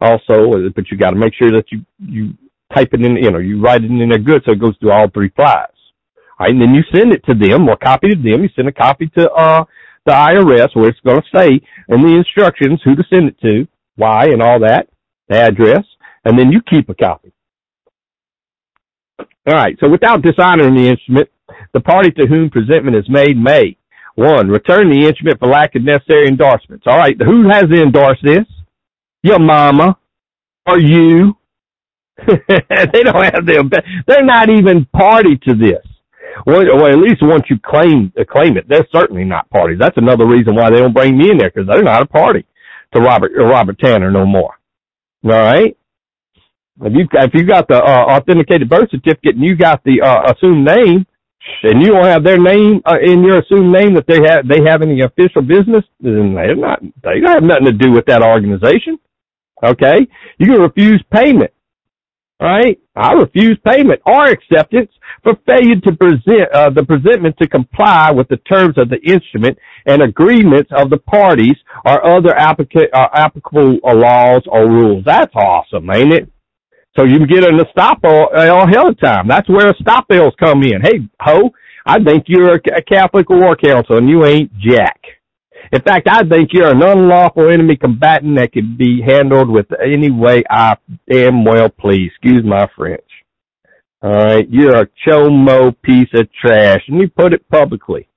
also, 0.00 0.52
but 0.74 0.90
you 0.90 0.96
got 0.96 1.10
to 1.10 1.16
make 1.16 1.34
sure 1.34 1.50
that 1.50 1.64
you, 1.72 1.84
you 1.98 2.34
type 2.72 2.88
it 2.92 3.04
in, 3.04 3.16
you 3.16 3.30
know, 3.30 3.38
you 3.38 3.60
write 3.60 3.84
it 3.84 3.90
in 3.90 4.08
there 4.08 4.18
good 4.18 4.42
so 4.44 4.52
it 4.52 4.60
goes 4.60 4.76
through 4.78 4.92
all 4.92 5.08
three 5.10 5.30
flies. 5.30 5.66
Right? 6.38 6.50
And 6.50 6.60
then 6.60 6.74
you 6.74 6.82
send 6.94 7.12
it 7.12 7.24
to 7.26 7.34
them 7.34 7.68
or 7.68 7.76
copy 7.76 8.10
to 8.10 8.16
them. 8.16 8.42
You 8.42 8.48
send 8.54 8.68
a 8.68 8.72
copy 8.72 9.08
to, 9.18 9.30
uh, 9.30 9.64
the 10.06 10.12
IRS 10.12 10.74
where 10.74 10.88
it's 10.88 11.00
going 11.00 11.20
to 11.20 11.38
say 11.38 11.60
in 11.88 12.00
the 12.00 12.14
instructions 12.16 12.80
who 12.84 12.94
to 12.94 13.04
send 13.08 13.28
it 13.28 13.40
to 13.40 13.66
why 13.96 14.26
and 14.26 14.42
all 14.42 14.60
that, 14.60 14.88
the 15.28 15.36
address, 15.36 15.84
and 16.24 16.38
then 16.38 16.50
you 16.50 16.60
keep 16.68 16.88
a 16.88 16.94
copy. 16.94 17.32
All 19.18 19.54
right. 19.54 19.76
So 19.80 19.88
without 19.88 20.22
dishonoring 20.22 20.74
the 20.74 20.88
instrument, 20.88 21.28
the 21.72 21.80
party 21.80 22.10
to 22.12 22.26
whom 22.26 22.50
presentment 22.50 22.96
is 22.96 23.08
made 23.08 23.36
may 23.36 23.76
one 24.14 24.48
return 24.48 24.90
the 24.90 25.06
instrument 25.06 25.38
for 25.38 25.48
lack 25.48 25.74
of 25.74 25.82
necessary 25.82 26.28
endorsements. 26.28 26.86
All 26.86 26.98
right. 26.98 27.16
Who 27.20 27.48
has 27.48 27.64
to 27.64 27.82
endorse 27.82 28.18
this? 28.22 28.44
Your 29.22 29.38
mama 29.38 29.98
or 30.66 30.78
you? 30.78 31.36
they 32.26 33.02
don't 33.02 33.24
have 33.24 33.46
them. 33.46 33.70
They're 34.06 34.24
not 34.24 34.50
even 34.50 34.86
party 34.86 35.36
to 35.48 35.54
this. 35.54 35.84
Well, 36.46 36.62
at 36.62 36.98
least 36.98 37.18
once 37.22 37.44
you 37.50 37.58
claim 37.64 38.12
claim 38.30 38.56
it, 38.56 38.66
they're 38.68 38.86
certainly 38.92 39.24
not 39.24 39.50
parties. 39.50 39.78
That's 39.80 39.96
another 39.98 40.26
reason 40.26 40.54
why 40.54 40.70
they 40.70 40.78
don't 40.80 40.94
bring 40.94 41.16
me 41.18 41.30
in 41.30 41.38
there 41.38 41.50
because 41.50 41.68
they're 41.68 41.82
not 41.82 42.02
a 42.02 42.06
party 42.06 42.46
to 42.94 43.00
Robert 43.00 43.32
uh, 43.38 43.44
Robert 43.44 43.78
Tanner 43.78 44.10
no 44.10 44.26
more. 44.26 44.54
All 45.24 45.30
right. 45.30 45.76
If 46.82 46.92
you 46.94 47.06
if 47.12 47.30
you 47.34 47.44
got 47.46 47.68
the 47.68 47.76
uh, 47.76 48.16
authenticated 48.18 48.68
birth 48.68 48.90
certificate 48.90 49.36
and 49.36 49.44
you 49.44 49.56
got 49.56 49.82
the 49.84 50.02
uh, 50.02 50.32
assumed 50.32 50.66
name, 50.66 51.06
and 51.62 51.82
you 51.82 51.92
don't 51.92 52.06
have 52.06 52.24
their 52.24 52.38
name 52.38 52.82
uh, 52.86 52.98
in 53.02 53.22
your 53.24 53.40
assumed 53.40 53.72
name 53.72 53.94
that 53.94 54.06
they 54.08 54.18
have 54.26 54.48
they 54.48 54.68
have 54.68 54.82
any 54.82 55.02
official 55.02 55.42
business, 55.42 55.84
then 56.00 56.34
they're 56.34 56.56
not 56.56 56.80
they 56.82 57.20
don't 57.20 57.34
have 57.34 57.44
nothing 57.44 57.66
to 57.66 57.72
do 57.72 57.92
with 57.92 58.06
that 58.06 58.22
organization. 58.22 58.98
Okay, 59.64 60.06
you 60.38 60.46
can 60.46 60.60
refuse 60.60 61.02
payment. 61.12 61.52
Right, 62.44 62.78
I 62.96 63.14
refuse 63.14 63.58
payment 63.66 64.02
or 64.06 64.26
acceptance 64.28 64.90
for 65.24 65.34
failure 65.48 65.80
to 65.80 65.92
present 65.96 66.52
uh, 66.54 66.70
the 66.70 66.84
presentment 66.84 67.36
to 67.42 67.48
comply 67.48 68.12
with 68.12 68.28
the 68.28 68.36
terms 68.38 68.76
of 68.78 68.90
the 68.90 69.00
instrument 69.02 69.58
and 69.86 70.02
agreements 70.02 70.70
of 70.76 70.90
the 70.90 70.98
parties 70.98 71.56
or 71.86 72.06
other 72.06 72.34
applica- 72.38 72.92
uh, 72.94 73.08
applicable 73.14 73.80
laws 73.84 74.42
or 74.48 74.68
rules. 74.70 75.04
That's 75.06 75.34
awesome, 75.34 75.90
ain't 75.90 76.14
it? 76.14 76.30
So 76.98 77.06
you 77.06 77.18
can 77.18 77.28
get 77.28 77.44
an 77.44 77.58
estoppel 77.60 78.28
all 78.50 78.68
hell 78.68 78.90
of 78.90 79.00
time. 79.00 79.28
That's 79.28 79.48
where 79.48 79.72
estoppels 79.72 80.32
come 80.38 80.62
in. 80.64 80.82
Hey, 80.82 81.00
ho, 81.20 81.50
I 81.86 82.02
think 82.04 82.26
you're 82.28 82.54
a 82.56 82.82
Catholic 82.82 83.30
war 83.30 83.56
council 83.56 83.98
and 83.98 84.08
you 84.10 84.26
ain't 84.26 84.52
jack. 84.58 85.00
In 85.72 85.80
fact, 85.82 86.08
I 86.08 86.22
think 86.22 86.50
you're 86.52 86.70
an 86.70 86.82
unlawful 86.82 87.48
enemy 87.50 87.76
combatant 87.76 88.36
that 88.36 88.52
can 88.52 88.76
be 88.76 89.02
handled 89.02 89.50
with 89.50 89.66
any 89.84 90.10
way 90.10 90.42
I 90.50 90.76
damn 91.10 91.44
well 91.44 91.68
please. 91.68 92.10
Excuse 92.10 92.44
my 92.44 92.68
French. 92.76 93.04
All 94.02 94.12
right, 94.12 94.46
you're 94.50 94.76
a 94.82 94.88
chomo 95.06 95.74
piece 95.82 96.10
of 96.14 96.28
trash, 96.32 96.82
and 96.88 97.00
you 97.00 97.08
put 97.08 97.32
it 97.32 97.48
publicly. 97.48 98.08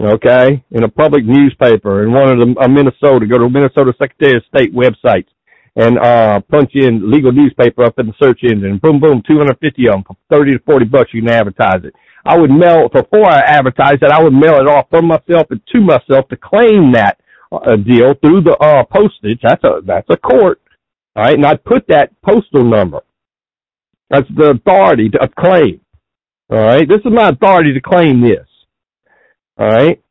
Okay, 0.00 0.64
in 0.70 0.84
a 0.84 0.88
public 0.88 1.24
newspaper 1.24 2.02
in 2.04 2.12
one 2.12 2.28
of 2.28 2.38
the 2.38 2.60
uh, 2.60 2.68
Minnesota. 2.68 3.26
Go 3.26 3.38
to 3.38 3.48
Minnesota 3.48 3.92
Secretary 3.98 4.36
of 4.36 4.42
State 4.54 4.74
websites 4.74 5.28
and 5.76 5.98
uh 5.98 6.40
punch 6.50 6.72
in 6.74 7.10
legal 7.10 7.32
newspaper 7.32 7.84
up 7.84 7.98
in 7.98 8.06
the 8.06 8.12
search 8.22 8.40
engine. 8.42 8.78
Boom, 8.82 9.00
boom, 9.00 9.22
250 9.26 9.88
of 9.88 9.94
them 9.94 10.04
for 10.06 10.16
30 10.30 10.52
to 10.52 10.58
40 10.64 10.84
bucks. 10.86 11.10
You 11.14 11.22
can 11.22 11.30
advertise 11.30 11.84
it. 11.84 11.94
I 12.24 12.38
would 12.38 12.50
mail 12.50 12.88
before 12.88 13.28
I 13.28 13.40
advertise 13.40 13.98
it. 14.02 14.10
I 14.10 14.22
would 14.22 14.32
mail 14.32 14.56
it 14.56 14.68
off 14.68 14.86
from 14.90 15.06
myself 15.08 15.48
and 15.50 15.60
to 15.72 15.80
myself 15.80 16.28
to 16.28 16.36
claim 16.36 16.92
that 16.92 17.18
uh, 17.50 17.76
deal 17.76 18.14
through 18.14 18.42
the 18.42 18.56
uh 18.60 18.84
postage. 18.84 19.40
That's 19.42 19.62
a 19.64 19.80
that's 19.84 20.08
a 20.10 20.16
court. 20.16 20.60
All 21.14 21.24
right, 21.24 21.34
and 21.34 21.44
I'd 21.44 21.64
put 21.64 21.86
that 21.88 22.10
postal 22.22 22.64
number 22.64 23.02
that's 24.12 24.28
the 24.36 24.50
authority 24.50 25.08
to 25.08 25.28
claim. 25.38 25.80
All 26.50 26.58
right. 26.58 26.86
This 26.86 26.98
is 26.98 27.10
my 27.10 27.30
authority 27.30 27.72
to 27.72 27.80
claim 27.80 28.20
this. 28.20 28.46
All 29.58 29.66
right. 29.66 30.02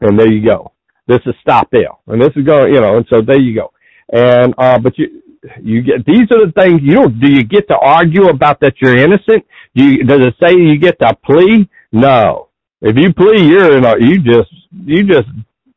And 0.00 0.18
there 0.18 0.30
you 0.30 0.44
go. 0.44 0.72
This 1.06 1.18
is 1.26 1.34
estoppel. 1.46 1.98
And 2.06 2.20
this 2.20 2.30
is 2.34 2.46
going, 2.46 2.72
you 2.72 2.80
know, 2.80 2.96
and 2.96 3.06
so 3.10 3.20
there 3.20 3.38
you 3.38 3.54
go. 3.54 3.72
And, 4.10 4.54
uh, 4.56 4.78
but 4.78 4.96
you, 4.96 5.22
you 5.62 5.82
get, 5.82 6.04
these 6.06 6.30
are 6.30 6.46
the 6.46 6.52
things 6.56 6.80
you 6.82 6.94
don't, 6.94 7.20
do 7.20 7.30
you 7.30 7.44
get 7.44 7.68
to 7.68 7.78
argue 7.78 8.28
about 8.28 8.60
that 8.60 8.74
you're 8.80 8.96
innocent? 8.96 9.44
You, 9.74 10.04
does 10.04 10.20
it 10.20 10.34
say 10.42 10.54
you 10.54 10.78
get 10.78 10.98
to 11.00 11.16
plea? 11.24 11.68
No. 11.92 12.48
If 12.80 12.96
you 12.96 13.12
plea, 13.12 13.44
you're 13.46 13.76
in 13.76 13.84
a, 13.84 13.94
you 13.98 14.18
just, 14.22 14.52
you 14.84 15.04
just, 15.04 15.28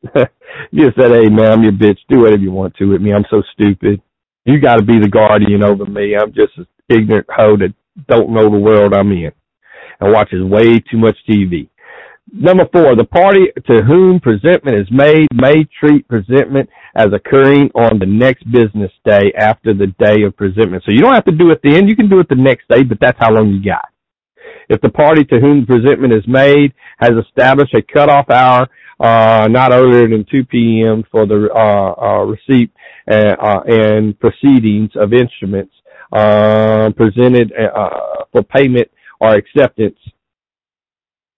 you 0.70 0.86
just 0.86 0.98
said, 0.98 1.10
hey 1.10 1.28
man, 1.28 1.52
I'm 1.52 1.62
your 1.62 1.72
bitch. 1.72 1.98
Do 2.08 2.20
whatever 2.20 2.42
you 2.42 2.52
want 2.52 2.76
to 2.76 2.90
with 2.90 3.00
me. 3.00 3.12
I'm 3.12 3.26
so 3.30 3.42
stupid. 3.52 4.00
You 4.44 4.60
got 4.60 4.76
to 4.76 4.84
be 4.84 4.98
the 5.00 5.08
guardian 5.08 5.62
over 5.64 5.84
me. 5.84 6.16
I'm 6.16 6.32
just 6.32 6.56
an 6.58 6.66
ignorant 6.88 7.26
hoe 7.30 7.56
that 7.58 7.74
don't 8.08 8.32
know 8.32 8.50
the 8.50 8.58
world 8.58 8.94
I'm 8.94 9.12
in 9.12 9.32
and 10.00 10.12
watches 10.12 10.42
way 10.42 10.80
too 10.80 10.98
much 10.98 11.16
TV. 11.28 11.68
Number 12.30 12.64
four, 12.72 12.94
the 12.96 13.04
party 13.04 13.46
to 13.66 13.82
whom 13.82 14.20
presentment 14.20 14.76
is 14.78 14.86
made 14.90 15.26
may 15.34 15.64
treat 15.80 16.06
presentment 16.08 16.68
as 16.94 17.06
occurring 17.12 17.70
on 17.74 17.98
the 17.98 18.06
next 18.06 18.44
business 18.50 18.92
day 19.06 19.32
after 19.36 19.74
the 19.74 19.88
day 19.98 20.22
of 20.22 20.36
presentment. 20.36 20.82
So 20.84 20.92
you 20.92 21.00
don't 21.00 21.14
have 21.14 21.24
to 21.26 21.32
do 21.32 21.50
it 21.50 21.60
then. 21.62 21.88
You 21.88 21.96
can 21.96 22.08
do 22.08 22.20
it 22.20 22.28
the 22.28 22.36
next 22.36 22.68
day, 22.68 22.84
but 22.84 22.98
that's 23.00 23.18
how 23.20 23.32
long 23.32 23.48
you 23.48 23.62
got. 23.62 23.88
If 24.68 24.80
the 24.80 24.88
party 24.88 25.24
to 25.24 25.40
whom 25.40 25.66
presentment 25.66 26.12
is 26.12 26.26
made 26.26 26.72
has 26.98 27.12
established 27.26 27.74
a 27.74 27.82
cutoff 27.82 28.30
hour 28.30 28.68
uh, 29.00 29.48
not 29.50 29.72
earlier 29.72 30.08
than 30.08 30.24
2 30.30 30.44
p.m. 30.44 31.02
for 31.10 31.26
the 31.26 31.48
uh, 31.52 31.94
uh, 32.00 32.24
receipt 32.24 32.70
and, 33.06 33.36
uh, 33.40 33.60
and, 33.66 34.18
proceedings 34.20 34.90
of 34.94 35.12
instruments 35.12 35.74
uh, 36.12 36.90
presented 36.96 37.52
uh, 37.52 38.24
for 38.30 38.42
payment 38.44 38.88
or 39.20 39.34
acceptance 39.34 39.98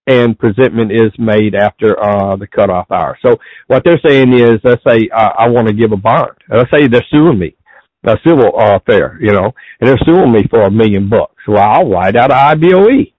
and 0.07 0.39
presentment 0.39 0.93
is 0.93 1.13
made 1.19 1.55
after 1.55 1.99
uh, 2.03 2.37
the 2.37 2.47
cutoff 2.47 2.91
hour. 2.91 3.19
So 3.25 3.37
what 3.69 3.83
they're 3.85 4.01
saying 4.07 4.33
is, 4.35 4.61
let's 4.65 4.83
say 4.87 5.09
uh, 5.15 5.31
I 5.39 5.49
want 5.49 5.69
to 5.69 5.75
give 5.75 5.93
a 5.93 5.97
bond. 5.97 6.33
Let's 6.51 6.71
say 6.71 6.87
they're 6.87 7.07
suing 7.11 7.39
me, 7.39 7.57
a 8.05 8.17
civil 8.27 8.53
uh, 8.59 8.77
affair, 8.77 9.19
you 9.21 9.33
know, 9.33 9.53
and 9.81 9.89
they're 9.89 9.99
suing 10.05 10.33
me 10.33 10.45
for 10.51 10.63
a 10.63 10.71
million 10.71 11.09
bucks. 11.09 11.43
Well, 11.49 11.59
I'll 11.59 11.89
write 11.89 12.17
out 12.17 12.33
an 12.33 12.61
IBOE, 12.61 13.13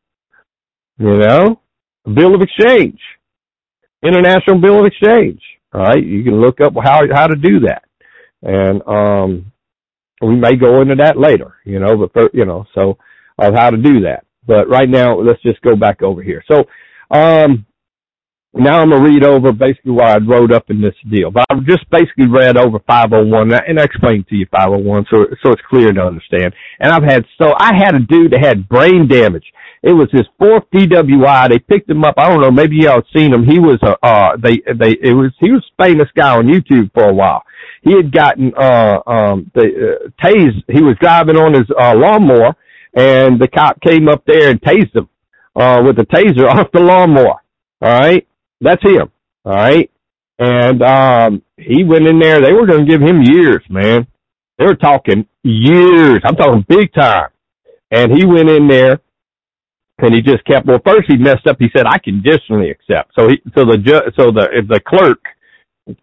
you 1.00 1.18
know, 1.18 1.60
a 2.06 2.10
bill 2.10 2.36
of 2.36 2.42
exchange 2.42 3.00
international 4.06 4.62
bill 4.62 4.80
of 4.80 4.86
exchange. 4.86 5.42
All 5.74 5.82
right, 5.82 6.04
you 6.04 6.24
can 6.24 6.40
look 6.40 6.62
up 6.62 6.74
how 6.82 7.02
how 7.14 7.28
to 7.28 7.36
do 7.36 7.62
that, 7.62 7.84
and 8.44 8.82
um, 8.88 9.52
we 10.22 10.36
may 10.36 10.56
go 10.56 10.82
into 10.82 10.96
that 10.96 11.18
later. 11.18 11.56
You 11.66 11.80
know, 11.80 11.98
but 11.98 12.14
for, 12.14 12.30
you 12.34 12.46
know, 12.46 12.66
so 12.74 12.98
of 13.38 13.54
how 13.54 13.70
to 13.72 13.78
do 13.78 14.02
that. 14.02 14.26
But 14.48 14.70
right 14.70 14.90
now, 14.90 15.20
let's 15.20 15.42
just 15.42 15.62
go 15.62 15.76
back 15.76 16.02
over 16.02 16.22
here. 16.22 16.44
So, 16.50 16.66
um, 17.16 17.66
now 18.58 18.80
I'm 18.80 18.90
gonna 18.90 19.04
read 19.04 19.24
over 19.24 19.52
basically 19.52 19.92
what 19.92 20.08
I 20.08 20.18
wrote 20.18 20.54
up 20.54 20.70
in 20.70 20.82
this 20.82 20.96
deal. 21.12 21.30
But 21.30 21.46
I've 21.50 21.66
just 21.66 21.90
basically 21.90 22.28
read 22.28 22.58
over 22.58 22.80
501 22.88 23.54
and 23.54 23.80
I 23.80 23.84
explained 23.84 24.28
to 24.30 24.36
you 24.36 24.46
501 24.52 25.06
so 25.12 25.26
so 25.44 25.52
it's 25.52 25.62
clear 25.70 25.92
to 25.92 26.02
understand. 26.02 26.54
And 26.80 26.92
I've 26.92 27.04
had 27.04 27.26
so 27.38 27.54
I 27.58 27.76
had 27.76 27.96
a 27.96 28.00
dude 28.00 28.32
that 28.32 28.44
had 28.44 28.70
brain 28.70 29.08
damage. 29.10 29.44
It 29.84 29.92
was 29.92 30.08
his 30.12 30.24
fourth 30.40 30.64
DWI. 30.74 31.50
They 31.50 31.60
picked 31.60 31.90
him 31.90 32.04
up. 32.04 32.16
I 32.18 32.30
don't 32.30 32.42
know. 32.42 32.50
Maybe 32.50 32.78
y'all 32.78 33.04
seen 33.16 33.34
him. 33.34 33.46
He 33.46 33.60
was 33.60 33.78
a 33.84 33.98
uh 34.06 34.38
they 34.38 34.62
they 34.74 34.96
it 35.04 35.14
was 35.14 35.34
he 35.40 35.52
was 35.52 35.64
famous 35.78 36.08
guy 36.16 36.38
on 36.38 36.48
YouTube 36.48 36.92
for 36.94 37.10
a 37.10 37.14
while. 37.14 37.44
He 37.84 37.92
had 37.92 38.12
gotten 38.12 38.54
uh 38.58 39.00
um 39.06 39.52
the 39.54 39.66
uh, 39.66 40.10
tased. 40.26 40.64
He 40.70 40.82
was 40.82 40.96
driving 41.02 41.36
on 41.36 41.54
his 41.54 41.68
uh 41.78 41.94
lawnmower 41.94 42.56
and 42.96 43.40
the 43.40 43.48
cop 43.48 43.82
came 43.82 44.08
up 44.10 44.24
there 44.26 44.50
and 44.52 44.62
tased 44.62 44.96
him 44.96 45.10
uh 45.56 45.82
with 45.86 46.00
a 46.00 46.06
taser 46.06 46.50
off 46.50 46.72
the 46.74 46.82
lawnmower. 46.82 47.42
All 47.82 48.00
right 48.00 48.28
that's 48.62 48.84
him. 48.84 49.12
All 49.46 49.54
right. 49.54 49.92
And 50.40 50.82
um 50.84 51.44
he 51.58 51.84
went 51.84 52.08
in 52.08 52.20
there. 52.20 52.42
They 52.42 52.54
were 52.54 52.68
going 52.68 52.86
to 52.86 52.92
give 52.92 53.02
him 53.02 53.22
years, 53.24 53.64
man. 53.70 54.08
They 54.58 54.66
were 54.66 54.76
talking 54.76 55.28
years. 55.44 56.22
I'm 56.26 56.36
talking 56.36 56.66
big 56.68 56.94
time. 56.94 57.30
And 57.92 58.12
he 58.12 58.26
went 58.26 58.50
in 58.50 58.68
there 58.68 59.00
and 60.00 60.14
he 60.14 60.22
just 60.22 60.44
kept. 60.46 60.66
Well, 60.66 60.82
first 60.86 61.04
he 61.08 61.18
messed 61.18 61.48
up. 61.48 61.58
He 61.60 61.70
said, 61.76 61.86
"I 61.86 61.98
conditionally 62.00 62.70
accept." 62.72 63.14
So 63.18 63.30
he, 63.30 63.42
so 63.56 63.66
the 63.66 63.78
ju- 63.78 64.12
so 64.18 64.32
the 64.32 64.50
if 64.52 64.68
the 64.68 64.82
clerk, 64.86 65.20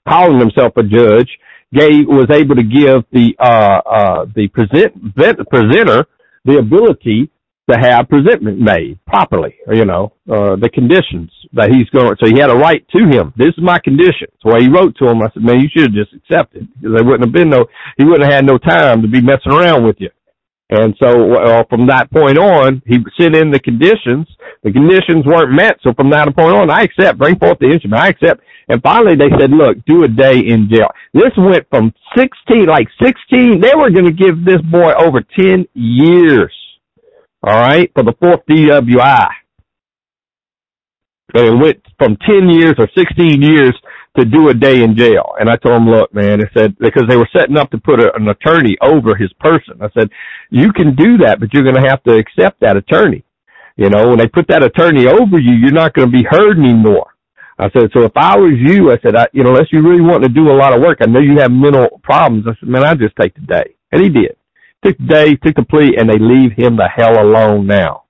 calling 0.09 0.39
himself 0.39 0.77
a 0.79 0.83
judge, 0.83 1.29
gave 1.75 2.07
was 2.07 2.29
able 2.33 2.57
to 2.57 2.63
give 2.63 3.05
the 3.13 3.37
uh 3.39 3.81
uh 3.87 4.27
the 4.35 4.49
present 4.49 5.15
presenter 5.51 6.07
the 6.45 6.59
ability 6.59 7.31
to 7.71 7.79
have 7.79 8.09
presentment 8.09 8.59
made 8.59 8.99
properly, 9.07 9.55
you 9.73 9.85
know, 9.85 10.13
uh, 10.31 10.57
the 10.57 10.69
conditions 10.69 11.31
that 11.53 11.71
he's 11.71 11.89
going, 11.91 12.17
so 12.19 12.27
he 12.27 12.39
had 12.39 12.51
a 12.51 12.55
right 12.55 12.85
to 12.91 12.99
him. 13.09 13.33
This 13.37 13.49
is 13.57 13.63
my 13.63 13.79
condition. 13.79 14.27
So 14.43 14.59
he 14.59 14.69
wrote 14.69 14.97
to 14.99 15.09
him, 15.09 15.23
I 15.23 15.31
said, 15.33 15.43
man, 15.45 15.61
you 15.61 15.69
should 15.71 15.95
have 15.95 15.95
just 15.95 16.13
accepted 16.13 16.69
because 16.75 16.97
there 16.97 17.05
wouldn't 17.05 17.25
have 17.25 17.33
been 17.33 17.51
no, 17.51 17.67
he 17.97 18.05
wouldn't 18.05 18.25
have 18.25 18.33
had 18.33 18.47
no 18.47 18.59
time 18.59 19.03
to 19.03 19.09
be 19.09 19.23
messing 19.23 19.53
around 19.53 19.87
with 19.87 19.97
you. 20.01 20.11
And 20.73 20.95
so 20.99 21.65
from 21.69 21.87
that 21.89 22.11
point 22.11 22.39
on, 22.39 22.81
he 22.87 22.97
sent 23.21 23.37
in 23.37 23.51
the 23.51 23.61
conditions. 23.61 24.27
The 24.63 24.73
conditions 24.73 25.27
weren't 25.27 25.53
met. 25.53 25.77
So 25.83 25.93
from 25.93 26.09
that 26.11 26.35
point 26.35 26.57
on, 26.57 26.71
I 26.71 26.83
accept, 26.83 27.19
bring 27.19 27.39
forth 27.39 27.59
the 27.59 27.71
instrument. 27.71 28.01
I 28.01 28.09
accept. 28.09 28.41
And 28.69 28.81
finally 28.83 29.17
they 29.17 29.29
said, 29.39 29.51
look, 29.51 29.77
do 29.85 30.05
a 30.05 30.09
day 30.09 30.39
in 30.39 30.71
jail. 30.73 30.89
This 31.13 31.33
went 31.37 31.69
from 31.69 31.93
16, 32.17 32.67
like 32.67 32.89
16, 33.03 33.61
they 33.61 33.75
were 33.75 33.91
going 33.91 34.07
to 34.07 34.13
give 34.13 34.45
this 34.45 34.63
boy 34.71 34.93
over 34.97 35.21
10 35.21 35.67
years 35.75 36.53
all 37.45 37.59
right, 37.61 37.91
for 37.95 38.05
the 38.05 38.15
fourth 38.21 38.41
DWI. 38.49 39.29
It 41.35 41.61
went 41.61 41.83
from 41.99 42.17
10 42.25 42.51
years 42.51 42.75
or 42.79 42.89
16 42.97 43.43
years 43.43 43.75
to 44.19 44.25
do 44.25 44.49
a 44.49 44.55
day 44.55 44.83
in 44.83 44.97
jail. 44.97 45.33
And 45.41 45.49
I 45.49 45.57
told 45.57 45.83
him, 45.83 45.89
look, 45.89 46.13
man, 46.15 46.43
I 46.43 46.51
said, 46.57 46.77
because 46.79 47.05
they 47.09 47.17
were 47.17 47.29
setting 47.35 47.57
up 47.57 47.71
to 47.71 47.79
put 47.79 48.01
a, 48.01 48.15
an 48.15 48.29
attorney 48.29 48.77
over 48.83 49.17
his 49.17 49.33
person. 49.35 49.81
I 49.81 49.89
said, 49.99 50.11
you 50.51 50.73
can 50.73 50.95
do 50.95 51.19
that, 51.19 51.41
but 51.41 51.53
you're 51.53 51.63
going 51.63 51.83
to 51.83 51.89
have 51.89 52.03
to 52.05 52.17
accept 52.17 52.61
that 52.61 52.77
attorney. 52.77 53.25
You 53.77 53.89
know, 53.89 54.09
when 54.09 54.19
they 54.19 54.29
put 54.29 54.49
that 54.49 54.63
attorney 54.63 55.07
over 55.07 55.39
you, 55.39 55.53
you're 55.53 55.73
not 55.73 55.95
going 55.95 56.11
to 56.11 56.17
be 56.17 56.25
heard 56.29 56.59
anymore. 56.59 57.15
I 57.59 57.71
said, 57.71 57.91
so 57.95 58.03
if 58.03 58.13
I 58.17 58.37
was 58.37 58.53
you, 58.59 58.91
I 58.91 58.99
said, 59.03 59.17
I, 59.17 59.29
you 59.33 59.45
know, 59.45 59.51
unless 59.51 59.73
you 59.73 59.83
really 59.83 60.03
want 60.03 60.25
to 60.25 60.29
do 60.29 60.51
a 60.51 60.57
lot 60.57 60.75
of 60.75 60.83
work, 60.83 60.99
I 61.01 61.07
know 61.07 61.21
you 61.21 61.39
have 61.39 61.51
mental 61.51 62.01
problems. 62.03 62.45
I 62.47 62.59
said, 62.59 62.69
man, 62.69 62.85
I 62.85 62.95
just 62.95 63.17
take 63.17 63.35
the 63.35 63.41
day. 63.41 63.77
And 63.93 64.03
he 64.03 64.09
did 64.09 64.37
took 64.85 64.99
the 64.99 65.05
day, 65.05 65.35
took 65.37 65.55
the 65.55 65.65
plea, 65.65 65.97
and 65.97 66.09
they 66.09 66.19
leave 66.19 66.53
him 66.53 66.77
the 66.77 66.89
hell 66.89 67.23
alone 67.23 67.67
now. 67.67 68.05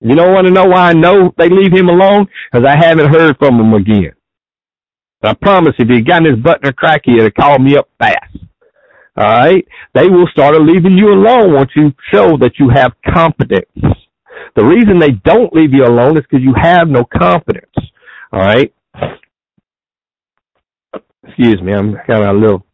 You 0.00 0.16
don't 0.16 0.34
want 0.34 0.46
to 0.48 0.52
know 0.52 0.64
why 0.64 0.90
I 0.90 0.92
know 0.94 1.32
they 1.38 1.48
leave 1.48 1.72
him 1.72 1.88
alone? 1.88 2.26
Because 2.50 2.66
I 2.66 2.76
haven't 2.76 3.12
heard 3.14 3.36
from 3.38 3.60
him 3.60 3.72
again. 3.72 4.12
I 5.24 5.34
promise 5.34 5.74
if 5.78 5.88
he 5.88 6.02
got 6.02 6.26
in 6.26 6.34
his 6.34 6.42
button 6.42 6.68
or 6.68 6.72
crack, 6.72 7.02
have 7.06 7.34
called 7.34 7.62
me 7.62 7.76
up 7.76 7.88
fast. 7.98 8.36
All 9.16 9.24
right? 9.24 9.66
They 9.94 10.08
will 10.08 10.26
start 10.32 10.54
leaving 10.60 10.96
you 10.96 11.12
alone 11.12 11.52
once 11.54 11.70
you 11.76 11.92
show 12.12 12.36
that 12.38 12.52
you 12.58 12.70
have 12.74 12.92
confidence. 13.14 13.66
The 14.56 14.64
reason 14.64 14.98
they 14.98 15.10
don't 15.10 15.52
leave 15.52 15.72
you 15.72 15.84
alone 15.84 16.16
is 16.16 16.24
because 16.28 16.42
you 16.42 16.54
have 16.60 16.88
no 16.88 17.04
confidence. 17.04 17.72
All 18.32 18.40
right? 18.40 18.74
Excuse 21.24 21.62
me, 21.62 21.72
I'm 21.72 21.94
kind 22.06 22.24
of 22.24 22.36
a 22.36 22.38
little 22.38 22.66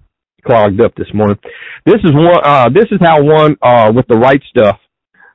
clogged 0.46 0.80
up 0.80 0.94
this 0.96 1.08
morning. 1.12 1.38
This 1.84 2.00
is 2.02 2.12
one. 2.12 2.40
Uh, 2.42 2.68
this 2.70 2.86
is 2.90 2.98
how 3.00 3.22
one 3.22 3.56
uh, 3.62 3.92
with 3.94 4.06
the 4.08 4.16
right 4.16 4.42
stuff 4.50 4.78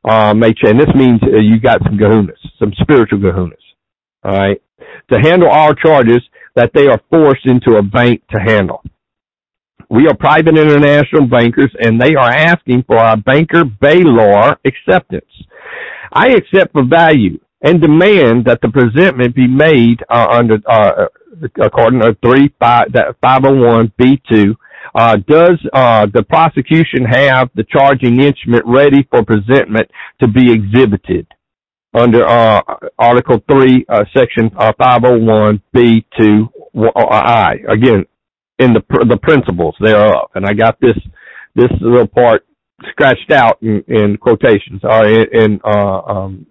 uh, 0.07 0.33
may 0.33 0.53
change. 0.53 0.79
This 0.79 0.95
means 0.95 1.21
uh, 1.23 1.37
you 1.37 1.59
got 1.59 1.81
some 1.83 1.97
kahunas, 1.97 2.39
some 2.59 2.73
spiritual 2.81 3.19
kahunas. 3.19 3.53
All 4.23 4.31
right, 4.31 4.61
to 5.11 5.19
handle 5.19 5.49
our 5.49 5.73
charges 5.75 6.21
that 6.55 6.71
they 6.73 6.87
are 6.87 7.01
forced 7.09 7.45
into 7.45 7.77
a 7.77 7.83
bank 7.83 8.21
to 8.31 8.39
handle. 8.39 8.83
We 9.89 10.07
are 10.07 10.15
private 10.15 10.57
international 10.57 11.27
bankers, 11.27 11.71
and 11.79 11.99
they 11.99 12.15
are 12.15 12.31
asking 12.31 12.83
for 12.87 12.97
our 12.97 13.17
banker 13.17 13.63
Baylor 13.63 14.57
acceptance. 14.65 15.31
I 16.11 16.29
accept 16.29 16.73
for 16.73 16.83
value 16.85 17.39
and 17.61 17.81
demand 17.81 18.45
that 18.45 18.59
the 18.61 18.69
presentment 18.69 19.35
be 19.35 19.47
made 19.47 20.03
uh, 20.09 20.27
under 20.31 20.57
uh, 20.67 21.05
according 21.61 22.01
to 22.01 22.15
three 22.23 22.53
five 22.59 22.87
five 23.21 23.43
hundred 23.43 23.63
oh 23.63 23.67
one 23.67 23.93
B 23.97 24.21
two 24.29 24.55
uh, 24.95 25.17
does 25.27 25.59
uh, 25.73 26.05
the 26.13 26.23
prosecution 26.23 27.05
have 27.05 27.49
the 27.55 27.63
charging 27.63 28.21
instrument 28.21 28.63
ready 28.65 29.07
for 29.09 29.23
presentment 29.23 29.89
to 30.19 30.27
be 30.27 30.51
exhibited 30.51 31.25
under 31.93 32.27
uh, 32.27 32.61
Article 32.97 33.39
3, 33.49 33.85
uh, 33.87 34.03
Section 34.15 34.49
501B2I? 34.51 36.49
Uh, 36.95 37.51
Again, 37.71 38.05
in 38.59 38.73
the 38.73 38.81
the 39.09 39.17
principles 39.21 39.75
thereof. 39.79 40.29
And 40.35 40.45
I 40.45 40.53
got 40.53 40.79
this 40.79 40.97
this 41.55 41.71
little 41.81 42.07
part 42.07 42.45
scratched 42.89 43.31
out 43.31 43.57
in, 43.61 43.83
in 43.87 44.17
quotations 44.17 44.81
or 44.83 45.07
in, 45.07 45.25
in 45.31 45.59
uh, 45.63 46.01
um, 46.01 46.45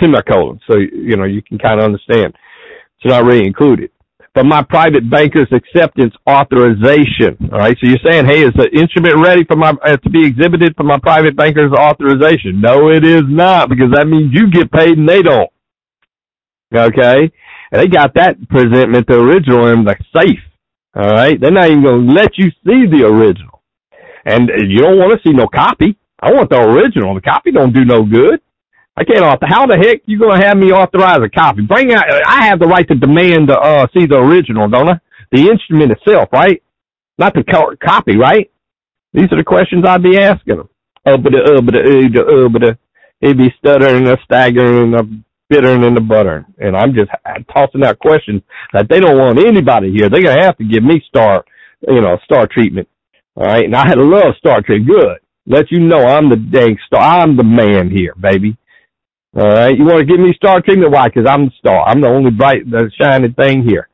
semicolons, 0.00 0.60
so 0.70 0.78
you 0.78 1.16
know 1.16 1.24
you 1.24 1.42
can 1.42 1.58
kind 1.58 1.80
of 1.80 1.84
understand. 1.84 2.34
It's 3.02 3.12
not 3.12 3.24
really 3.24 3.46
included 3.46 3.90
but 4.34 4.44
my 4.44 4.62
private 4.62 5.10
banker's 5.10 5.50
acceptance 5.52 6.14
authorization. 6.28 7.50
All 7.52 7.58
right. 7.58 7.76
So 7.82 7.88
you're 7.90 8.04
saying, 8.08 8.26
hey, 8.26 8.42
is 8.42 8.52
the 8.54 8.70
instrument 8.72 9.16
ready 9.24 9.44
for 9.44 9.56
my 9.56 9.72
uh, 9.84 9.96
to 9.96 10.10
be 10.10 10.26
exhibited 10.26 10.74
for 10.76 10.84
my 10.84 10.98
private 10.98 11.36
banker's 11.36 11.72
authorization? 11.72 12.60
No, 12.60 12.90
it 12.90 13.04
is 13.04 13.22
not 13.26 13.68
because 13.68 13.90
that 13.94 14.06
means 14.06 14.32
you 14.32 14.50
get 14.50 14.70
paid 14.70 14.98
and 14.98 15.08
they 15.08 15.22
don't. 15.22 15.50
Okay. 16.74 17.30
And 17.72 17.80
they 17.80 17.88
got 17.88 18.14
that 18.14 18.36
presentment, 18.48 19.06
the 19.08 19.18
original 19.18 19.66
in 19.68 19.84
the 19.84 19.96
safe. 20.14 20.38
All 20.94 21.10
right. 21.10 21.40
They're 21.40 21.50
not 21.50 21.70
even 21.70 21.82
going 21.82 22.06
to 22.06 22.12
let 22.12 22.38
you 22.38 22.50
see 22.64 22.86
the 22.86 23.06
original. 23.06 23.62
And 24.24 24.48
you 24.68 24.78
don't 24.78 24.98
want 24.98 25.12
to 25.20 25.28
see 25.28 25.34
no 25.34 25.46
copy. 25.48 25.96
I 26.22 26.32
want 26.32 26.50
the 26.50 26.60
original. 26.60 27.14
The 27.14 27.20
copy 27.20 27.50
don't 27.50 27.74
do 27.74 27.84
no 27.84 28.04
good. 28.04 28.40
I 28.96 29.04
can't 29.04 29.20
author. 29.24 29.46
How 29.48 29.66
the 29.66 29.76
heck 29.76 30.02
you 30.06 30.18
gonna 30.18 30.44
have 30.46 30.56
me 30.56 30.72
authorize 30.72 31.20
a 31.24 31.28
copy? 31.28 31.62
Bring 31.62 31.92
out. 31.92 32.04
I 32.26 32.46
have 32.46 32.58
the 32.60 32.66
right 32.66 32.86
to 32.88 32.94
demand 32.94 33.48
to 33.48 33.58
uh, 33.58 33.86
see 33.96 34.06
the 34.06 34.16
original, 34.16 34.68
don't 34.68 34.88
I? 34.88 35.00
The 35.32 35.48
instrument 35.48 35.92
itself, 35.92 36.28
right? 36.32 36.62
Not 37.18 37.34
the 37.34 37.44
co- 37.44 37.74
copy, 37.82 38.16
right? 38.16 38.50
These 39.12 39.32
are 39.32 39.38
the 39.38 39.44
questions 39.44 39.84
I'd 39.86 40.02
be 40.02 40.18
asking 40.18 40.56
them. 40.56 40.68
Oh, 41.06 41.16
but 41.16 41.34
uh, 41.34 41.62
but 41.62 41.74
uh, 41.76 42.44
uh, 42.44 42.48
but 42.48 42.62
uh, 42.64 42.74
he'd 43.20 43.38
be 43.38 43.54
stuttering 43.58 44.06
and 44.08 44.18
staggering. 44.24 44.94
And, 44.94 45.24
bittering 45.50 45.84
and 45.84 45.96
the 45.96 46.00
buttering. 46.00 46.46
And 46.58 46.76
I'm 46.76 46.94
just 46.94 47.10
tossing 47.52 47.84
out 47.84 47.98
questions 47.98 48.40
that 48.72 48.88
they 48.88 49.00
don't 49.00 49.18
want 49.18 49.38
anybody 49.44 49.92
here. 49.92 50.08
They're 50.08 50.22
gonna 50.22 50.42
have 50.44 50.56
to 50.58 50.64
give 50.64 50.82
me 50.82 51.02
star, 51.08 51.44
you 51.86 52.00
know, 52.00 52.18
star 52.24 52.46
treatment. 52.46 52.88
All 53.36 53.44
right, 53.44 53.64
and 53.64 53.76
I 53.76 53.86
had 53.86 53.98
a 53.98 54.02
love 54.04 54.34
star 54.38 54.62
treatment. 54.62 54.98
Good. 54.98 55.18
Let 55.46 55.70
you 55.70 55.80
know 55.80 56.06
I'm 56.06 56.30
the 56.30 56.36
dang 56.36 56.78
star. 56.86 57.02
I'm 57.20 57.36
the 57.36 57.44
man 57.44 57.90
here, 57.90 58.14
baby. 58.14 58.56
All 59.36 59.46
right, 59.46 59.76
you 59.78 59.84
want 59.84 60.00
to 60.00 60.04
give 60.04 60.18
me 60.18 60.32
star 60.34 60.60
treatment? 60.60 60.90
Why? 60.90 61.06
Because 61.06 61.24
I'm 61.28 61.46
the 61.46 61.52
star. 61.56 61.86
I'm 61.86 62.00
the 62.00 62.08
only 62.08 62.32
bright, 62.32 62.68
the 62.68 62.90
shining 63.00 63.32
thing 63.34 63.62
here. 63.62 63.88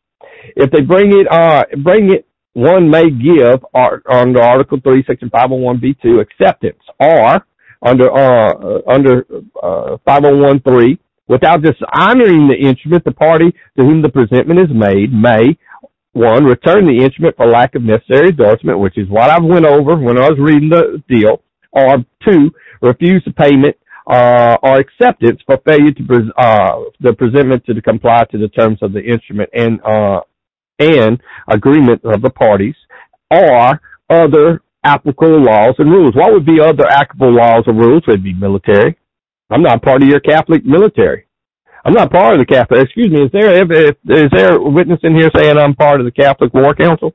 If 0.56 0.70
they 0.70 0.80
bring 0.80 1.12
it, 1.12 1.30
uh, 1.30 1.64
bring 1.84 2.10
it, 2.10 2.26
one 2.54 2.88
may 2.88 3.10
give 3.10 3.62
uh, 3.74 3.98
under 4.10 4.40
Article 4.40 4.78
Three, 4.82 5.04
Section 5.06 5.28
501b2 5.28 6.22
acceptance, 6.22 6.80
or 6.98 7.44
under 7.82 8.10
uh, 8.10 8.80
under 8.88 9.26
uh, 9.62 9.98
501.3 10.08 10.98
without 11.28 11.60
dishonoring 11.60 12.48
the 12.48 12.56
instrument, 12.58 13.04
the 13.04 13.12
party 13.12 13.52
to 13.78 13.84
whom 13.84 14.00
the 14.00 14.08
presentment 14.08 14.58
is 14.58 14.74
made 14.74 15.12
may 15.12 15.58
one 16.14 16.44
return 16.44 16.86
the 16.86 17.04
instrument 17.04 17.36
for 17.36 17.46
lack 17.46 17.74
of 17.74 17.82
necessary 17.82 18.30
endorsement, 18.30 18.78
which 18.78 18.96
is 18.96 19.06
what 19.10 19.28
I 19.28 19.38
went 19.38 19.66
over 19.66 19.96
when 19.96 20.16
I 20.16 20.30
was 20.30 20.38
reading 20.38 20.70
the 20.70 21.02
deal, 21.10 21.42
or 21.72 21.98
two 22.26 22.50
refuse 22.80 23.22
the 23.26 23.32
payment 23.32 23.76
uh, 24.06 24.56
or 24.62 24.78
acceptance 24.78 25.40
for 25.46 25.58
failure 25.66 25.92
to 25.92 26.04
pre- 26.04 26.32
uh, 26.38 26.80
the 27.00 27.12
presentment 27.14 27.64
to 27.66 27.80
comply 27.82 28.24
to 28.30 28.38
the 28.38 28.48
terms 28.48 28.78
of 28.82 28.92
the 28.92 29.02
instrument 29.02 29.50
and 29.52 29.80
uh, 29.84 30.20
and 30.78 31.20
agreement 31.48 32.00
of 32.04 32.22
the 32.22 32.30
parties, 32.30 32.76
or 33.30 33.80
other 34.10 34.62
applicable 34.84 35.42
laws 35.42 35.74
and 35.78 35.90
rules. 35.90 36.14
What 36.14 36.32
would 36.32 36.46
be 36.46 36.60
other 36.60 36.86
applicable 36.86 37.34
laws 37.34 37.64
or 37.66 37.74
rules? 37.74 38.02
Would 38.06 38.22
be 38.22 38.34
military. 38.34 38.96
I'm 39.50 39.62
not 39.62 39.82
part 39.82 40.02
of 40.02 40.08
your 40.08 40.20
Catholic 40.20 40.64
military. 40.64 41.26
I'm 41.84 41.94
not 41.94 42.10
part 42.10 42.34
of 42.34 42.40
the 42.40 42.52
Catholic. 42.52 42.82
Excuse 42.84 43.10
me. 43.10 43.22
Is 43.24 43.30
there 43.32 43.62
is 43.62 44.30
there 44.32 44.56
a 44.56 44.70
witness 44.70 45.00
in 45.02 45.14
here 45.14 45.30
saying 45.36 45.56
I'm 45.56 45.74
part 45.74 46.00
of 46.00 46.06
the 46.06 46.12
Catholic 46.12 46.52
War 46.52 46.74
Council, 46.74 47.14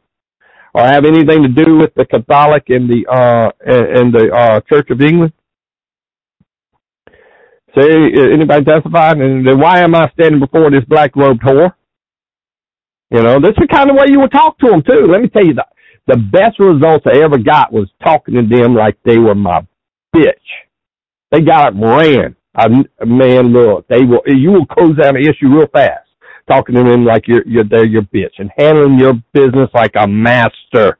or 0.74 0.82
have 0.82 1.06
anything 1.06 1.44
to 1.44 1.50
do 1.50 1.78
with 1.78 1.94
the 1.96 2.06
Catholic 2.06 2.64
and 2.70 2.90
the 2.90 3.06
uh 3.08 3.52
and 3.66 4.14
the 4.14 4.32
uh 4.34 4.62
Church 4.70 4.90
of 4.90 5.02
England? 5.02 5.34
Say 7.78 7.88
anybody 8.34 8.66
testified, 8.66 9.18
and 9.18 9.48
then 9.48 9.60
why 9.60 9.80
am 9.80 9.96
I 9.96 10.10
standing 10.14 10.40
before 10.42 10.70
this 10.72 10.84
black 10.88 11.16
robed 11.16 11.42
whore? 11.42 11.74
You 13.12 13.22
know, 13.22 13.40
that's 13.42 13.58
the 13.60 13.68
kind 13.72 13.90
of 13.90 13.96
way 13.96 14.06
you 14.10 14.20
would 14.20 14.32
talk 14.32 14.58
to 14.60 14.68
them 14.70 14.84
too. 14.84 15.08
Let 15.12 15.22
me 15.22 15.30
tell 15.30 15.46
you, 15.46 15.54
the, 15.54 15.66
the 16.08 16.18
best 16.18 16.60
results 16.60 17.06
I 17.06 17.24
ever 17.24 17.38
got 17.38 17.72
was 17.72 17.90
talking 18.04 18.36
to 18.36 18.42
them 18.44 18.74
like 18.76 18.98
they 19.06 19.18
were 19.18 19.36
my 19.36 19.62
bitch. 20.16 20.34
They 21.32 21.42
got 21.42 21.68
up 21.68 21.74
and 21.74 21.84
ran. 21.84 22.36
I, 22.56 22.68
man, 23.06 23.54
look, 23.54 23.88
they 23.88 24.04
will, 24.04 24.22
you 24.26 24.52
will 24.52 24.66
close 24.66 24.98
down 24.98 25.16
an 25.16 25.22
issue 25.24 25.48
real 25.48 25.68
fast. 25.72 26.08
Talking 26.50 26.76
to 26.76 26.84
them 26.84 27.06
like 27.06 27.28
you're, 27.28 27.48
you're, 27.48 27.64
they're 27.64 27.86
your 27.86 28.02
bitch 28.02 28.34
and 28.40 28.50
handling 28.58 29.00
your 29.00 29.14
business 29.34 29.70
like 29.74 29.92
a 29.96 30.08
master. 30.08 30.98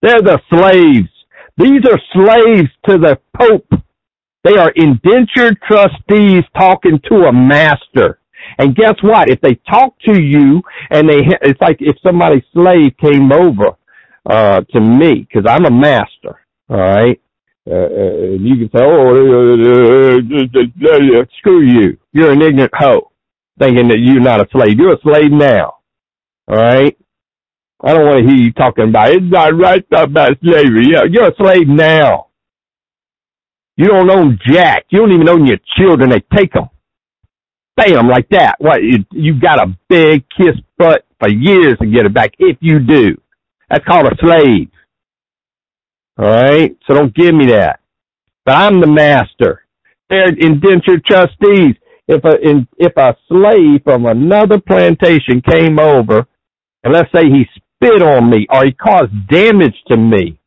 They're 0.00 0.22
the 0.22 0.40
slaves. 0.48 1.10
These 1.58 1.82
are 1.90 2.00
slaves 2.14 2.70
to 2.88 2.96
the 2.98 3.18
Pope. 3.38 3.77
They 4.48 4.56
are 4.58 4.72
indentured 4.76 5.58
trustees 5.70 6.44
talking 6.58 7.00
to 7.10 7.16
a 7.26 7.32
master. 7.32 8.20
And 8.58 8.74
guess 8.74 8.94
what? 9.02 9.28
If 9.28 9.40
they 9.42 9.56
talk 9.70 9.94
to 10.06 10.20
you 10.20 10.62
and 10.90 11.08
they, 11.08 11.20
it's 11.42 11.60
like 11.60 11.76
if 11.80 11.96
somebody's 12.02 12.44
slave 12.54 12.92
came 13.00 13.30
over, 13.32 13.76
uh, 14.28 14.60
to 14.72 14.80
me, 14.80 15.26
cause 15.32 15.44
I'm 15.48 15.66
a 15.66 15.70
master. 15.70 16.40
All 16.70 16.78
right. 16.78 17.20
Uh, 17.70 17.74
uh, 17.74 18.36
you 18.40 18.56
can 18.56 18.70
say, 18.74 18.82
oh, 18.82 19.12
uh, 21.20 21.24
screw 21.38 21.62
you. 21.62 21.98
You're 22.12 22.32
an 22.32 22.42
ignorant 22.42 22.72
hoe, 22.74 23.12
thinking 23.58 23.88
that 23.88 23.98
you're 23.98 24.20
not 24.20 24.40
a 24.40 24.48
slave. 24.50 24.78
You're 24.78 24.94
a 24.94 25.00
slave 25.02 25.30
now. 25.30 25.74
All 26.48 26.56
right. 26.56 26.96
I 27.82 27.94
don't 27.94 28.06
want 28.06 28.26
to 28.26 28.32
hear 28.34 28.42
you 28.42 28.52
talking 28.52 28.88
about 28.88 29.10
it's 29.12 29.22
not 29.22 29.56
right 29.58 29.84
about 29.92 30.30
slavery. 30.42 30.88
Yeah, 30.92 31.04
you're 31.10 31.28
a 31.28 31.36
slave 31.36 31.68
now. 31.68 32.27
You 33.78 33.86
don't 33.86 34.10
own 34.10 34.40
jack. 34.44 34.86
You 34.90 34.98
don't 34.98 35.12
even 35.12 35.28
own 35.28 35.46
your 35.46 35.58
children. 35.78 36.10
They 36.10 36.20
take 36.36 36.52
them. 36.52 36.68
Bam, 37.76 38.08
like 38.08 38.28
that. 38.30 38.56
What? 38.58 38.82
You, 38.82 39.04
you 39.12 39.40
got 39.40 39.62
a 39.62 39.78
big 39.88 40.24
kiss 40.36 40.56
butt 40.76 41.06
for 41.20 41.30
years 41.30 41.78
to 41.80 41.86
get 41.86 42.04
it 42.04 42.12
back 42.12 42.32
if 42.40 42.56
you 42.60 42.80
do. 42.80 43.16
That's 43.70 43.84
called 43.84 44.06
a 44.06 44.16
slave. 44.20 44.68
All 46.18 46.26
right, 46.26 46.76
so 46.86 46.94
don't 46.94 47.14
give 47.14 47.32
me 47.32 47.46
that. 47.52 47.78
But 48.44 48.56
I'm 48.56 48.80
the 48.80 48.88
master. 48.88 49.64
They're 50.10 50.26
indentured 50.28 51.04
trustees. 51.04 51.76
If 52.08 52.24
a 52.24 52.40
in, 52.40 52.66
if 52.78 52.96
a 52.96 53.16
slave 53.28 53.82
from 53.84 54.06
another 54.06 54.58
plantation 54.58 55.40
came 55.48 55.78
over, 55.78 56.26
and 56.82 56.92
let's 56.92 57.12
say 57.14 57.26
he 57.26 57.46
spit 57.54 58.02
on 58.02 58.28
me 58.28 58.48
or 58.50 58.64
he 58.64 58.72
caused 58.72 59.12
damage 59.28 59.76
to 59.88 59.96
me, 59.96 60.40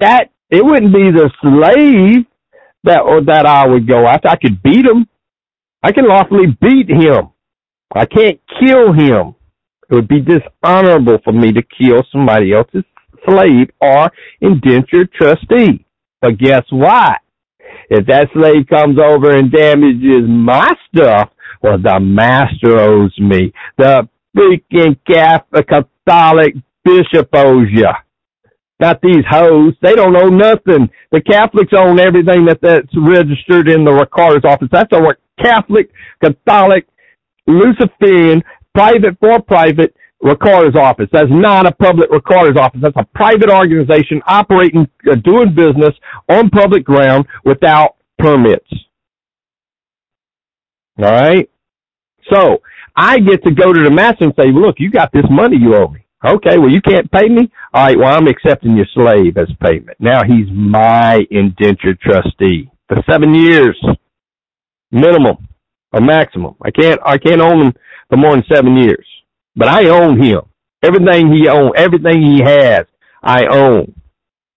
that 0.00 0.30
it 0.48 0.64
wouldn't 0.64 0.94
be 0.94 1.10
the 1.10 1.30
slave 1.42 2.24
that 2.84 3.00
or 3.00 3.22
that 3.24 3.46
I 3.46 3.66
would 3.66 3.88
go 3.88 4.06
after. 4.06 4.28
I 4.28 4.36
could 4.36 4.62
beat 4.62 4.86
him. 4.86 5.06
I 5.82 5.92
can 5.92 6.08
lawfully 6.08 6.56
beat 6.60 6.88
him. 6.88 7.30
I 7.94 8.06
can't 8.06 8.40
kill 8.60 8.92
him. 8.92 9.34
It 9.90 9.94
would 9.94 10.08
be 10.08 10.20
dishonorable 10.20 11.18
for 11.22 11.32
me 11.32 11.52
to 11.52 11.62
kill 11.62 12.02
somebody 12.10 12.52
else's 12.52 12.84
slave 13.28 13.68
or 13.80 14.10
indentured 14.40 15.12
trustee. 15.12 15.84
But 16.20 16.38
guess 16.38 16.62
what? 16.70 17.18
If 17.90 18.06
that 18.06 18.28
slave 18.32 18.66
comes 18.68 18.98
over 18.98 19.36
and 19.36 19.52
damages 19.52 20.22
my 20.26 20.72
stuff, 20.88 21.30
well, 21.62 21.78
the 21.78 22.00
master 22.00 22.78
owes 22.78 23.14
me. 23.18 23.52
The 23.78 24.08
freaking 24.36 24.98
Catholic, 25.06 25.68
Catholic 26.08 26.54
bishop 26.84 27.28
owes 27.34 27.68
you. 27.70 27.88
Not 28.80 29.00
these 29.02 29.24
hoes. 29.28 29.74
They 29.82 29.94
don't 29.94 30.16
own 30.16 30.36
nothing. 30.36 30.90
The 31.12 31.20
Catholics 31.20 31.72
own 31.76 32.00
everything 32.00 32.44
that 32.46 32.58
that's 32.60 32.88
registered 32.96 33.68
in 33.68 33.84
the 33.84 33.92
recorder's 33.92 34.44
office. 34.44 34.68
That's 34.72 34.92
a 34.92 35.00
Catholic, 35.42 35.90
Catholic, 36.22 36.86
Luciferian, 37.46 38.42
private 38.74 39.16
for 39.20 39.40
private 39.42 39.94
recorder's 40.20 40.74
office. 40.74 41.08
That's 41.12 41.30
not 41.30 41.66
a 41.66 41.72
public 41.72 42.10
recorder's 42.10 42.56
office. 42.58 42.80
That's 42.82 42.96
a 42.96 43.06
private 43.14 43.50
organization 43.50 44.22
operating, 44.26 44.88
uh, 45.10 45.16
doing 45.16 45.54
business 45.54 45.94
on 46.28 46.50
public 46.50 46.84
ground 46.84 47.26
without 47.44 47.96
permits. 48.18 48.68
All 50.98 51.04
right. 51.04 51.50
So 52.32 52.58
I 52.96 53.18
get 53.18 53.42
to 53.44 53.50
go 53.52 53.72
to 53.72 53.82
the 53.82 53.90
master 53.90 54.24
and 54.24 54.34
say, 54.36 54.50
look, 54.52 54.76
you 54.78 54.90
got 54.90 55.12
this 55.12 55.24
money 55.30 55.56
you 55.60 55.74
owe 55.76 55.88
me. 55.88 56.03
Okay, 56.24 56.56
well, 56.56 56.70
you 56.70 56.80
can't 56.80 57.10
pay 57.12 57.28
me? 57.28 57.50
All 57.74 57.84
right, 57.84 57.98
well, 57.98 58.16
I'm 58.16 58.28
accepting 58.28 58.76
your 58.76 58.86
slave 58.94 59.36
as 59.36 59.48
payment. 59.62 59.98
Now 60.00 60.22
he's 60.24 60.46
my 60.50 61.20
indentured 61.30 62.00
trustee 62.00 62.70
for 62.88 62.96
seven 63.10 63.34
years, 63.34 63.78
minimum 64.90 65.48
or 65.92 66.00
maximum. 66.00 66.54
I 66.62 66.70
can't, 66.70 67.00
I 67.04 67.18
can't 67.18 67.42
own 67.42 67.66
him 67.66 67.72
for 68.08 68.16
more 68.16 68.32
than 68.32 68.44
seven 68.52 68.76
years. 68.76 69.06
But 69.54 69.68
I 69.68 69.88
own 69.88 70.20
him. 70.20 70.40
Everything 70.82 71.32
he 71.32 71.48
owns, 71.48 71.72
everything 71.76 72.22
he 72.22 72.40
has, 72.42 72.86
I 73.22 73.46
own. 73.46 73.94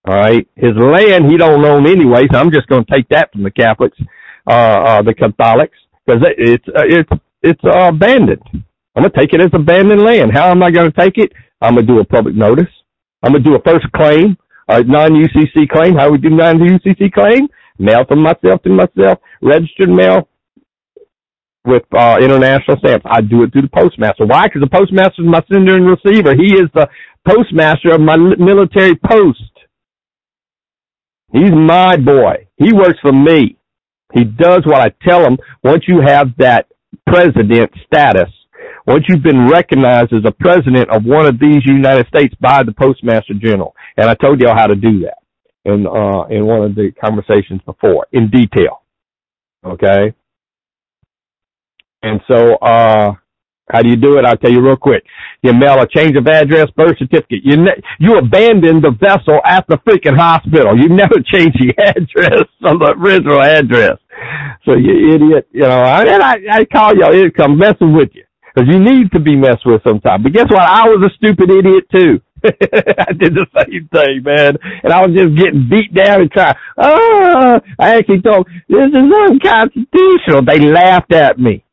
All 0.07 0.15
right. 0.15 0.47
His 0.55 0.72
land 0.76 1.30
he 1.30 1.38
don't 1.38 1.63
own 1.65 1.86
anyway, 1.86 2.28
so 2.32 2.39
I'm 2.39 2.51
just 2.51 2.68
going 2.68 2.86
to 2.86 2.91
take 2.91 3.09
that 3.09 3.32
from 3.34 3.43
the 3.43 3.51
Catholics, 3.51 3.97
uh, 4.47 4.51
uh 4.51 5.01
the 5.01 5.13
Catholics, 5.13 5.78
because 6.05 6.22
it's 6.38 6.68
uh, 6.70 6.84
it's 6.86 7.09
it's 7.41 7.61
uh, 7.65 7.89
abandoned. 7.89 8.41
I'm 8.95 9.03
gonna 9.03 9.09
take 9.15 9.34
it 9.34 9.41
as 9.41 9.51
abandoned 9.53 10.01
land. 10.01 10.32
How 10.34 10.49
am 10.49 10.63
I 10.63 10.72
going 10.72 10.91
to 10.91 10.97
take 10.99 11.18
it? 11.18 11.34
I'm 11.62 11.76
gonna 11.76 11.88
do 11.88 11.99
a 11.99 12.05
public 12.05 12.36
notice. 12.36 12.72
I'm 13.24 13.34
gonna 13.34 13.43
do 13.43 13.55
a 13.55 13.62
first 13.62 13.91
claim, 13.93 14.38
a 14.68 14.84
non-UCC 14.84 15.70
claim. 15.70 15.95
How 15.95 16.12
we 16.12 16.18
do 16.18 16.30
non-UCC 16.30 17.12
claim? 17.12 17.47
Mail 17.80 18.05
from 18.08 18.22
myself 18.22 18.62
to 18.64 18.70
myself, 18.70 19.20
registered 19.41 19.89
mail, 19.89 20.28
with 21.68 21.84
uh, 21.95 22.18
international 22.22 22.78
stamps. 22.80 23.05
I 23.08 23.22
do 23.22 23.43
it 23.43 23.51
through 23.51 23.64
the 23.64 23.70
postmaster. 23.70 24.26
Why? 24.26 24.45
Because 24.45 24.62
the 24.62 24.72
postmaster 24.72 25.22
is 25.22 25.28
my 25.28 25.43
sender 25.51 25.76
and 25.76 25.86
receiver. 25.86 26.34
He 26.34 26.55
is 26.55 26.70
the 26.74 26.88
postmaster 27.28 27.93
of 27.93 28.01
my 28.01 28.16
military 28.16 28.95
post. 28.95 29.41
He's 31.34 31.51
my 31.51 31.97
boy. 31.97 32.47
He 32.55 32.72
works 32.72 32.99
for 33.01 33.12
me. 33.12 33.58
He 34.14 34.24
does 34.24 34.62
what 34.66 34.80
I 34.80 34.93
tell 35.08 35.26
him. 35.26 35.38
Once 35.62 35.84
you 35.88 35.99
have 36.05 36.30
that 36.38 36.68
president 37.05 37.72
status, 37.86 38.32
once 38.88 39.03
you've 39.09 39.21
been 39.21 39.49
recognized 39.49 40.13
as 40.13 40.23
a 40.25 40.31
president 40.31 40.89
of 40.89 41.03
one 41.03 41.27
of 41.27 41.38
these 41.39 41.61
United 41.65 42.07
States 42.07 42.33
by 42.39 42.63
the 42.63 42.71
postmaster 42.71 43.33
general, 43.33 43.75
and 43.97 44.09
I 44.09 44.15
told 44.15 44.39
y'all 44.39 44.55
how 44.57 44.67
to 44.67 44.75
do 44.75 45.01
that 45.01 45.17
in 45.65 45.85
uh, 45.85 46.23
in 46.29 46.45
one 46.45 46.63
of 46.63 46.75
the 46.75 46.91
conversations 47.03 47.61
before 47.65 48.07
in 48.13 48.29
detail. 48.29 48.81
Okay. 49.65 50.13
And 52.01 52.21
so, 52.29 52.55
uh, 52.55 53.13
how 53.69 53.81
do 53.81 53.89
you 53.89 53.97
do 53.97 54.17
it? 54.17 54.23
I'll 54.25 54.38
tell 54.38 54.51
you 54.51 54.61
real 54.61 54.77
quick. 54.77 55.03
You 55.41 55.51
mail 55.53 55.81
a 55.81 55.88
change 55.88 56.15
of 56.15 56.25
address, 56.25 56.67
birth 56.77 56.97
certificate. 56.97 57.41
You 57.43 57.57
ne- 57.57 57.81
you 57.99 58.17
abandon 58.17 58.79
the 58.81 58.91
vessel 58.97 59.41
at 59.45 59.65
the 59.67 59.77
freaking 59.85 60.15
hospital. 60.15 60.77
You 60.79 60.88
never 60.88 61.15
change 61.33 61.53
the 61.59 61.73
address 61.77 62.47
on 62.63 62.79
the 62.79 62.95
original 62.97 63.41
address. 63.41 63.97
so 64.63 64.77
you 64.77 65.13
idiot, 65.13 65.49
you 65.51 65.61
know, 65.63 65.83
and 65.83 66.23
I, 66.23 66.38
I 66.49 66.65
call 66.65 66.95
y'all 66.95 67.13
idiot 67.13 67.35
come 67.35 67.57
messing 67.57 67.93
with 67.93 68.11
you. 68.13 68.23
Cause 68.58 68.66
you 68.68 68.80
need 68.80 69.12
to 69.12 69.20
be 69.20 69.36
messed 69.36 69.68
with 69.68 69.84
sometimes. 69.84 70.24
But 70.24 70.34
guess 70.34 70.47
what? 70.49 70.64
I 70.64 70.89
was 70.89 71.12
a 71.12 71.14
stupid 71.16 71.51
idiot 71.51 71.84
too. 71.93 72.22
I 72.43 73.14
did 73.14 73.36
the 73.36 73.45
same 73.55 73.88
thing, 73.93 74.24
man. 74.24 74.58
And 74.84 74.91
I 74.91 75.05
was 75.05 75.16
just 75.16 75.38
getting 75.38 75.70
beat 75.70 75.93
down 75.93 76.22
and 76.22 76.32
trying, 76.32 76.55
oh, 76.76 77.22
ah! 77.36 77.60
I 77.78 77.97
actually 77.97 78.22
told, 78.22 78.47
this 78.68 78.89
is 78.89 79.14
unconstitutional. 79.30 80.41
They 80.43 80.60
laughed 80.60 81.14
at 81.14 81.38
me. 81.38 81.66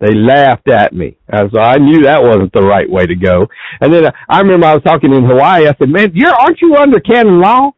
They 0.00 0.14
laughed 0.14 0.68
at 0.68 0.92
me. 0.92 1.16
And 1.28 1.48
so 1.52 1.60
I 1.60 1.76
knew 1.78 2.02
that 2.02 2.24
wasn't 2.24 2.52
the 2.52 2.62
right 2.62 2.90
way 2.90 3.06
to 3.06 3.14
go. 3.14 3.46
And 3.80 3.92
then 3.92 4.10
I 4.28 4.40
remember 4.40 4.66
I 4.66 4.74
was 4.74 4.82
talking 4.82 5.14
in 5.14 5.24
Hawaii. 5.24 5.68
I 5.68 5.76
said, 5.78 5.90
man, 5.90 6.10
you're, 6.12 6.34
aren't 6.34 6.60
you 6.60 6.74
under 6.74 6.98
canon 6.98 7.40
law? 7.40 7.70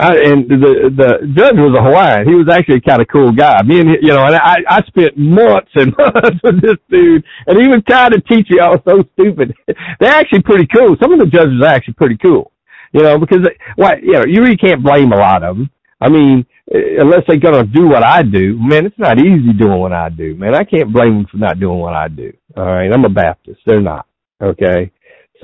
I, 0.00 0.16
and 0.32 0.48
the 0.48 0.88
the 0.96 1.10
judge 1.36 1.60
was 1.60 1.76
a 1.76 1.84
Hawaiian. 1.84 2.26
He 2.26 2.34
was 2.34 2.48
actually 2.48 2.80
a 2.80 2.88
kind 2.88 3.02
of 3.02 3.08
cool 3.12 3.32
guy. 3.32 3.60
Me 3.62 3.80
and 3.80 3.90
you 4.00 4.08
know, 4.08 4.24
and 4.24 4.34
I 4.36 4.56
I 4.66 4.80
spent 4.88 5.18
months 5.18 5.70
and 5.74 5.92
months 5.98 6.40
with 6.42 6.62
this 6.62 6.80
dude, 6.88 7.24
and 7.46 7.60
he 7.60 7.68
was 7.68 7.82
trying 7.86 8.12
to 8.12 8.20
teach 8.22 8.48
you. 8.48 8.60
I 8.60 8.70
was 8.70 8.80
so 8.88 9.04
stupid. 9.14 9.54
They're 10.00 10.12
actually 10.16 10.42
pretty 10.42 10.66
cool. 10.66 10.96
Some 11.02 11.12
of 11.12 11.20
the 11.20 11.26
judges 11.26 11.60
are 11.62 11.68
actually 11.68 11.94
pretty 11.94 12.16
cool, 12.16 12.50
you 12.92 13.02
know, 13.02 13.18
because 13.18 13.46
what 13.76 14.02
you 14.02 14.12
know, 14.12 14.24
you 14.26 14.42
really 14.42 14.56
can't 14.56 14.82
blame 14.82 15.12
a 15.12 15.18
lot 15.18 15.44
of 15.44 15.58
them. 15.58 15.70
I 16.00 16.08
mean, 16.08 16.46
uh, 16.74 16.78
unless 17.04 17.22
they're 17.28 17.36
gonna 17.36 17.64
do 17.66 17.86
what 17.86 18.02
I 18.02 18.22
do, 18.22 18.56
man, 18.58 18.86
it's 18.86 18.98
not 18.98 19.18
easy 19.20 19.52
doing 19.52 19.78
what 19.80 19.92
I 19.92 20.08
do, 20.08 20.34
man. 20.34 20.54
I 20.54 20.64
can't 20.64 20.92
blame 20.92 21.14
them 21.14 21.26
for 21.30 21.36
not 21.36 21.60
doing 21.60 21.78
what 21.78 21.94
I 21.94 22.08
do. 22.08 22.32
All 22.56 22.64
right, 22.64 22.90
I'm 22.90 23.04
a 23.04 23.10
Baptist. 23.10 23.60
They're 23.66 23.82
not. 23.82 24.06
Okay, 24.42 24.90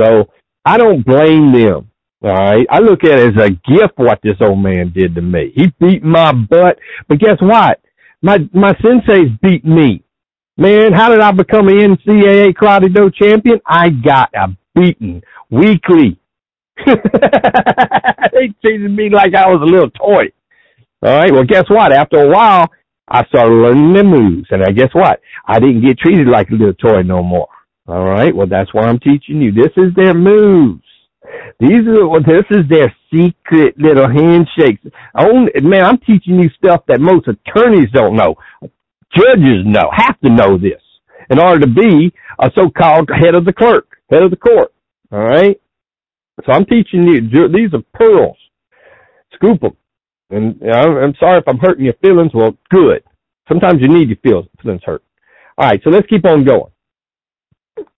so 0.00 0.30
I 0.64 0.78
don't 0.78 1.04
blame 1.04 1.52
them. 1.52 1.90
All 2.22 2.30
right. 2.30 2.66
I 2.70 2.80
look 2.80 3.04
at 3.04 3.18
it 3.18 3.36
as 3.36 3.42
a 3.44 3.50
gift 3.50 3.96
what 3.96 4.20
this 4.22 4.36
old 4.40 4.58
man 4.58 4.92
did 4.94 5.14
to 5.14 5.22
me. 5.22 5.52
He 5.54 5.68
beat 5.80 6.02
my 6.02 6.32
butt. 6.32 6.78
But 7.08 7.18
guess 7.18 7.36
what? 7.40 7.80
My 8.22 8.38
my 8.52 8.72
senseis 8.74 9.38
beat 9.40 9.64
me. 9.64 10.02
Man, 10.56 10.92
how 10.94 11.10
did 11.10 11.20
I 11.20 11.32
become 11.32 11.68
an 11.68 11.96
NCAA 11.96 12.54
Karate 12.54 12.94
Do 12.94 13.10
champion? 13.10 13.60
I 13.66 13.90
got 13.90 14.30
a 14.34 14.48
beaten 14.74 15.22
weekly. 15.50 16.18
they 16.86 18.52
treated 18.62 18.90
me 18.90 19.10
like 19.10 19.34
I 19.34 19.48
was 19.48 19.60
a 19.62 19.70
little 19.70 19.90
toy. 19.90 20.26
All 21.02 21.18
right. 21.18 21.32
Well, 21.32 21.44
guess 21.44 21.64
what? 21.68 21.92
After 21.92 22.22
a 22.22 22.28
while, 22.28 22.68
I 23.08 23.24
started 23.26 23.54
learning 23.54 23.92
the 23.92 24.04
moves, 24.04 24.48
and 24.50 24.64
I 24.64 24.72
guess 24.72 24.90
what? 24.94 25.20
I 25.46 25.60
didn't 25.60 25.84
get 25.86 25.98
treated 25.98 26.26
like 26.26 26.48
a 26.50 26.54
little 26.54 26.74
toy 26.74 27.02
no 27.02 27.22
more. 27.22 27.48
All 27.86 28.04
right. 28.04 28.34
Well, 28.34 28.48
that's 28.48 28.72
why 28.74 28.84
I'm 28.86 28.98
teaching 28.98 29.42
you. 29.42 29.52
This 29.52 29.72
is 29.76 29.94
their 29.94 30.14
moves. 30.14 30.82
These 31.58 31.86
are 31.88 32.20
this 32.20 32.44
is 32.50 32.68
their 32.68 32.94
secret 33.12 33.78
little 33.78 34.08
handshakes. 34.08 34.82
Only 35.16 35.52
man, 35.62 35.84
I'm 35.84 35.98
teaching 35.98 36.40
you 36.40 36.50
stuff 36.56 36.82
that 36.88 37.00
most 37.00 37.28
attorneys 37.28 37.90
don't 37.92 38.16
know. 38.16 38.34
Judges 39.14 39.64
know, 39.64 39.88
have 39.92 40.20
to 40.20 40.30
know 40.30 40.58
this 40.58 40.82
in 41.30 41.38
order 41.38 41.60
to 41.60 41.72
be 41.72 42.12
a 42.38 42.50
so-called 42.54 43.08
head 43.08 43.34
of 43.34 43.44
the 43.44 43.52
clerk, 43.52 43.88
head 44.10 44.22
of 44.22 44.30
the 44.30 44.36
court. 44.36 44.72
All 45.10 45.20
right. 45.20 45.60
So 46.44 46.52
I'm 46.52 46.66
teaching 46.66 47.06
you. 47.06 47.48
These 47.48 47.72
are 47.72 47.82
pearls. 47.94 48.36
Scoop 49.34 49.60
them. 49.60 49.76
And 50.30 50.60
I'm 50.70 51.14
sorry 51.18 51.38
if 51.38 51.48
I'm 51.48 51.58
hurting 51.58 51.84
your 51.84 51.94
feelings. 52.02 52.32
Well, 52.34 52.56
good. 52.68 53.02
Sometimes 53.48 53.80
you 53.80 53.88
need 53.88 54.08
your 54.08 54.42
feelings 54.62 54.82
hurt. 54.84 55.02
All 55.56 55.68
right. 55.68 55.80
So 55.82 55.90
let's 55.90 56.06
keep 56.08 56.26
on 56.26 56.44
going. 56.44 56.72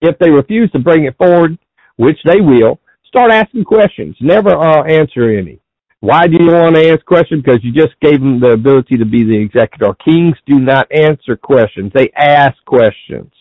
If 0.00 0.18
they 0.18 0.30
refuse 0.30 0.70
to 0.72 0.78
bring 0.78 1.06
it 1.06 1.16
forward, 1.16 1.58
which 1.96 2.18
they 2.24 2.40
will, 2.40 2.78
Start 3.08 3.32
asking 3.32 3.64
questions. 3.64 4.16
Never 4.20 4.50
uh, 4.50 4.84
answer 4.84 5.30
any. 5.30 5.60
Why 6.00 6.26
do 6.28 6.36
you 6.38 6.52
want 6.52 6.76
to 6.76 6.92
ask 6.92 7.04
questions? 7.04 7.42
Because 7.42 7.60
you 7.64 7.72
just 7.72 7.98
gave 8.00 8.20
them 8.20 8.38
the 8.38 8.50
ability 8.50 8.98
to 8.98 9.04
be 9.04 9.24
the 9.24 9.36
executor. 9.36 9.94
Kings 10.04 10.36
do 10.46 10.60
not 10.60 10.86
answer 10.92 11.36
questions. 11.36 11.90
They 11.94 12.10
ask 12.16 12.56
questions. 12.66 13.32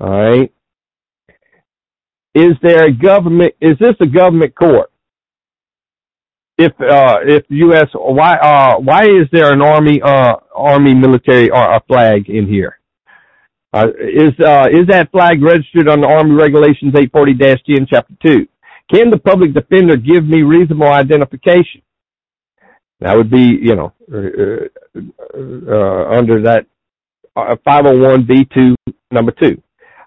All 0.00 0.10
right. 0.10 0.52
Is 2.34 2.52
there 2.62 2.86
a 2.86 2.92
government? 2.92 3.54
Is 3.60 3.78
this 3.78 3.94
a 4.00 4.06
government 4.06 4.54
court? 4.56 4.90
If 6.58 6.72
uh, 6.80 7.18
if 7.26 7.44
U.S. 7.48 7.88
why 7.94 8.36
uh, 8.36 8.78
why 8.78 9.02
is 9.04 9.28
there 9.32 9.52
an 9.52 9.62
army 9.62 10.00
uh, 10.02 10.36
army 10.54 10.94
military 10.94 11.50
or 11.50 11.56
uh, 11.56 11.76
a 11.76 11.80
flag 11.86 12.28
in 12.28 12.48
here? 12.48 12.78
Uh, 13.72 13.86
is 14.00 14.32
uh, 14.44 14.66
is 14.70 14.86
that 14.88 15.10
flag 15.12 15.42
registered 15.42 15.88
on 15.88 16.00
the 16.00 16.06
Army 16.06 16.32
Regulations 16.32 16.92
840-10, 16.92 17.86
Chapter 17.88 18.14
2? 18.22 18.46
Can 18.92 19.10
the 19.10 19.18
public 19.18 19.54
defender 19.54 19.96
give 19.96 20.24
me 20.24 20.42
reasonable 20.42 20.92
identification? 20.92 21.82
That 23.00 23.16
would 23.16 23.30
be, 23.30 23.58
you 23.60 23.74
know, 23.74 23.92
uh, 24.12 24.68
uh, 24.94 26.10
under 26.10 26.42
that 26.42 26.66
501b2 27.36 28.74
uh, 28.74 28.92
number 29.10 29.32
two. 29.32 29.62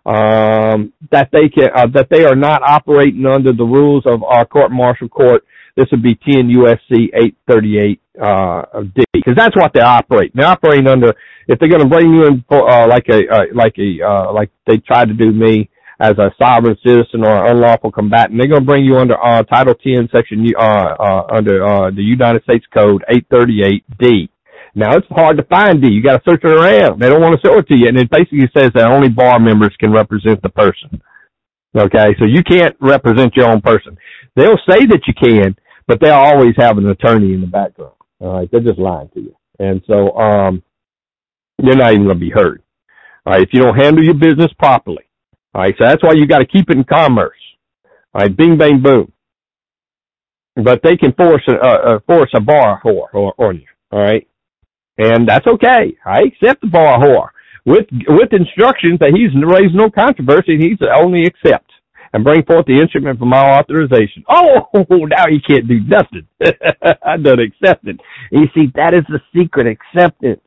Um, 0.05 0.93
that 1.11 1.29
they 1.31 1.49
can, 1.49 1.71
uh, 1.75 1.87
that 1.93 2.09
they 2.11 2.25
are 2.25 2.35
not 2.35 2.61
operating 2.61 3.25
under 3.25 3.51
the 3.53 3.63
rules 3.63 4.03
of 4.05 4.21
our 4.23 4.45
court 4.45 4.71
martial 4.71 5.09
court. 5.09 5.43
This 5.75 5.87
would 5.91 6.03
be 6.03 6.15
10 6.15 6.47
USC 6.49 7.09
838, 7.13 8.01
uh, 8.21 8.81
D. 8.95 9.03
Cause 9.25 9.33
that's 9.35 9.55
what 9.55 9.73
they 9.73 9.81
operate. 9.81 10.31
They're 10.35 10.45
operating 10.45 10.87
under, 10.87 11.15
if 11.47 11.59
they're 11.59 11.69
going 11.69 11.81
to 11.81 11.89
bring 11.89 12.13
you 12.13 12.27
in 12.27 12.45
for, 12.47 12.69
uh, 12.69 12.87
like 12.87 13.07
a, 13.09 13.27
uh, 13.27 13.45
like 13.53 13.75
a, 13.79 14.05
uh, 14.05 14.31
like 14.31 14.51
they 14.67 14.77
tried 14.77 15.07
to 15.07 15.15
do 15.15 15.31
me, 15.31 15.69
as 15.99 16.13
a 16.17 16.31
sovereign 16.37 16.77
citizen 16.85 17.23
or 17.25 17.45
unlawful 17.47 17.91
combatant. 17.91 18.39
They're 18.39 18.49
going 18.49 18.61
to 18.61 18.65
bring 18.65 18.83
you 18.85 18.97
under 18.97 19.15
uh, 19.21 19.43
Title 19.43 19.75
10, 19.75 20.09
Section 20.11 20.45
uh, 20.57 20.61
uh, 20.61 21.27
under 21.33 21.65
uh, 21.65 21.91
the 21.91 22.03
United 22.03 22.43
States 22.43 22.65
Code 22.73 23.03
838D. 23.09 24.29
Now 24.75 24.97
it's 24.97 25.07
hard 25.09 25.37
to 25.37 25.43
find 25.43 25.81
D. 25.81 25.89
You 25.89 26.03
got 26.03 26.17
to 26.17 26.29
search 26.29 26.43
it 26.43 26.51
around. 26.51 27.01
They 27.01 27.07
don't 27.07 27.21
want 27.21 27.39
to 27.39 27.47
show 27.47 27.57
it 27.57 27.67
to 27.69 27.77
you, 27.77 27.87
and 27.87 27.97
it 27.97 28.09
basically 28.09 28.49
says 28.55 28.71
that 28.75 28.87
only 28.87 29.07
bar 29.07 29.39
members 29.39 29.73
can 29.79 29.91
represent 29.91 30.41
the 30.41 30.49
person. 30.49 31.01
Okay, 31.77 32.15
so 32.19 32.25
you 32.25 32.43
can't 32.43 32.75
represent 32.81 33.35
your 33.35 33.49
own 33.49 33.61
person. 33.61 33.97
They'll 34.35 34.59
say 34.69 34.85
that 34.85 35.01
you 35.07 35.13
can, 35.13 35.55
but 35.87 35.99
they'll 36.01 36.13
always 36.13 36.55
have 36.57 36.77
an 36.77 36.89
attorney 36.89 37.33
in 37.33 37.41
the 37.41 37.47
background. 37.47 37.93
All 38.19 38.39
right, 38.39 38.49
they're 38.51 38.61
just 38.61 38.79
lying 38.79 39.09
to 39.13 39.21
you, 39.21 39.35
and 39.59 39.81
so 39.87 40.11
um, 40.17 40.61
you're 41.61 41.75
not 41.75 41.91
even 41.91 42.05
going 42.05 42.19
to 42.19 42.25
be 42.25 42.31
heard. 42.31 42.61
All 43.25 43.33
right, 43.33 43.41
if 43.41 43.49
you 43.53 43.61
don't 43.61 43.77
handle 43.77 44.03
your 44.03 44.13
business 44.13 44.51
properly, 44.59 45.04
all 45.55 45.61
right, 45.61 45.73
so 45.77 45.85
that's 45.87 46.03
why 46.03 46.11
you 46.15 46.27
got 46.27 46.39
to 46.39 46.45
keep 46.45 46.69
it 46.69 46.75
in 46.75 46.83
commerce. 46.83 47.39
All 48.13 48.23
right, 48.23 48.35
bing, 48.35 48.57
bang, 48.57 48.81
boom. 48.83 49.13
But 50.57 50.81
they 50.83 50.97
can 50.97 51.13
force 51.13 51.43
a, 51.47 51.55
uh, 51.55 51.99
force 52.05 52.29
a 52.35 52.41
bar 52.41 52.81
whore 52.83 53.07
or, 53.13 53.33
on 53.37 53.55
you. 53.61 53.67
All 53.89 54.01
right, 54.01 54.27
and 54.97 55.25
that's 55.25 55.47
okay. 55.47 55.95
I 56.05 56.23
accept 56.23 56.59
the 56.59 56.67
bar 56.67 56.99
whore 56.99 57.29
with 57.65 57.85
with 58.09 58.33
instructions 58.33 58.99
that 58.99 59.13
he's 59.15 59.31
raised 59.47 59.73
no 59.75 59.89
controversy. 59.89 60.57
He's 60.59 60.79
only 60.93 61.23
accept 61.23 61.71
and 62.11 62.25
bring 62.25 62.43
forth 62.43 62.65
the 62.65 62.79
instrument 62.81 63.17
for 63.19 63.25
my 63.25 63.57
authorization. 63.57 64.25
Oh, 64.29 64.67
now 64.89 65.25
he 65.29 65.39
can't 65.39 65.67
do 65.69 65.79
nothing. 65.81 66.27
I 67.03 67.15
done 67.17 67.39
accepted. 67.39 68.01
You 68.29 68.47
see, 68.53 68.71
that 68.75 68.93
is 68.93 69.03
the 69.07 69.21
secret 69.33 69.67
acceptance. 69.67 70.41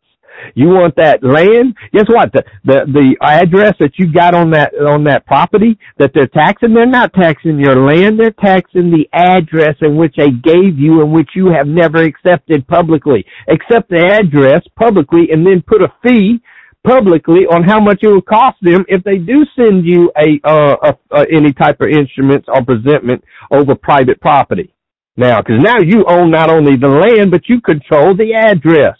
You 0.54 0.68
want 0.68 0.96
that 0.96 1.22
land? 1.22 1.74
Guess 1.92 2.06
what? 2.08 2.32
The, 2.32 2.44
the, 2.64 2.80
the 2.86 3.16
address 3.22 3.74
that 3.80 3.98
you 3.98 4.12
got 4.12 4.34
on 4.34 4.50
that, 4.52 4.74
on 4.74 5.04
that 5.04 5.26
property 5.26 5.78
that 5.98 6.12
they're 6.14 6.28
taxing, 6.28 6.74
they're 6.74 6.86
not 6.86 7.12
taxing 7.14 7.58
your 7.58 7.84
land, 7.84 8.18
they're 8.18 8.30
taxing 8.30 8.90
the 8.90 9.08
address 9.12 9.76
in 9.80 9.96
which 9.96 10.14
they 10.16 10.30
gave 10.30 10.78
you 10.78 11.02
and 11.02 11.12
which 11.12 11.30
you 11.34 11.48
have 11.48 11.66
never 11.66 12.02
accepted 12.02 12.66
publicly. 12.68 13.24
Accept 13.48 13.88
the 13.90 14.04
address 14.04 14.62
publicly 14.76 15.28
and 15.30 15.46
then 15.46 15.62
put 15.66 15.82
a 15.82 15.92
fee 16.02 16.40
publicly 16.86 17.44
on 17.50 17.62
how 17.64 17.80
much 17.80 18.00
it 18.02 18.08
will 18.08 18.22
cost 18.22 18.56
them 18.62 18.84
if 18.88 19.02
they 19.04 19.18
do 19.18 19.44
send 19.56 19.84
you 19.84 20.10
a, 20.16 20.40
uh, 20.48 20.76
a, 20.82 21.18
a 21.18 21.26
any 21.32 21.52
type 21.52 21.80
of 21.80 21.88
instruments 21.88 22.46
or 22.48 22.64
presentment 22.64 23.22
over 23.50 23.74
private 23.74 24.20
property. 24.20 24.72
Now, 25.16 25.42
because 25.42 25.60
now 25.60 25.78
you 25.84 26.04
own 26.08 26.30
not 26.30 26.48
only 26.48 26.76
the 26.76 26.88
land, 26.88 27.32
but 27.32 27.48
you 27.48 27.60
control 27.60 28.16
the 28.16 28.34
address. 28.34 28.96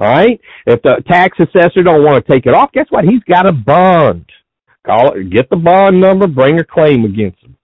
All 0.00 0.06
right. 0.06 0.40
If 0.64 0.80
the 0.80 1.02
tax 1.06 1.38
assessor 1.38 1.82
don't 1.82 2.02
want 2.02 2.24
to 2.24 2.32
take 2.32 2.46
it 2.46 2.54
off, 2.54 2.72
guess 2.72 2.86
what? 2.88 3.04
He's 3.04 3.22
got 3.24 3.46
a 3.46 3.52
bond. 3.52 4.24
Call 4.86 5.12
it, 5.12 5.28
get 5.28 5.50
the 5.50 5.56
bond 5.56 6.00
number, 6.00 6.26
bring 6.26 6.58
a 6.58 6.64
claim 6.64 7.04
against 7.04 7.42
him. 7.42 7.54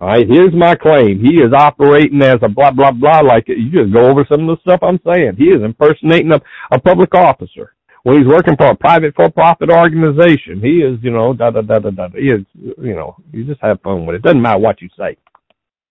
All 0.00 0.06
right. 0.06 0.24
Here's 0.28 0.54
my 0.54 0.76
claim. 0.76 1.18
He 1.20 1.38
is 1.38 1.52
operating 1.52 2.22
as 2.22 2.38
a 2.42 2.48
blah, 2.48 2.70
blah, 2.70 2.92
blah. 2.92 3.22
Like 3.22 3.48
you 3.48 3.72
just 3.72 3.92
go 3.92 4.08
over 4.08 4.24
some 4.30 4.48
of 4.48 4.56
the 4.56 4.60
stuff 4.62 4.84
I'm 4.84 5.00
saying. 5.04 5.34
He 5.36 5.46
is 5.46 5.64
impersonating 5.64 6.30
a, 6.30 6.40
a 6.70 6.80
public 6.80 7.12
officer. 7.12 7.74
When 8.04 8.18
he's 8.18 8.26
working 8.26 8.56
for 8.56 8.68
a 8.68 8.76
private 8.76 9.14
for-profit 9.16 9.68
organization, 9.68 10.60
he 10.62 10.78
is, 10.78 10.96
you 11.02 11.10
know, 11.10 11.34
da, 11.34 11.50
da, 11.50 11.60
da, 11.60 11.80
da, 11.80 11.90
da. 11.90 12.08
He 12.14 12.28
is, 12.28 12.46
you 12.54 12.94
know, 12.94 13.16
you 13.32 13.44
just 13.44 13.60
have 13.62 13.80
fun 13.82 14.06
with 14.06 14.14
it. 14.14 14.18
It 14.18 14.22
doesn't 14.22 14.40
matter 14.40 14.60
what 14.60 14.80
you 14.80 14.88
say. 14.96 15.16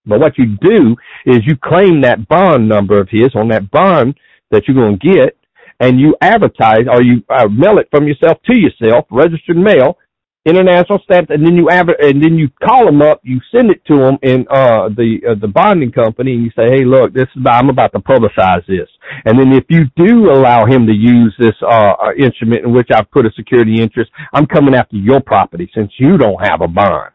But 0.06 0.22
what 0.22 0.38
you 0.38 0.58
do 0.62 0.96
is 1.26 1.42
you 1.46 1.58
claim 1.62 2.02
that 2.02 2.28
bond 2.30 2.70
number 2.70 3.00
of 3.00 3.10
his 3.12 3.36
on 3.36 3.50
that 3.50 3.70
bond 3.70 4.16
that 4.50 4.64
you're 4.66 4.76
going 4.76 4.98
to 4.98 5.08
get 5.08 5.39
and 5.80 6.00
you 6.00 6.16
advertise 6.22 6.86
or 6.92 7.02
you 7.02 7.24
uh, 7.30 7.48
mail 7.48 7.78
it 7.78 7.88
from 7.92 8.08
yourself 8.08 8.38
to 8.46 8.60
yourself, 8.60 9.06
registered 9.12 9.58
mail, 9.58 9.98
international 10.46 11.00
stamp, 11.04 11.30
and 11.30 11.46
then 11.46 11.56
you 11.56 11.70
adver- 11.70 11.98
and 12.00 12.24
then 12.24 12.38
you 12.38 12.50
call 12.64 12.86
them 12.86 13.02
up, 13.02 13.20
you 13.24 13.40
send 13.52 13.70
it 13.70 13.84
to 13.86 13.96
them 13.98 14.18
in 14.24 14.46
uh, 14.50 14.90
the 14.90 15.20
uh, 15.30 15.36
the 15.40 15.48
bonding 15.48 15.92
company, 15.92 16.34
and 16.34 16.44
you 16.44 16.52
say, 16.56 16.70
"Hey, 16.70 16.86
look, 16.86 17.14
this 17.14 17.28
is 17.36 17.44
I'm 17.46 17.70
about 17.70 17.92
to 17.94 18.00
publicize 18.00 18.66
this." 18.68 18.90
And 19.26 19.40
then 19.40 19.52
if 19.54 19.66
you 19.70 19.86
do 19.96 20.32
allow 20.32 20.66
him 20.66 20.88
to 20.88 20.94
use 20.94 21.36
this 21.40 21.56
uh, 21.62 21.94
uh 22.02 22.14
instrument 22.18 22.66
in 22.66 22.74
which 22.74 22.90
I 22.94 23.04
put 23.04 23.26
a 23.26 23.32
security 23.36 23.82
interest, 23.82 24.12
I'm 24.34 24.46
coming 24.46 24.76
after 24.76 24.96
your 24.96 25.22
property 25.22 25.70
since 25.76 25.92
you 25.98 26.18
don't 26.18 26.44
have 26.46 26.62
a 26.62 26.68
bond. 26.68 27.14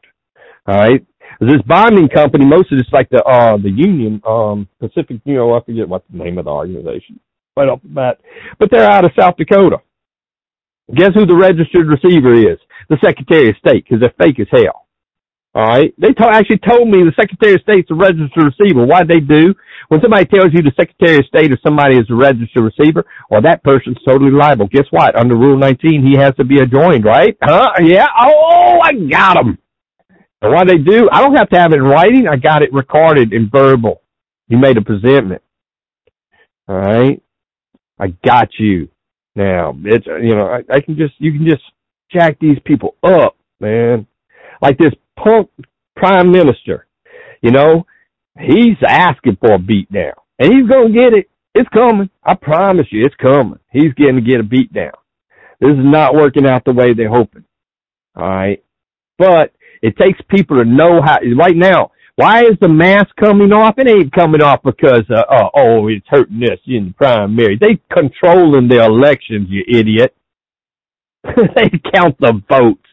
All 0.66 0.76
right. 0.76 1.04
This 1.40 1.60
bonding 1.66 2.08
company, 2.08 2.46
most 2.46 2.72
of 2.72 2.78
it's 2.78 2.92
like 2.92 3.10
the 3.10 3.22
uh 3.24 3.56
the 3.56 3.70
union, 3.70 4.22
um 4.26 4.68
Pacific, 4.80 5.20
you 5.24 5.34
know, 5.34 5.54
I 5.54 5.60
forget 5.64 5.88
what 5.88 6.04
the 6.10 6.18
name 6.18 6.38
of 6.38 6.44
the 6.44 6.50
organization. 6.50 7.20
Right 7.56 7.68
off 7.68 7.82
the 7.82 7.88
bat. 7.88 8.20
But 8.58 8.70
they're 8.70 8.90
out 8.90 9.04
of 9.04 9.12
South 9.18 9.36
Dakota. 9.36 9.78
Guess 10.94 11.14
who 11.14 11.24
the 11.24 11.36
registered 11.36 11.86
receiver 11.86 12.34
is? 12.34 12.58
The 12.88 12.98
Secretary 13.02 13.48
of 13.48 13.56
State, 13.56 13.84
because 13.84 14.00
they're 14.00 14.14
fake 14.18 14.40
as 14.40 14.48
hell. 14.50 14.86
All 15.54 15.62
right. 15.64 15.94
They 15.98 16.08
actually 16.18 16.58
told 16.58 16.88
me 16.88 17.04
the 17.04 17.14
Secretary 17.14 17.54
of 17.54 17.60
State's 17.62 17.90
a 17.90 17.94
registered 17.94 18.42
receiver. 18.42 18.84
Why'd 18.84 19.06
they 19.06 19.20
do? 19.20 19.54
When 19.88 20.00
somebody 20.00 20.24
tells 20.26 20.52
you 20.52 20.62
the 20.62 20.72
Secretary 20.76 21.18
of 21.18 21.26
State 21.26 21.52
or 21.52 21.58
somebody 21.64 21.96
is 21.96 22.10
a 22.10 22.14
registered 22.14 22.64
receiver, 22.64 23.04
well, 23.30 23.40
that 23.42 23.62
person's 23.62 23.98
totally 24.04 24.32
liable. 24.32 24.66
Guess 24.66 24.86
what? 24.90 25.14
Under 25.16 25.36
Rule 25.36 25.56
19, 25.56 26.04
he 26.04 26.18
has 26.18 26.34
to 26.36 26.44
be 26.44 26.58
adjoined, 26.58 27.04
right? 27.04 27.36
Huh? 27.40 27.70
Yeah. 27.80 28.08
Oh, 28.18 28.80
I 28.82 28.94
got 28.94 29.36
him. 29.36 29.58
And 30.42 30.52
why 30.52 30.64
they 30.64 30.78
do? 30.78 31.08
I 31.10 31.20
don't 31.20 31.36
have 31.36 31.48
to 31.50 31.58
have 31.58 31.72
it 31.72 31.76
in 31.76 31.84
writing. 31.84 32.26
I 32.26 32.36
got 32.36 32.62
it 32.62 32.72
recorded 32.72 33.32
in 33.32 33.48
verbal. 33.48 34.02
You 34.48 34.58
made 34.58 34.76
a 34.76 34.82
presentment. 34.82 35.42
All 36.68 36.76
right. 36.76 37.22
I 38.04 38.08
got 38.26 38.48
you. 38.58 38.88
Now 39.34 39.74
it's 39.84 40.06
you 40.06 40.34
know 40.34 40.46
I, 40.46 40.58
I 40.70 40.80
can 40.80 40.96
just 40.96 41.14
you 41.18 41.32
can 41.32 41.46
just 41.48 41.62
jack 42.12 42.38
these 42.38 42.58
people 42.64 42.96
up, 43.02 43.36
man. 43.60 44.06
Like 44.60 44.76
this 44.76 44.92
punk 45.16 45.50
prime 45.96 46.30
minister, 46.30 46.86
you 47.40 47.50
know, 47.50 47.86
he's 48.38 48.76
asking 48.86 49.38
for 49.40 49.54
a 49.54 49.58
beat 49.58 49.90
down, 49.90 50.12
and 50.38 50.52
he's 50.52 50.68
gonna 50.68 50.92
get 50.92 51.14
it. 51.14 51.30
It's 51.54 51.68
coming. 51.70 52.10
I 52.22 52.34
promise 52.34 52.86
you, 52.90 53.04
it's 53.04 53.14
coming. 53.16 53.58
He's 53.72 53.94
getting 53.94 54.16
to 54.16 54.20
get 54.20 54.40
a 54.40 54.44
beat 54.44 54.72
down. 54.72 54.92
This 55.60 55.70
is 55.70 55.78
not 55.78 56.14
working 56.14 56.46
out 56.46 56.64
the 56.64 56.72
way 56.72 56.92
they're 56.92 57.08
hoping. 57.08 57.44
All 58.16 58.28
right, 58.28 58.62
but 59.16 59.52
it 59.80 59.96
takes 59.96 60.20
people 60.28 60.58
to 60.58 60.64
know 60.66 61.00
how. 61.02 61.16
Right 61.38 61.56
now, 61.56 61.90
why 62.16 62.40
is 62.40 62.56
the 62.60 62.68
mask 62.68 63.08
coming 63.18 63.52
off? 63.52 63.74
It 63.78 63.88
ain't 63.88 64.12
coming 64.12 64.42
off 64.42 64.62
because, 64.62 65.02
uh, 65.10 65.24
uh, 65.28 65.48
oh, 65.56 65.88
it's 65.88 66.06
hurting 66.08 66.42
us 66.44 66.60
in 66.66 66.88
the 66.88 66.94
primary. 66.96 67.58
They 67.60 67.80
controlling 67.92 68.68
the 68.68 68.84
elections, 68.84 69.48
you 69.50 69.64
idiot. 69.68 70.14
they 71.24 71.70
count 71.92 72.16
the 72.20 72.40
votes 72.48 72.86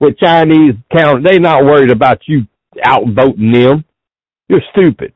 with 0.00 0.18
Chinese 0.18 0.74
count. 0.96 1.24
They 1.24 1.38
not 1.38 1.64
worried 1.64 1.90
about 1.90 2.20
you 2.26 2.46
outvoting 2.86 3.52
them. 3.52 3.84
You're 4.48 4.62
stupid. 4.72 5.12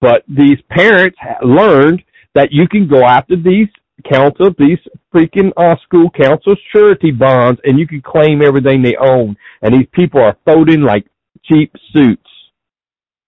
But 0.00 0.24
these 0.28 0.58
parents 0.70 1.18
learned 1.42 2.02
that 2.34 2.52
you 2.52 2.68
can 2.68 2.86
go 2.88 3.02
after 3.02 3.34
these 3.34 3.68
council, 4.12 4.54
these 4.58 4.78
freaking 5.14 5.52
uh, 5.56 5.76
school 5.84 6.10
councils, 6.10 6.58
surety 6.74 7.10
bonds, 7.10 7.60
and 7.64 7.78
you 7.78 7.86
can 7.86 8.02
claim 8.02 8.42
everything 8.42 8.82
they 8.82 8.96
own. 8.96 9.36
And 9.62 9.74
these 9.74 9.88
people 9.92 10.20
are 10.20 10.36
folding 10.44 10.82
like 10.82 11.06
cheap 11.44 11.72
suits. 11.92 12.22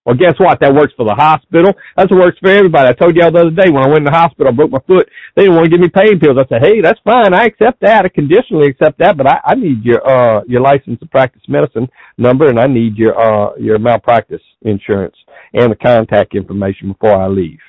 Well, 0.07 0.16
guess 0.16 0.34
what? 0.38 0.59
That 0.61 0.74
works 0.74 0.94
for 0.96 1.05
the 1.05 1.14
hospital. 1.14 1.74
That's 1.96 2.11
what 2.11 2.20
works 2.20 2.38
for 2.40 2.51
everybody. 2.51 2.88
I 2.88 2.92
told 2.94 3.14
y'all 3.16 3.30
the 3.30 3.40
other 3.40 3.51
day 3.51 3.70
when 3.70 3.84
I 3.84 3.88
went 3.88 3.98
in 3.98 4.05
the 4.05 4.18
hospital, 4.18 4.48
I 4.48 4.53
broke 4.57 4.70
my 4.70 4.80
foot. 4.86 5.09
They 5.36 5.42
didn't 5.42 5.57
want 5.57 5.66
to 5.66 5.70
give 5.70 5.80
me 5.80 5.88
pain 5.88 6.18
pills. 6.18 6.38
I 6.40 6.48
said, 6.48 6.62
hey, 6.64 6.80
that's 6.80 6.98
fine. 7.05 7.34
I 7.34 7.44
accept 7.44 7.80
that. 7.82 8.07
I 8.07 8.09
conditionally 8.09 8.68
accept 8.68 8.98
that, 8.98 9.16
but 9.18 9.26
I, 9.26 9.40
I 9.44 9.55
need 9.55 9.84
your, 9.84 10.01
uh, 10.09 10.42
your 10.48 10.62
license 10.62 10.98
to 11.01 11.07
practice 11.07 11.42
medicine 11.48 11.86
number 12.16 12.48
and 12.48 12.59
I 12.59 12.66
need 12.66 12.96
your, 12.96 13.12
uh, 13.14 13.55
your 13.57 13.78
malpractice 13.78 14.42
insurance 14.62 15.16
and 15.53 15.70
the 15.70 15.76
contact 15.76 16.34
information 16.34 16.92
before 16.92 17.20
I 17.20 17.28
leave. 17.28 17.61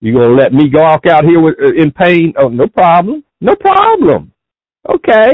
You 0.00 0.14
gonna 0.14 0.34
let 0.34 0.52
me 0.52 0.68
go 0.70 0.82
walk 0.82 1.06
out 1.06 1.24
here 1.24 1.40
with, 1.40 1.56
uh, 1.60 1.74
in 1.74 1.90
pain? 1.90 2.34
Oh, 2.38 2.48
no 2.48 2.68
problem. 2.68 3.24
No 3.40 3.56
problem. 3.56 4.32
Okay. 4.88 5.32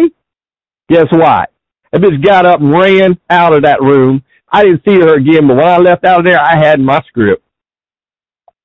Guess 0.88 1.06
what? 1.12 1.50
That 1.92 2.00
bitch 2.02 2.24
got 2.24 2.46
up 2.46 2.60
and 2.60 2.72
ran 2.72 3.18
out 3.28 3.52
of 3.52 3.62
that 3.64 3.82
room 3.82 4.22
I 4.52 4.64
didn't 4.64 4.82
see 4.86 4.94
her 4.96 5.16
again, 5.16 5.46
but 5.46 5.56
when 5.56 5.68
I 5.68 5.78
left 5.78 6.04
out 6.04 6.20
of 6.20 6.26
there, 6.26 6.40
I 6.40 6.56
had 6.56 6.80
my 6.80 7.00
script. 7.06 7.44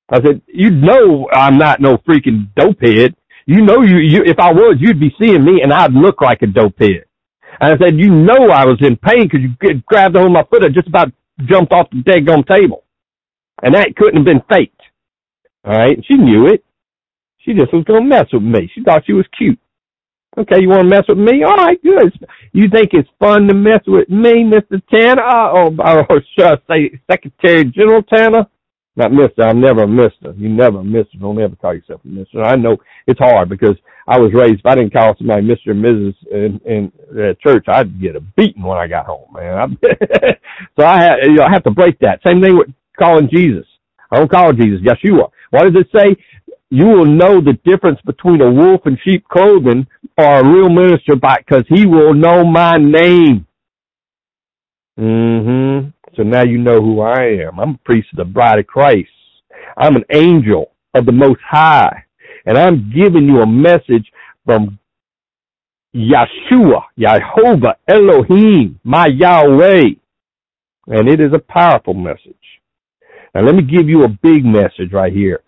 I 0.10 0.22
said, 0.22 0.42
you 0.48 0.70
know 0.70 1.28
I'm 1.32 1.58
not 1.58 1.82
no 1.82 1.98
freaking 1.98 2.50
dopehead. 2.56 3.16
You 3.48 3.62
know 3.62 3.82
you, 3.82 3.98
you, 3.98 4.24
if 4.26 4.40
I 4.40 4.52
was, 4.52 4.78
you'd 4.80 5.00
be 5.00 5.16
seeing 5.20 5.44
me 5.44 5.62
and 5.62 5.74
I'd 5.74 5.94
look 5.94 6.22
like 6.22 6.42
a 6.42 6.48
dopehead. 6.48 7.06
And 7.60 7.74
I 7.74 7.78
said, 7.78 7.98
you 7.98 8.10
know 8.10 8.50
I 8.52 8.66
was 8.66 8.78
in 8.82 8.98
pain 8.98 9.24
because 9.24 9.42
you 9.42 9.82
grabbed 9.86 10.16
hold 10.16 10.28
of 10.28 10.34
my 10.34 10.44
foot. 10.44 10.64
I 10.64 10.70
just 10.70 10.88
about 10.88 11.12
jumped 11.46 11.72
off 11.72 11.90
the 11.90 11.98
daggone 11.98 12.48
table. 12.48 12.84
And 13.64 13.74
that 13.76 13.96
couldn't 13.96 14.18
have 14.18 14.26
been 14.26 14.44
faked. 14.50 14.82
All 15.64 15.74
right. 15.74 15.98
She 16.08 16.16
knew 16.16 16.48
it. 16.48 16.64
She 17.40 17.54
just 17.54 17.74
was 17.74 17.84
going 17.86 18.04
to 18.04 18.10
mess 18.10 18.26
with 18.34 18.44
me. 18.44 18.70
She 18.74 18.84
thought 18.84 19.04
she 19.06 19.14
was 19.14 19.26
cute. 19.38 19.60
Okay, 20.38 20.62
you 20.62 20.70
want 20.70 20.84
to 20.84 20.90
mess 20.90 21.04
with 21.08 21.18
me? 21.18 21.44
All 21.44 21.56
right, 21.58 21.82
good. 21.84 22.14
You 22.54 22.70
think 22.70 22.90
it's 22.94 23.10
fun 23.20 23.48
to 23.48 23.54
mess 23.56 23.82
with 23.88 24.10
me, 24.10 24.44
Mr. 24.44 24.82
Tanner? 24.92 25.24
Oh, 25.24 25.76
oh 25.80 26.20
should 26.38 26.46
I 26.48 26.56
say 26.70 27.00
Secretary 27.12 27.66
General 27.66 28.04
Tanner? 28.04 28.46
Not 28.98 29.12
Mister. 29.12 29.44
I'm 29.44 29.62
never 29.62 29.84
a 29.84 29.88
Mister. 29.88 30.34
You 30.38 30.50
never 30.50 30.80
a 30.80 30.84
Mister. 30.84 31.18
Don't 31.20 31.40
ever 31.42 31.56
call 31.56 31.74
yourself 31.76 32.02
a 32.06 32.08
Mister. 32.08 32.44
I 32.44 32.56
know 32.56 32.78
it's 33.08 33.20
hard 33.20 33.50
because 33.50 33.76
I 34.08 34.20
was 34.20 34.32
raised. 34.34 34.60
If 34.60 34.66
I 34.66 34.76
didn't 34.76 34.94
call 34.94 35.16
somebody 35.18 35.42
Mister 35.44 35.72
and 35.72 35.84
Mrs. 35.84 36.16
in, 36.32 36.62
in 36.66 36.92
uh, 37.12 37.34
church, 37.46 37.66
I'd 37.68 38.02
get 38.02 38.16
a 38.16 38.22
beating 38.22 38.64
when 38.64 38.78
I 38.78 38.88
got 38.88 39.06
home, 39.06 39.28
man. 39.34 39.78
so 40.80 40.86
I 40.86 41.02
have, 41.02 41.18
you 41.24 41.34
know, 41.36 41.44
I 41.44 41.52
have 41.52 41.64
to 41.64 41.72
break 41.72 42.00
that. 42.00 42.22
Same 42.26 42.42
thing 42.42 42.58
with 42.58 42.70
calling 42.98 43.30
Jesus. 43.34 43.66
I 44.12 44.18
don't 44.18 44.32
call 44.32 44.54
Jesus 44.54 44.82
Yeshua. 44.82 45.30
What 45.52 45.64
does 45.66 45.76
it 45.82 45.88
say? 45.98 46.16
You 46.70 46.86
will 46.88 47.06
know 47.06 47.42
the 47.42 47.58
difference 47.64 48.00
between 48.06 48.42
a 48.42 48.52
wolf 48.52 48.82
in 48.86 48.98
sheep 49.04 49.28
clothing 49.28 49.88
or 50.18 50.40
a 50.40 50.48
real 50.48 50.70
minister 50.70 51.16
by 51.16 51.38
because 51.38 51.64
he 51.70 51.86
will 51.86 52.14
know 52.14 52.44
my 52.44 52.78
name. 52.78 53.46
Mm-hmm. 55.00 55.90
So 56.16 56.24
now 56.24 56.44
you 56.44 56.58
know 56.58 56.82
who 56.82 57.02
I 57.02 57.46
am. 57.46 57.60
I'm 57.60 57.72
a 57.72 57.80
priest 57.84 58.08
of 58.14 58.18
the 58.18 58.26
bride 58.26 58.60
of 58.60 58.68
Christ. 58.68 59.10
I'm 59.78 59.96
an 59.96 60.06
angel 60.14 60.72
of 60.94 61.06
the 61.06 61.12
Most 61.12 61.42
High. 61.48 62.06
And 62.46 62.58
I'm 62.58 62.92
giving 62.96 63.26
you 63.26 63.42
a 63.42 63.48
message 63.48 64.10
from 64.46 64.80
Yeshua, 65.96 66.84
Jehovah, 66.98 67.78
Elohim, 67.88 68.80
my 68.84 69.08
Yahweh. 69.08 69.90
And 70.88 71.10
it 71.10 71.20
is 71.20 71.34
a 71.34 71.40
powerful 71.40 71.94
message. 71.94 72.36
Now 73.34 73.42
let 73.42 73.56
me 73.56 73.64
give 73.64 73.90
you 73.90 74.04
a 74.04 74.08
big 74.10 74.46
message 74.46 74.94
right 74.94 75.12
here. 75.12 75.42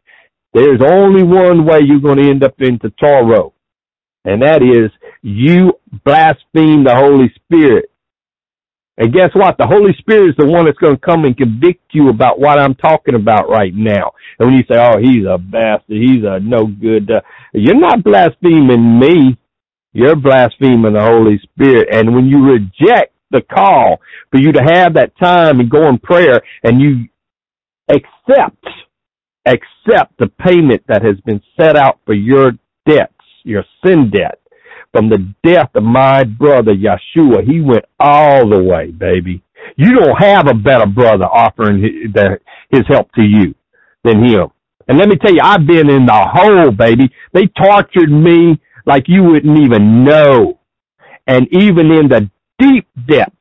There's 0.57 0.81
only 0.81 1.23
one 1.23 1.65
way 1.65 1.79
you're 1.85 1.99
going 1.99 2.17
to 2.17 2.29
end 2.29 2.43
up 2.43 2.55
into 2.59 2.89
Toro 2.99 3.53
and 4.27 4.41
that 4.41 4.61
is 4.61 4.91
you 5.21 5.79
blaspheme 6.03 6.83
the 6.83 6.93
Holy 6.93 7.31
Spirit. 7.35 7.89
And 8.97 9.13
guess 9.13 9.29
what? 9.33 9.57
The 9.57 9.67
Holy 9.67 9.93
Spirit 9.99 10.31
is 10.31 10.35
the 10.37 10.45
one 10.45 10.65
that's 10.65 10.77
going 10.79 10.95
to 10.95 11.01
come 11.01 11.23
and 11.23 11.37
convict 11.37 11.93
you 11.93 12.09
about 12.09 12.37
what 12.37 12.59
I'm 12.59 12.75
talking 12.75 13.15
about 13.15 13.47
right 13.47 13.73
now. 13.73 14.11
And 14.37 14.49
when 14.49 14.57
you 14.57 14.63
say, 14.69 14.77
oh, 14.77 14.97
he's 14.99 15.25
a 15.25 15.37
bastard, 15.37 15.95
he's 15.95 16.23
a 16.25 16.41
no 16.41 16.65
good, 16.65 17.09
uh, 17.09 17.21
you're 17.53 17.79
not 17.79 18.03
blaspheming 18.03 18.99
me. 18.99 19.37
You're 19.93 20.15
blaspheming 20.15 20.93
the 20.93 21.01
Holy 21.01 21.39
Spirit. 21.43 21.87
And 21.93 22.13
when 22.13 22.25
you 22.25 22.43
reject 22.43 23.13
the 23.31 23.41
call 23.41 24.01
for 24.29 24.41
you 24.41 24.51
to 24.51 24.61
have 24.61 24.95
that 24.95 25.17
time 25.17 25.61
and 25.61 25.69
go 25.69 25.87
in 25.87 25.99
prayer 25.99 26.41
and 26.63 26.81
you 26.81 27.07
accept, 27.89 28.65
accept 29.47 30.17
the 30.19 30.27
payment 30.27 30.83
that 30.87 31.03
has 31.03 31.19
been 31.25 31.41
set 31.59 31.75
out 31.75 31.99
for 32.05 32.13
your 32.13 32.51
debts, 32.85 33.13
your 33.43 33.63
sin 33.85 34.11
debt. 34.11 34.39
From 34.91 35.09
the 35.09 35.33
death 35.43 35.69
of 35.75 35.83
my 35.83 36.23
brother 36.23 36.73
Yeshua, 36.73 37.45
he 37.45 37.61
went 37.61 37.85
all 37.99 38.49
the 38.49 38.63
way, 38.63 38.91
baby. 38.91 39.43
You 39.75 39.93
don't 39.93 40.17
have 40.17 40.47
a 40.47 40.53
better 40.53 40.85
brother 40.87 41.25
offering 41.25 41.81
his, 41.81 42.83
help 42.87 43.11
to 43.13 43.21
you 43.21 43.53
than 44.03 44.25
him. 44.25 44.47
And 44.87 44.97
let 44.97 45.09
me 45.09 45.17
tell 45.17 45.33
you, 45.33 45.41
I've 45.43 45.67
been 45.67 45.89
in 45.89 46.05
the 46.05 46.29
hole, 46.33 46.71
baby. 46.71 47.11
They 47.33 47.47
tortured 47.47 48.09
me 48.09 48.59
like 48.85 49.03
you 49.07 49.23
wouldn't 49.23 49.59
even 49.59 50.03
know. 50.03 50.59
And 51.27 51.47
even 51.51 51.91
in 51.91 52.07
the 52.07 52.29
deep 52.57 52.87
depths 53.07 53.35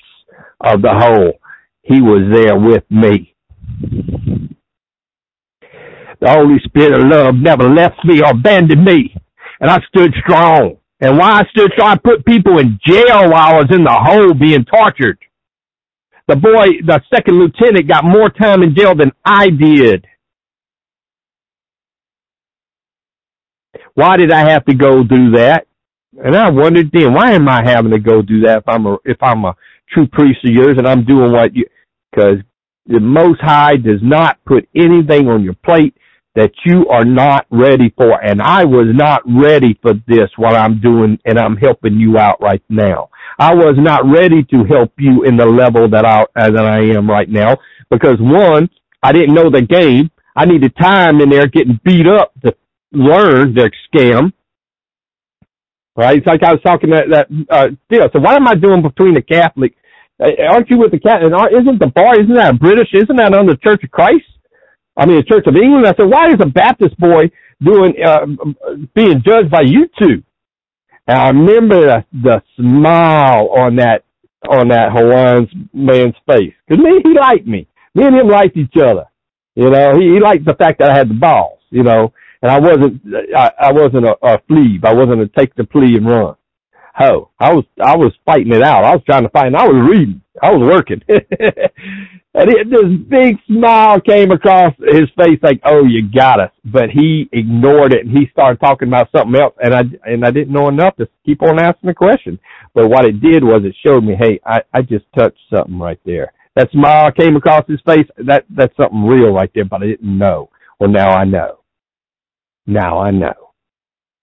of 0.61 0.83
the 0.83 0.93
hole, 0.93 1.39
he 1.83 2.01
was 2.01 2.29
there 2.33 2.59
with 2.59 2.83
me. 2.91 3.35
The 6.21 6.31
Holy 6.31 6.59
Spirit 6.65 7.01
of 7.01 7.09
love 7.09 7.35
never 7.35 7.69
left 7.69 8.05
me 8.05 8.21
or 8.21 8.31
abandoned 8.31 8.85
me 8.85 9.15
and 9.61 9.71
I 9.71 9.79
stood 9.89 10.15
strong. 10.21 10.77
And 11.01 11.19
why 11.19 11.41
I 11.41 11.43
stood 11.51 11.73
strong, 11.73 11.91
I 11.91 11.97
put 11.97 12.25
people 12.25 12.59
in 12.59 12.79
jail 12.87 13.31
while 13.31 13.55
I 13.55 13.57
was 13.57 13.67
in 13.71 13.85
the 13.85 13.93
hole 13.93 14.35
being 14.35 14.65
tortured. 14.65 15.19
The 16.29 16.37
boy, 16.37 16.81
the 16.85 17.01
second 17.15 17.39
lieutenant 17.39 17.89
got 17.89 18.05
more 18.05 18.31
time 18.31 18.63
in 18.63 18.75
jail 18.75 18.95
than 18.97 19.13
I 19.25 19.51
did. 19.51 20.07
Why 23.95 24.17
did 24.17 24.33
I 24.33 24.51
have 24.51 24.65
to 24.67 24.75
go 24.75 25.03
do 25.05 25.33
that? 25.37 25.67
And 26.23 26.35
I 26.35 26.51
wondered 26.51 26.91
then, 26.93 27.15
why 27.15 27.33
am 27.33 27.49
I 27.49 27.63
having 27.65 27.93
to 27.93 27.99
go 27.99 28.23
do 28.23 28.41
that 28.43 28.59
if 28.59 28.69
I'm 28.69 28.87
a 28.87 28.97
if 29.05 29.19
I'm 29.23 29.45
a 29.45 29.55
true 29.93 30.07
priest 30.07 30.41
of 30.45 30.53
yours 30.53 30.77
and 30.79 30.87
I'm 30.89 31.05
doing 31.05 31.31
what 31.33 31.55
you? 31.55 31.67
Because 32.11 32.39
the 32.87 33.01
Most 33.01 33.41
High 33.43 33.77
does 33.77 34.01
not 34.03 34.39
put 34.47 34.69
anything 34.75 35.29
on 35.29 35.45
your 35.45 35.55
plate 35.65 35.95
that 36.37 36.53
you 36.65 36.87
are 36.89 37.05
not 37.05 37.47
ready 37.51 37.93
for. 37.97 38.23
And 38.23 38.41
I 38.41 38.65
was 38.65 38.87
not 38.95 39.23
ready 39.27 39.77
for 39.83 39.95
this, 40.07 40.29
what 40.37 40.55
I'm 40.55 40.81
doing, 40.81 41.19
and 41.25 41.39
I'm 41.39 41.57
helping 41.57 41.95
you 41.95 42.19
out 42.19 42.41
right 42.41 42.63
now. 42.69 43.09
I 43.39 43.55
was 43.55 43.75
not 43.79 44.05
ready 44.07 44.45
to 44.45 44.65
help 44.65 44.93
you 44.99 45.25
in 45.25 45.37
the 45.37 45.47
level 45.47 45.89
that 45.91 46.05
I, 46.05 46.27
that 46.35 46.65
I 46.65 46.95
am 46.97 47.09
right 47.11 47.29
now 47.29 47.57
because 47.91 48.17
one, 48.21 48.69
I 49.03 49.13
didn't 49.13 49.35
know 49.35 49.51
the 49.51 49.63
game. 49.63 50.11
I 50.37 50.45
needed 50.45 50.77
time 50.77 51.21
in 51.21 51.31
there 51.31 51.47
getting 51.47 51.81
beat 51.83 52.07
up 52.07 52.33
to 52.45 52.55
learn 52.93 53.55
the 53.55 53.71
scam. 53.89 54.33
Right? 55.97 56.19
It's 56.19 56.27
like 56.27 56.43
I 56.43 56.53
was 56.53 56.61
talking 56.63 56.91
that, 56.91 57.09
that, 57.11 57.47
uh, 57.49 57.69
deal. 57.89 58.09
So 58.13 58.21
what 58.21 58.37
am 58.37 58.47
I 58.47 58.55
doing 58.55 58.83
between 58.83 59.15
the 59.15 59.23
Catholic? 59.23 59.75
Uh, 60.23 60.29
aren't 60.51 60.69
you 60.69 60.79
with 60.79 60.91
the 60.91 61.01
Catholic? 61.01 61.33
Isn't 61.33 61.81
the 61.81 61.87
bar, 61.87 62.21
isn't 62.21 62.35
that 62.35 62.59
British? 62.59 62.89
Isn't 62.93 63.17
that 63.17 63.33
under 63.33 63.55
the 63.55 63.59
Church 63.59 63.83
of 63.85 63.91
Christ? 63.91 64.25
I 64.97 65.07
mean, 65.07 65.17
the 65.19 65.25
Church 65.25 65.47
of 65.47 65.57
England. 65.57 65.87
I 65.87 65.95
said, 65.97 66.11
why 66.11 66.29
is 66.29 66.41
a 66.41 66.47
Baptist 66.47 66.99
boy 66.99 67.31
doing 67.63 67.95
uh, 68.05 68.27
being 68.95 69.23
judged 69.25 69.51
by 69.51 69.63
you 69.63 69.89
two? 69.99 70.23
And 71.07 71.19
I 71.19 71.29
remember 71.29 71.81
the, 71.81 72.05
the 72.13 72.43
smile 72.57 73.49
on 73.57 73.77
that 73.77 74.05
on 74.49 74.69
that 74.69 74.93
Hawaiian 74.93 75.71
man's 75.73 76.15
face 76.29 76.55
because 76.67 76.83
me, 76.83 77.01
he 77.05 77.15
liked 77.19 77.47
me. 77.47 77.69
Me 77.95 78.05
and 78.07 78.17
him 78.17 78.29
liked 78.29 78.57
each 78.57 78.75
other. 78.83 79.05
You 79.55 79.71
know, 79.71 79.93
he, 79.99 80.15
he 80.15 80.21
liked 80.21 80.45
the 80.45 80.55
fact 80.55 80.79
that 80.81 80.91
I 80.91 80.97
had 80.99 81.09
the 81.11 81.15
balls. 81.15 81.61
You 81.71 81.83
know, 81.83 82.13
and 82.43 82.51
I 82.51 82.59
wasn't 82.61 83.03
I, 83.37 83.51
I 83.59 83.73
wasn't 83.73 84.07
a, 84.07 84.17
a 84.23 84.39
flea. 84.49 84.81
I 84.85 84.95
wasn't 84.95 85.23
a 85.23 85.29
take 85.29 85.55
the 85.55 85.65
plea 85.65 85.97
and 85.97 86.07
run. 86.09 86.37
Ho, 86.95 87.31
I 87.39 87.53
was 87.53 87.65
I 87.83 87.97
was 87.97 88.13
fighting 88.25 88.53
it 88.53 88.63
out. 88.63 88.85
I 88.85 88.93
was 88.95 89.03
trying 89.05 89.25
to 89.25 89.29
fight. 89.31 89.49
And 89.49 89.57
I 89.57 89.67
was 89.67 89.89
reading. 89.91 90.23
I 90.43 90.51
was 90.51 90.63
working. 90.63 91.03
and 92.37 92.51
it, 92.51 92.71
this 92.71 92.85
big 93.09 93.39
smile 93.49 94.01
came 94.01 94.31
across 94.31 94.75
his 94.79 95.09
face 95.19 95.41
like, 95.43 95.61
"Oh, 95.65 95.85
you 95.87 96.09
got 96.15 96.41
us." 96.41 96.53
But 96.67 96.91
he 96.91 97.29
ignored 97.33 97.95
it 97.95 98.07
and 98.07 98.17
he 98.17 98.29
started 98.33 98.61
talking 98.61 98.89
about 98.89 99.09
something 99.17 99.41
else. 99.41 99.55
And 99.63 99.75
I 99.75 99.83
and 100.05 100.25
I 100.25 100.33
didn't 100.33 100.55
know 100.55 100.69
enough 100.69 100.97
to 100.99 101.09
keep 101.27 101.43
on 101.43 101.61
asking 101.61 101.89
the 101.89 101.95
question. 101.95 102.39
But 102.75 102.91
what 102.91 103.07
it 103.07 103.23
did 103.23 103.45
was 103.45 103.63
it 103.65 103.75
showed 103.87 104.05
me, 104.05 104.17
hey, 104.21 104.41
I 104.47 104.61
I 104.75 104.83
just 104.83 105.07
touched 105.17 105.41
something 105.55 105.79
right 105.81 106.01
there. 106.07 106.33
That 106.57 106.71
smile 106.73 107.13
came 107.13 107.37
across 107.37 107.65
his 107.69 107.81
face. 107.87 108.07
That 108.19 108.47
that's 108.51 108.77
something 108.77 109.05
real 109.05 109.33
right 109.33 109.51
there. 109.55 109.65
But 109.67 109.83
I 109.83 109.87
didn't 109.89 110.19
know. 110.19 110.51
Well, 110.81 110.91
now 110.91 111.11
I 111.11 111.25
know. 111.25 111.61
Now 112.67 113.01
I 113.01 113.13
know. 113.13 113.46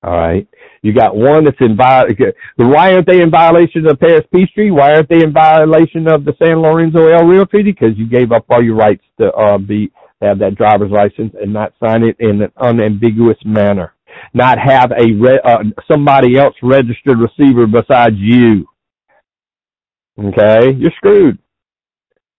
All 0.04 0.18
right. 0.18 0.48
You 0.84 0.94
got 0.94 1.16
one 1.16 1.46
that's 1.46 1.58
in 1.62 1.78
violation. 1.78 2.34
Why 2.58 2.94
aren't 2.94 3.08
they 3.08 3.22
in 3.22 3.32
violation 3.32 3.86
of 3.88 3.94
the 3.94 3.98
Paris 3.98 4.26
Peace 4.34 4.50
Treaty? 4.56 4.72
Why 4.72 4.94
aren't 4.96 5.10
they 5.10 5.24
in 5.24 5.34
violation 5.34 6.08
of 6.10 6.26
the 6.26 6.34
San 6.44 6.62
Lorenzo 6.62 7.08
El 7.08 7.26
Rio 7.26 7.46
Treaty? 7.46 7.72
Because 7.74 7.98
you 7.98 8.08
gave 8.10 8.32
up 8.32 8.46
all 8.50 8.64
your 8.64 8.76
rights 8.76 9.04
to 9.20 9.32
uh, 9.34 9.60
be 9.60 9.92
have 10.22 10.40
that 10.40 10.56
driver's 10.56 10.92
license 10.92 11.34
and 11.42 11.54
not 11.54 11.74
sign 11.84 12.04
it 12.04 12.18
in 12.20 12.42
an 12.42 12.52
unambiguous 12.58 13.38
manner. 13.46 13.94
Not 14.34 14.60
have 14.60 14.92
a 14.92 15.14
re- 15.14 15.42
uh, 15.46 15.64
somebody 15.92 16.38
else 16.38 16.56
registered 16.64 17.20
receiver 17.20 17.68
besides 17.68 18.16
you. 18.18 18.68
Okay, 20.20 20.74
you're 20.78 20.92
screwed. 20.98 21.40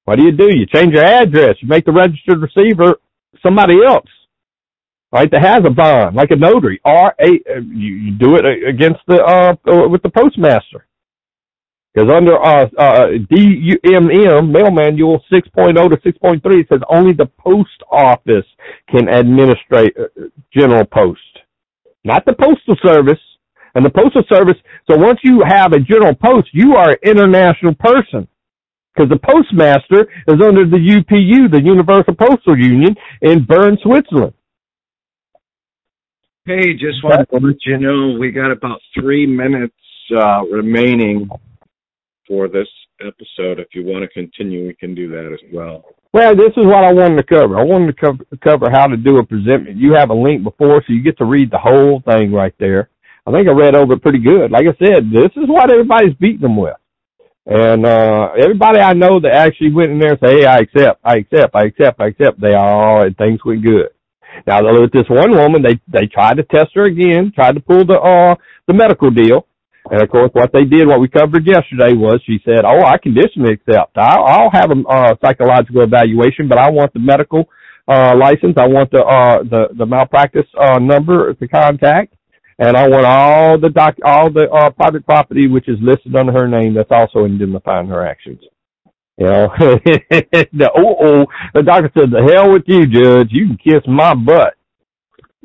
What 0.05 0.17
do 0.19 0.25
you 0.25 0.33
do? 0.33 0.49
You 0.51 0.67
change 0.67 0.95
your 0.95 1.05
address. 1.05 1.57
You 1.61 1.69
make 1.69 1.85
the 1.87 1.93
registered 1.93 2.41
receiver 2.43 2.97
somebody 3.43 3.77
else 3.87 4.09
right? 5.15 5.31
That 5.31 5.43
has 5.43 5.62
a 5.65 5.71
bond, 5.71 6.17
like 6.17 6.33
a 6.33 6.37
notary, 6.37 6.81
or 6.85 7.15
a 7.21 7.31
you, 7.62 8.11
do 8.19 8.35
it 8.35 8.45
against 8.69 9.01
the 9.07 9.23
uh, 9.23 9.89
with 9.89 10.03
the 10.03 10.11
postmaster. 10.11 10.87
Because 11.95 12.11
under 12.11 12.35
uh, 12.35 12.67
uh, 12.77 13.07
DMM 13.31 14.51
Mail 14.51 14.71
Manual 14.73 15.23
6.0 15.33 15.75
to 15.75 16.12
6.3, 16.12 16.61
it 16.61 16.67
says 16.69 16.81
only 16.91 17.12
the 17.12 17.31
post 17.39 17.81
office 17.89 18.45
can 18.91 19.09
administrate 19.09 19.95
uh, 19.97 20.25
general 20.53 20.85
post, 20.85 21.21
not 22.03 22.25
the 22.27 22.35
postal 22.35 22.77
service. 22.85 23.21
And 23.77 23.85
the 23.85 23.91
postal 23.91 24.23
service. 24.33 24.55
So 24.89 24.97
once 24.97 25.19
you 25.25 25.43
have 25.45 25.73
a 25.73 25.81
general 25.81 26.15
post, 26.15 26.47
you 26.53 26.77
are 26.77 26.91
an 26.91 26.99
international 27.03 27.75
person 27.75 28.29
because 28.95 29.11
the 29.11 29.19
postmaster 29.19 30.07
is 30.29 30.41
under 30.41 30.65
the 30.65 30.79
UPU, 30.79 31.51
the 31.51 31.61
Universal 31.61 32.15
Postal 32.15 32.57
Union 32.57 32.95
in 33.21 33.45
Bern, 33.45 33.77
Switzerland. 33.83 34.33
Hey, 36.47 36.74
just 36.74 37.03
wanted 37.03 37.26
to 37.30 37.38
let 37.38 37.57
you 37.64 37.78
know 37.78 38.18
we 38.18 38.30
got 38.30 38.51
about 38.51 38.78
three 38.92 39.26
minutes 39.26 39.74
uh, 40.14 40.42
remaining 40.45 41.26
for 42.28 42.49
this 42.49 42.68
episode. 43.01 43.59
If 43.59 43.68
you 43.72 43.82
want 43.82 44.03
to 44.03 44.09
continue, 44.09 44.66
we 44.66 44.74
can 44.74 44.95
do 44.95 45.09
that 45.09 45.32
as 45.32 45.40
well. 45.55 45.86
Well, 46.12 46.36
this 46.36 46.53
is 46.55 46.66
what 46.66 46.84
I 46.84 46.92
wanted 46.92 47.16
to 47.16 47.22
cover. 47.22 47.59
I 47.59 47.62
wanted 47.62 47.97
to 47.97 47.99
cover, 47.99 48.24
cover 48.42 48.70
how 48.70 48.86
to 48.86 48.97
do 48.99 49.16
a 49.16 49.24
presentment. 49.24 49.78
You 49.78 49.95
have 49.95 50.11
a 50.11 50.14
link 50.14 50.45
before, 50.45 50.82
so 50.86 50.92
you 50.92 51.03
get 51.03 51.16
to 51.16 51.24
read 51.24 51.51
the 51.51 51.57
whole 51.57 52.03
thing 52.07 52.30
right 52.30 52.55
there. 52.59 52.90
I 53.26 53.32
think 53.32 53.49
I 53.49 53.53
read 53.53 53.74
over 53.74 53.97
pretty 53.99 54.20
good. 54.20 54.51
Like 54.51 54.66
I 54.66 54.76
said, 54.84 55.11
this 55.11 55.32
is 55.36 55.49
what 55.49 55.72
everybody's 55.72 56.14
beating 56.20 56.42
them 56.42 56.59
with. 56.59 56.76
And 57.47 57.86
uh 57.86 58.32
everybody 58.38 58.80
I 58.80 58.92
know 58.92 59.18
that 59.20 59.32
actually 59.32 59.72
went 59.72 59.92
in 59.92 59.99
there 59.99 60.12
and 60.12 60.20
say, 60.22 60.40
Hey, 60.40 60.47
I 60.47 60.57
accept, 60.57 61.01
I 61.05 61.16
accept, 61.16 61.55
I 61.55 61.64
accept, 61.64 62.01
I 62.01 62.07
accept, 62.09 62.40
they 62.40 62.55
all 62.55 63.03
and 63.03 63.16
things 63.16 63.40
went 63.47 63.62
good. 63.62 63.93
Now 64.47 64.61
with 64.80 64.93
this 64.93 65.09
one 65.09 65.32
woman, 65.32 65.62
they 65.62 65.80
they 65.89 66.07
tried 66.07 66.37
to 66.39 66.45
test 66.45 66.70
her 66.74 66.85
again, 66.85 67.32
tried 67.35 67.55
to 67.55 67.61
pull 67.61 67.85
the 67.85 67.99
uh 68.01 68.35
the 68.66 68.74
medical 68.74 69.11
deal, 69.11 69.47
and 69.91 70.03
of 70.03 70.09
course 70.11 70.30
what 70.32 70.53
they 70.53 70.64
did, 70.64 70.87
what 70.87 71.01
we 71.01 71.09
covered 71.09 71.47
yesterday 71.47 71.95
was 71.95 72.20
she 72.26 72.39
said, 72.45 72.64
"Oh, 72.64 72.85
I 72.85 72.99
conditionally 72.99 73.55
accept. 73.55 73.97
I'll, 73.97 74.24
I'll 74.24 74.51
have 74.51 74.70
a 74.70 74.80
uh, 74.89 75.14
psychological 75.24 75.82
evaluation, 75.82 76.49
but 76.49 76.59
I 76.59 76.70
want 76.70 76.93
the 76.93 77.01
medical 77.01 77.49
uh 77.89 78.16
license. 78.16 78.55
I 78.57 78.68
want 78.68 78.91
the 78.91 79.05
uh 79.05 79.43
the 79.45 79.68
the 79.76 79.87
malpractice 79.87 80.47
uh 80.59 80.78
number 80.78 81.35
to 81.35 81.49
contact." 81.49 82.14
And 82.59 82.76
I 82.76 82.89
want 82.89 83.05
all 83.05 83.59
the 83.59 83.68
doc, 83.68 83.97
all 84.05 84.30
the 84.30 84.49
uh, 84.49 84.70
private 84.70 85.05
property 85.05 85.49
which 85.49 85.68
is 85.68 85.76
listed 85.82 86.14
under 86.14 86.32
her 86.32 86.47
name 86.47 86.74
that's 86.74 86.93
also 86.93 87.24
indemnifying 87.24 87.89
her 87.89 88.07
actions. 88.07 88.39
You 89.19 89.27
know, 89.27 89.49
the 89.59 90.71
oh 90.77 91.27
the 91.55 91.62
doctor 91.62 91.91
said, 91.95 92.11
"The 92.11 92.23
hell 92.35 92.53
with 92.53 92.65
you, 92.67 92.87
Judge. 92.87 93.29
You 93.31 93.49
can 93.49 93.59
kiss 93.59 93.83
my 93.87 94.15
butt." 94.15 94.55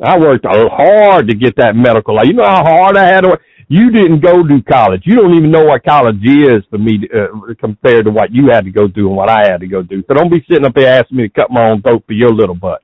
I 0.04 0.18
worked 0.18 0.46
hard 0.48 1.28
to 1.28 1.36
get 1.36 1.56
that 1.58 1.76
medical. 1.76 2.18
You 2.26 2.34
know 2.34 2.46
how 2.46 2.64
hard 2.64 2.98
I 2.98 3.06
had 3.06 3.22
to 3.22 3.30
work. 3.30 3.42
You 3.68 3.92
didn't 3.92 4.22
go 4.22 4.44
to 4.44 4.64
college. 4.64 5.04
You 5.06 5.16
don't 5.16 5.36
even 5.36 5.52
know 5.52 5.66
what 5.66 5.86
college 5.86 6.24
is 6.26 6.64
for 6.70 6.78
me 6.80 7.00
to, 7.00 7.08
uh, 7.24 7.54
compared 7.60 8.06
to 8.06 8.12
what 8.12 8.32
you 8.34 8.50
had 8.52 8.66
to 8.66 8.72
go 8.72 8.88
through 8.88 9.08
and 9.10 9.18
what 9.18 9.30
I 9.30 9.48
had 9.50 9.60
to 9.60 9.68
go 9.68 9.84
through. 9.86 10.04
So 10.08 10.16
don't 10.16 10.32
be 10.32 10.44
sitting 10.50 10.66
up 10.66 10.74
there 10.74 11.00
asking 11.00 11.18
me 11.18 11.28
to 11.28 11.34
cut 11.34 11.52
my 11.52 11.70
own 11.70 11.82
throat 11.82 12.04
for 12.08 12.14
your 12.14 12.32
little 12.34 12.56
butt. 12.56 12.82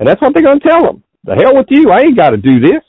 And 0.00 0.08
that's 0.08 0.20
what 0.20 0.34
they're 0.34 0.42
gonna 0.42 0.60
tell 0.60 0.82
them. 0.82 1.02
The 1.24 1.34
hell 1.36 1.56
with 1.56 1.68
you. 1.70 1.90
I 1.90 2.00
ain't 2.02 2.16
got 2.16 2.30
to 2.30 2.36
do 2.36 2.60
this. 2.60 2.82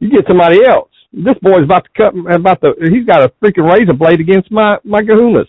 You 0.00 0.10
get 0.10 0.26
somebody 0.28 0.64
else. 0.64 0.90
This 1.12 1.36
boy's 1.42 1.64
about 1.64 1.84
to 1.84 1.90
cut. 1.96 2.14
About 2.34 2.60
the. 2.60 2.74
He's 2.92 3.06
got 3.06 3.22
a 3.22 3.32
freaking 3.42 3.70
razor 3.70 3.94
blade 3.94 4.20
against 4.20 4.50
my 4.50 4.78
my 4.84 5.02
kahunas. 5.02 5.48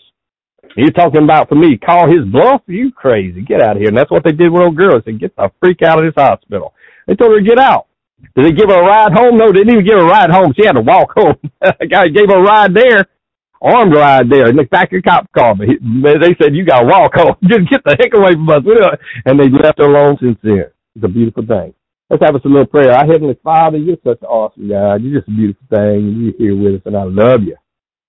You're 0.78 0.92
talking 0.92 1.24
about 1.24 1.48
for 1.48 1.56
me, 1.56 1.76
call 1.76 2.06
his 2.06 2.24
bluff? 2.24 2.62
You 2.68 2.92
crazy. 2.92 3.42
Get 3.42 3.60
out 3.60 3.74
of 3.76 3.78
here. 3.78 3.88
And 3.88 3.98
that's 3.98 4.12
what 4.12 4.22
they 4.22 4.30
did 4.30 4.50
with 4.50 4.62
old 4.62 4.76
girl. 4.76 5.00
They 5.00 5.10
said, 5.10 5.20
get 5.20 5.34
the 5.34 5.50
freak 5.58 5.82
out 5.82 5.98
of 5.98 6.04
this 6.04 6.14
hospital. 6.16 6.72
They 7.06 7.16
told 7.16 7.32
her 7.32 7.40
to 7.40 7.44
get 7.44 7.58
out. 7.58 7.88
Did 8.36 8.46
they 8.46 8.52
give 8.52 8.68
her 8.70 8.80
a 8.80 8.86
ride 8.86 9.12
home? 9.12 9.36
No, 9.36 9.48
they 9.48 9.66
didn't 9.66 9.72
even 9.74 9.86
give 9.86 9.98
her 9.98 10.06
a 10.06 10.08
ride 10.08 10.30
home. 10.30 10.54
She 10.56 10.64
had 10.64 10.78
to 10.78 10.80
walk 10.80 11.10
home. 11.16 11.34
the 11.80 11.86
guy 11.86 12.06
gave 12.06 12.30
her 12.30 12.38
a 12.38 12.42
ride 12.42 12.74
there, 12.74 13.06
armed 13.60 13.94
ride 13.94 14.30
there. 14.30 14.46
And 14.46 14.58
the 14.58 14.64
back 14.64 14.92
of 14.92 15.02
the 15.02 15.02
cop 15.02 15.26
called 15.32 15.58
me. 15.58 15.66
They 15.82 16.36
said, 16.40 16.54
you 16.54 16.64
got 16.64 16.82
to 16.82 16.86
walk 16.86 17.14
home. 17.14 17.34
Just 17.42 17.70
get 17.70 17.82
the 17.84 17.96
heck 17.98 18.14
away 18.14 18.34
from 18.34 18.48
us. 18.48 18.62
And 19.26 19.38
they 19.38 19.50
left 19.50 19.78
her 19.78 19.86
alone 19.86 20.16
since 20.20 20.38
then. 20.44 20.70
It's 20.94 21.04
a 21.04 21.08
beautiful 21.08 21.44
thing. 21.44 21.74
Let's 22.08 22.22
have 22.22 22.36
us 22.36 22.42
a 22.44 22.48
little 22.48 22.66
prayer. 22.66 22.92
Our 22.92 23.04
Heavenly 23.04 23.38
Father, 23.42 23.78
you're 23.78 23.98
such 24.04 24.22
an 24.22 24.28
awesome 24.28 24.68
God. 24.68 25.02
You're 25.02 25.20
just 25.20 25.28
a 25.28 25.34
beautiful 25.34 25.66
thing. 25.70 26.34
You're 26.38 26.38
here 26.38 26.56
with 26.56 26.80
us, 26.80 26.86
and 26.86 26.96
I 26.96 27.02
love 27.02 27.42
you. 27.42 27.56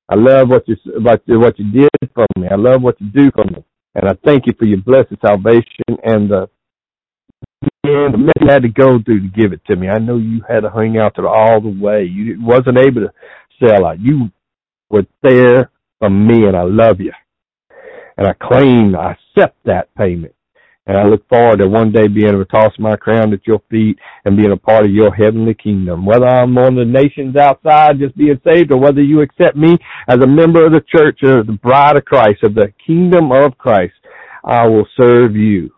I 0.10 0.16
love 0.16 0.50
what 0.50 0.68
you 0.68 0.76
what 1.02 1.22
you, 1.26 1.40
what 1.40 1.60
you 1.60 1.72
did 1.72 2.10
for 2.16 2.26
me. 2.38 2.48
I 2.50 2.56
love 2.56 2.82
what 2.82 3.00
you 3.00 3.10
do 3.10 3.32
for 3.32 3.46
me, 3.46 3.64
and 3.96 4.10
I 4.10 4.14
thank 4.26 4.48
you 4.48 4.54
for 4.58 4.66
your 4.66 4.80
blessed 4.80 5.14
salvation 5.24 5.98
and 6.04 6.30
the 6.30 6.50
and 7.84 8.14
the 8.14 8.18
man 8.18 8.50
had 8.50 8.64
to 8.64 8.70
go 8.70 9.00
through 9.04 9.22
to 9.22 9.28
give 9.28 9.54
it 9.54 9.62
to 9.68 9.76
me. 9.76 9.88
I 9.88 10.00
know 10.00 10.18
you 10.18 10.42
had 10.48 10.62
to 10.62 10.70
hang 10.70 10.98
out 10.98 11.14
there 11.16 11.28
all 11.28 11.62
the 11.62 11.70
way. 11.70 12.04
You 12.04 12.38
wasn't 12.42 12.78
able 12.78 13.02
to 13.02 13.14
sell 13.62 13.86
out. 13.86 14.00
You 14.00 14.30
were 14.90 15.06
there 15.22 15.72
for 16.00 16.10
me, 16.10 16.46
and 16.46 16.56
I 16.56 16.64
love 16.64 17.00
you. 17.00 17.12
And 18.18 18.28
I 18.28 18.34
claim, 18.34 18.96
I 18.96 19.16
accept 19.38 19.58
that 19.66 19.94
payment. 19.96 20.34
And 20.90 20.98
I 20.98 21.06
look 21.06 21.30
forward 21.30 21.60
to 21.60 21.70
one 21.70 21.94
day 21.94 22.08
being 22.10 22.30
able 22.30 22.46
to 22.46 22.52
toss 22.52 22.74
my 22.80 22.98
crown 22.98 23.34
at 23.34 23.48
your 23.48 23.62
feet 23.70 24.00
and 24.26 24.36
being 24.36 24.52
a 24.52 24.58
part 24.58 24.86
of 24.86 24.92
your 24.92 25.14
heavenly 25.14 25.54
kingdom. 25.54 26.06
Whether 26.06 26.26
I'm 26.28 26.58
on 26.58 26.76
the 26.76 26.86
nations 26.86 27.36
outside 27.38 28.00
just 28.00 28.18
being 28.18 28.42
saved 28.44 28.72
or 28.72 28.78
whether 28.80 29.04
you 29.04 29.22
accept 29.22 29.56
me 29.56 29.78
as 30.08 30.18
a 30.18 30.28
member 30.28 30.66
of 30.66 30.74
the 30.74 30.82
church 30.82 31.20
or 31.24 31.44
the 31.44 31.60
bride 31.62 31.98
of 31.98 32.06
Christ, 32.06 32.44
of 32.44 32.56
the 32.56 32.74
kingdom 32.88 33.32
of 33.32 33.58
Christ, 33.60 33.94
I 34.44 34.68
will 34.68 34.88
serve 34.98 35.36
you, 35.36 35.72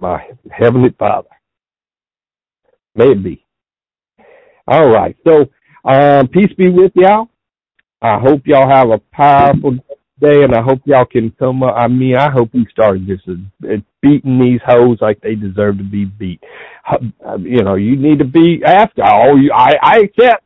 my 0.00 0.22
heavenly 0.52 0.94
Father. 0.98 1.30
May 2.94 3.12
it 3.12 3.24
be. 3.24 3.46
All 4.68 4.88
right. 4.90 5.16
So 5.26 5.46
Um, 5.84 6.28
peace 6.28 6.52
be 6.58 6.68
with 6.68 6.92
y'all. 6.96 7.28
I 8.02 8.18
hope 8.18 8.42
y'all 8.46 8.68
have 8.68 8.90
a 8.90 8.98
powerful 8.98 9.78
day, 10.20 10.42
and 10.42 10.54
I 10.54 10.62
hope 10.62 10.80
y'all 10.84 11.04
can 11.04 11.30
come 11.38 11.62
up. 11.62 11.74
I 11.76 11.88
mean, 11.88 12.16
I 12.16 12.30
hope 12.30 12.50
we 12.52 12.66
start 12.70 13.04
just 13.06 13.28
uh, 13.28 13.76
beating 14.02 14.38
these 14.38 14.60
hoes 14.66 14.98
like 15.00 15.20
they 15.20 15.34
deserve 15.34 15.78
to 15.78 15.84
be 15.84 16.04
beat. 16.04 16.42
You 17.40 17.62
know, 17.62 17.74
you 17.74 17.96
need 17.96 18.18
to 18.20 18.24
be 18.24 18.62
after. 18.64 19.02
Oh, 19.04 19.36
you, 19.36 19.52
I, 19.52 19.74
I 19.82 19.96
accept. 19.98 20.44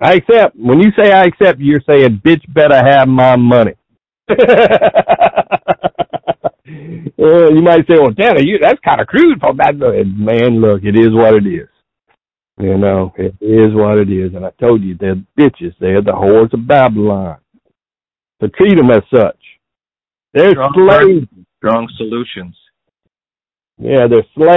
I 0.00 0.14
accept. 0.14 0.56
When 0.56 0.80
you 0.80 0.90
say 0.98 1.12
I 1.12 1.24
accept, 1.24 1.60
you're 1.60 1.82
saying, 1.88 2.20
bitch, 2.24 2.42
better 2.52 2.76
have 2.76 3.08
my 3.08 3.36
money. 3.36 3.74
uh, 4.30 4.34
you 7.18 7.62
might 7.62 7.86
say, 7.86 7.98
well, 8.00 8.14
Tanner, 8.14 8.40
you, 8.40 8.58
that's 8.60 8.80
kind 8.80 9.00
of 9.00 9.06
crude 9.06 9.40
for 9.40 9.54
that. 9.54 9.76
Man, 9.76 10.60
look, 10.60 10.82
it 10.82 10.98
is 10.98 11.12
what 11.12 11.34
it 11.34 11.46
is. 11.46 11.68
You 12.58 12.78
know, 12.78 13.12
it 13.16 13.34
is 13.40 13.74
what 13.74 13.98
it 13.98 14.10
is. 14.10 14.34
And 14.34 14.46
I 14.46 14.50
told 14.60 14.82
you, 14.82 14.96
they're 14.98 15.16
bitches. 15.38 15.74
They're 15.80 16.02
the 16.02 16.12
whores 16.12 16.52
of 16.52 16.66
Babylon. 16.66 17.38
So 18.44 18.50
treat 18.58 18.76
them 18.76 18.90
as 18.90 19.02
such. 19.10 19.38
They're 20.34 20.50
strong 20.50 20.74
slaves. 20.74 21.26
Strong 21.56 21.88
solutions. 21.96 22.54
Yeah, 23.78 24.06
they're 24.06 24.26
slaves. 24.34 24.50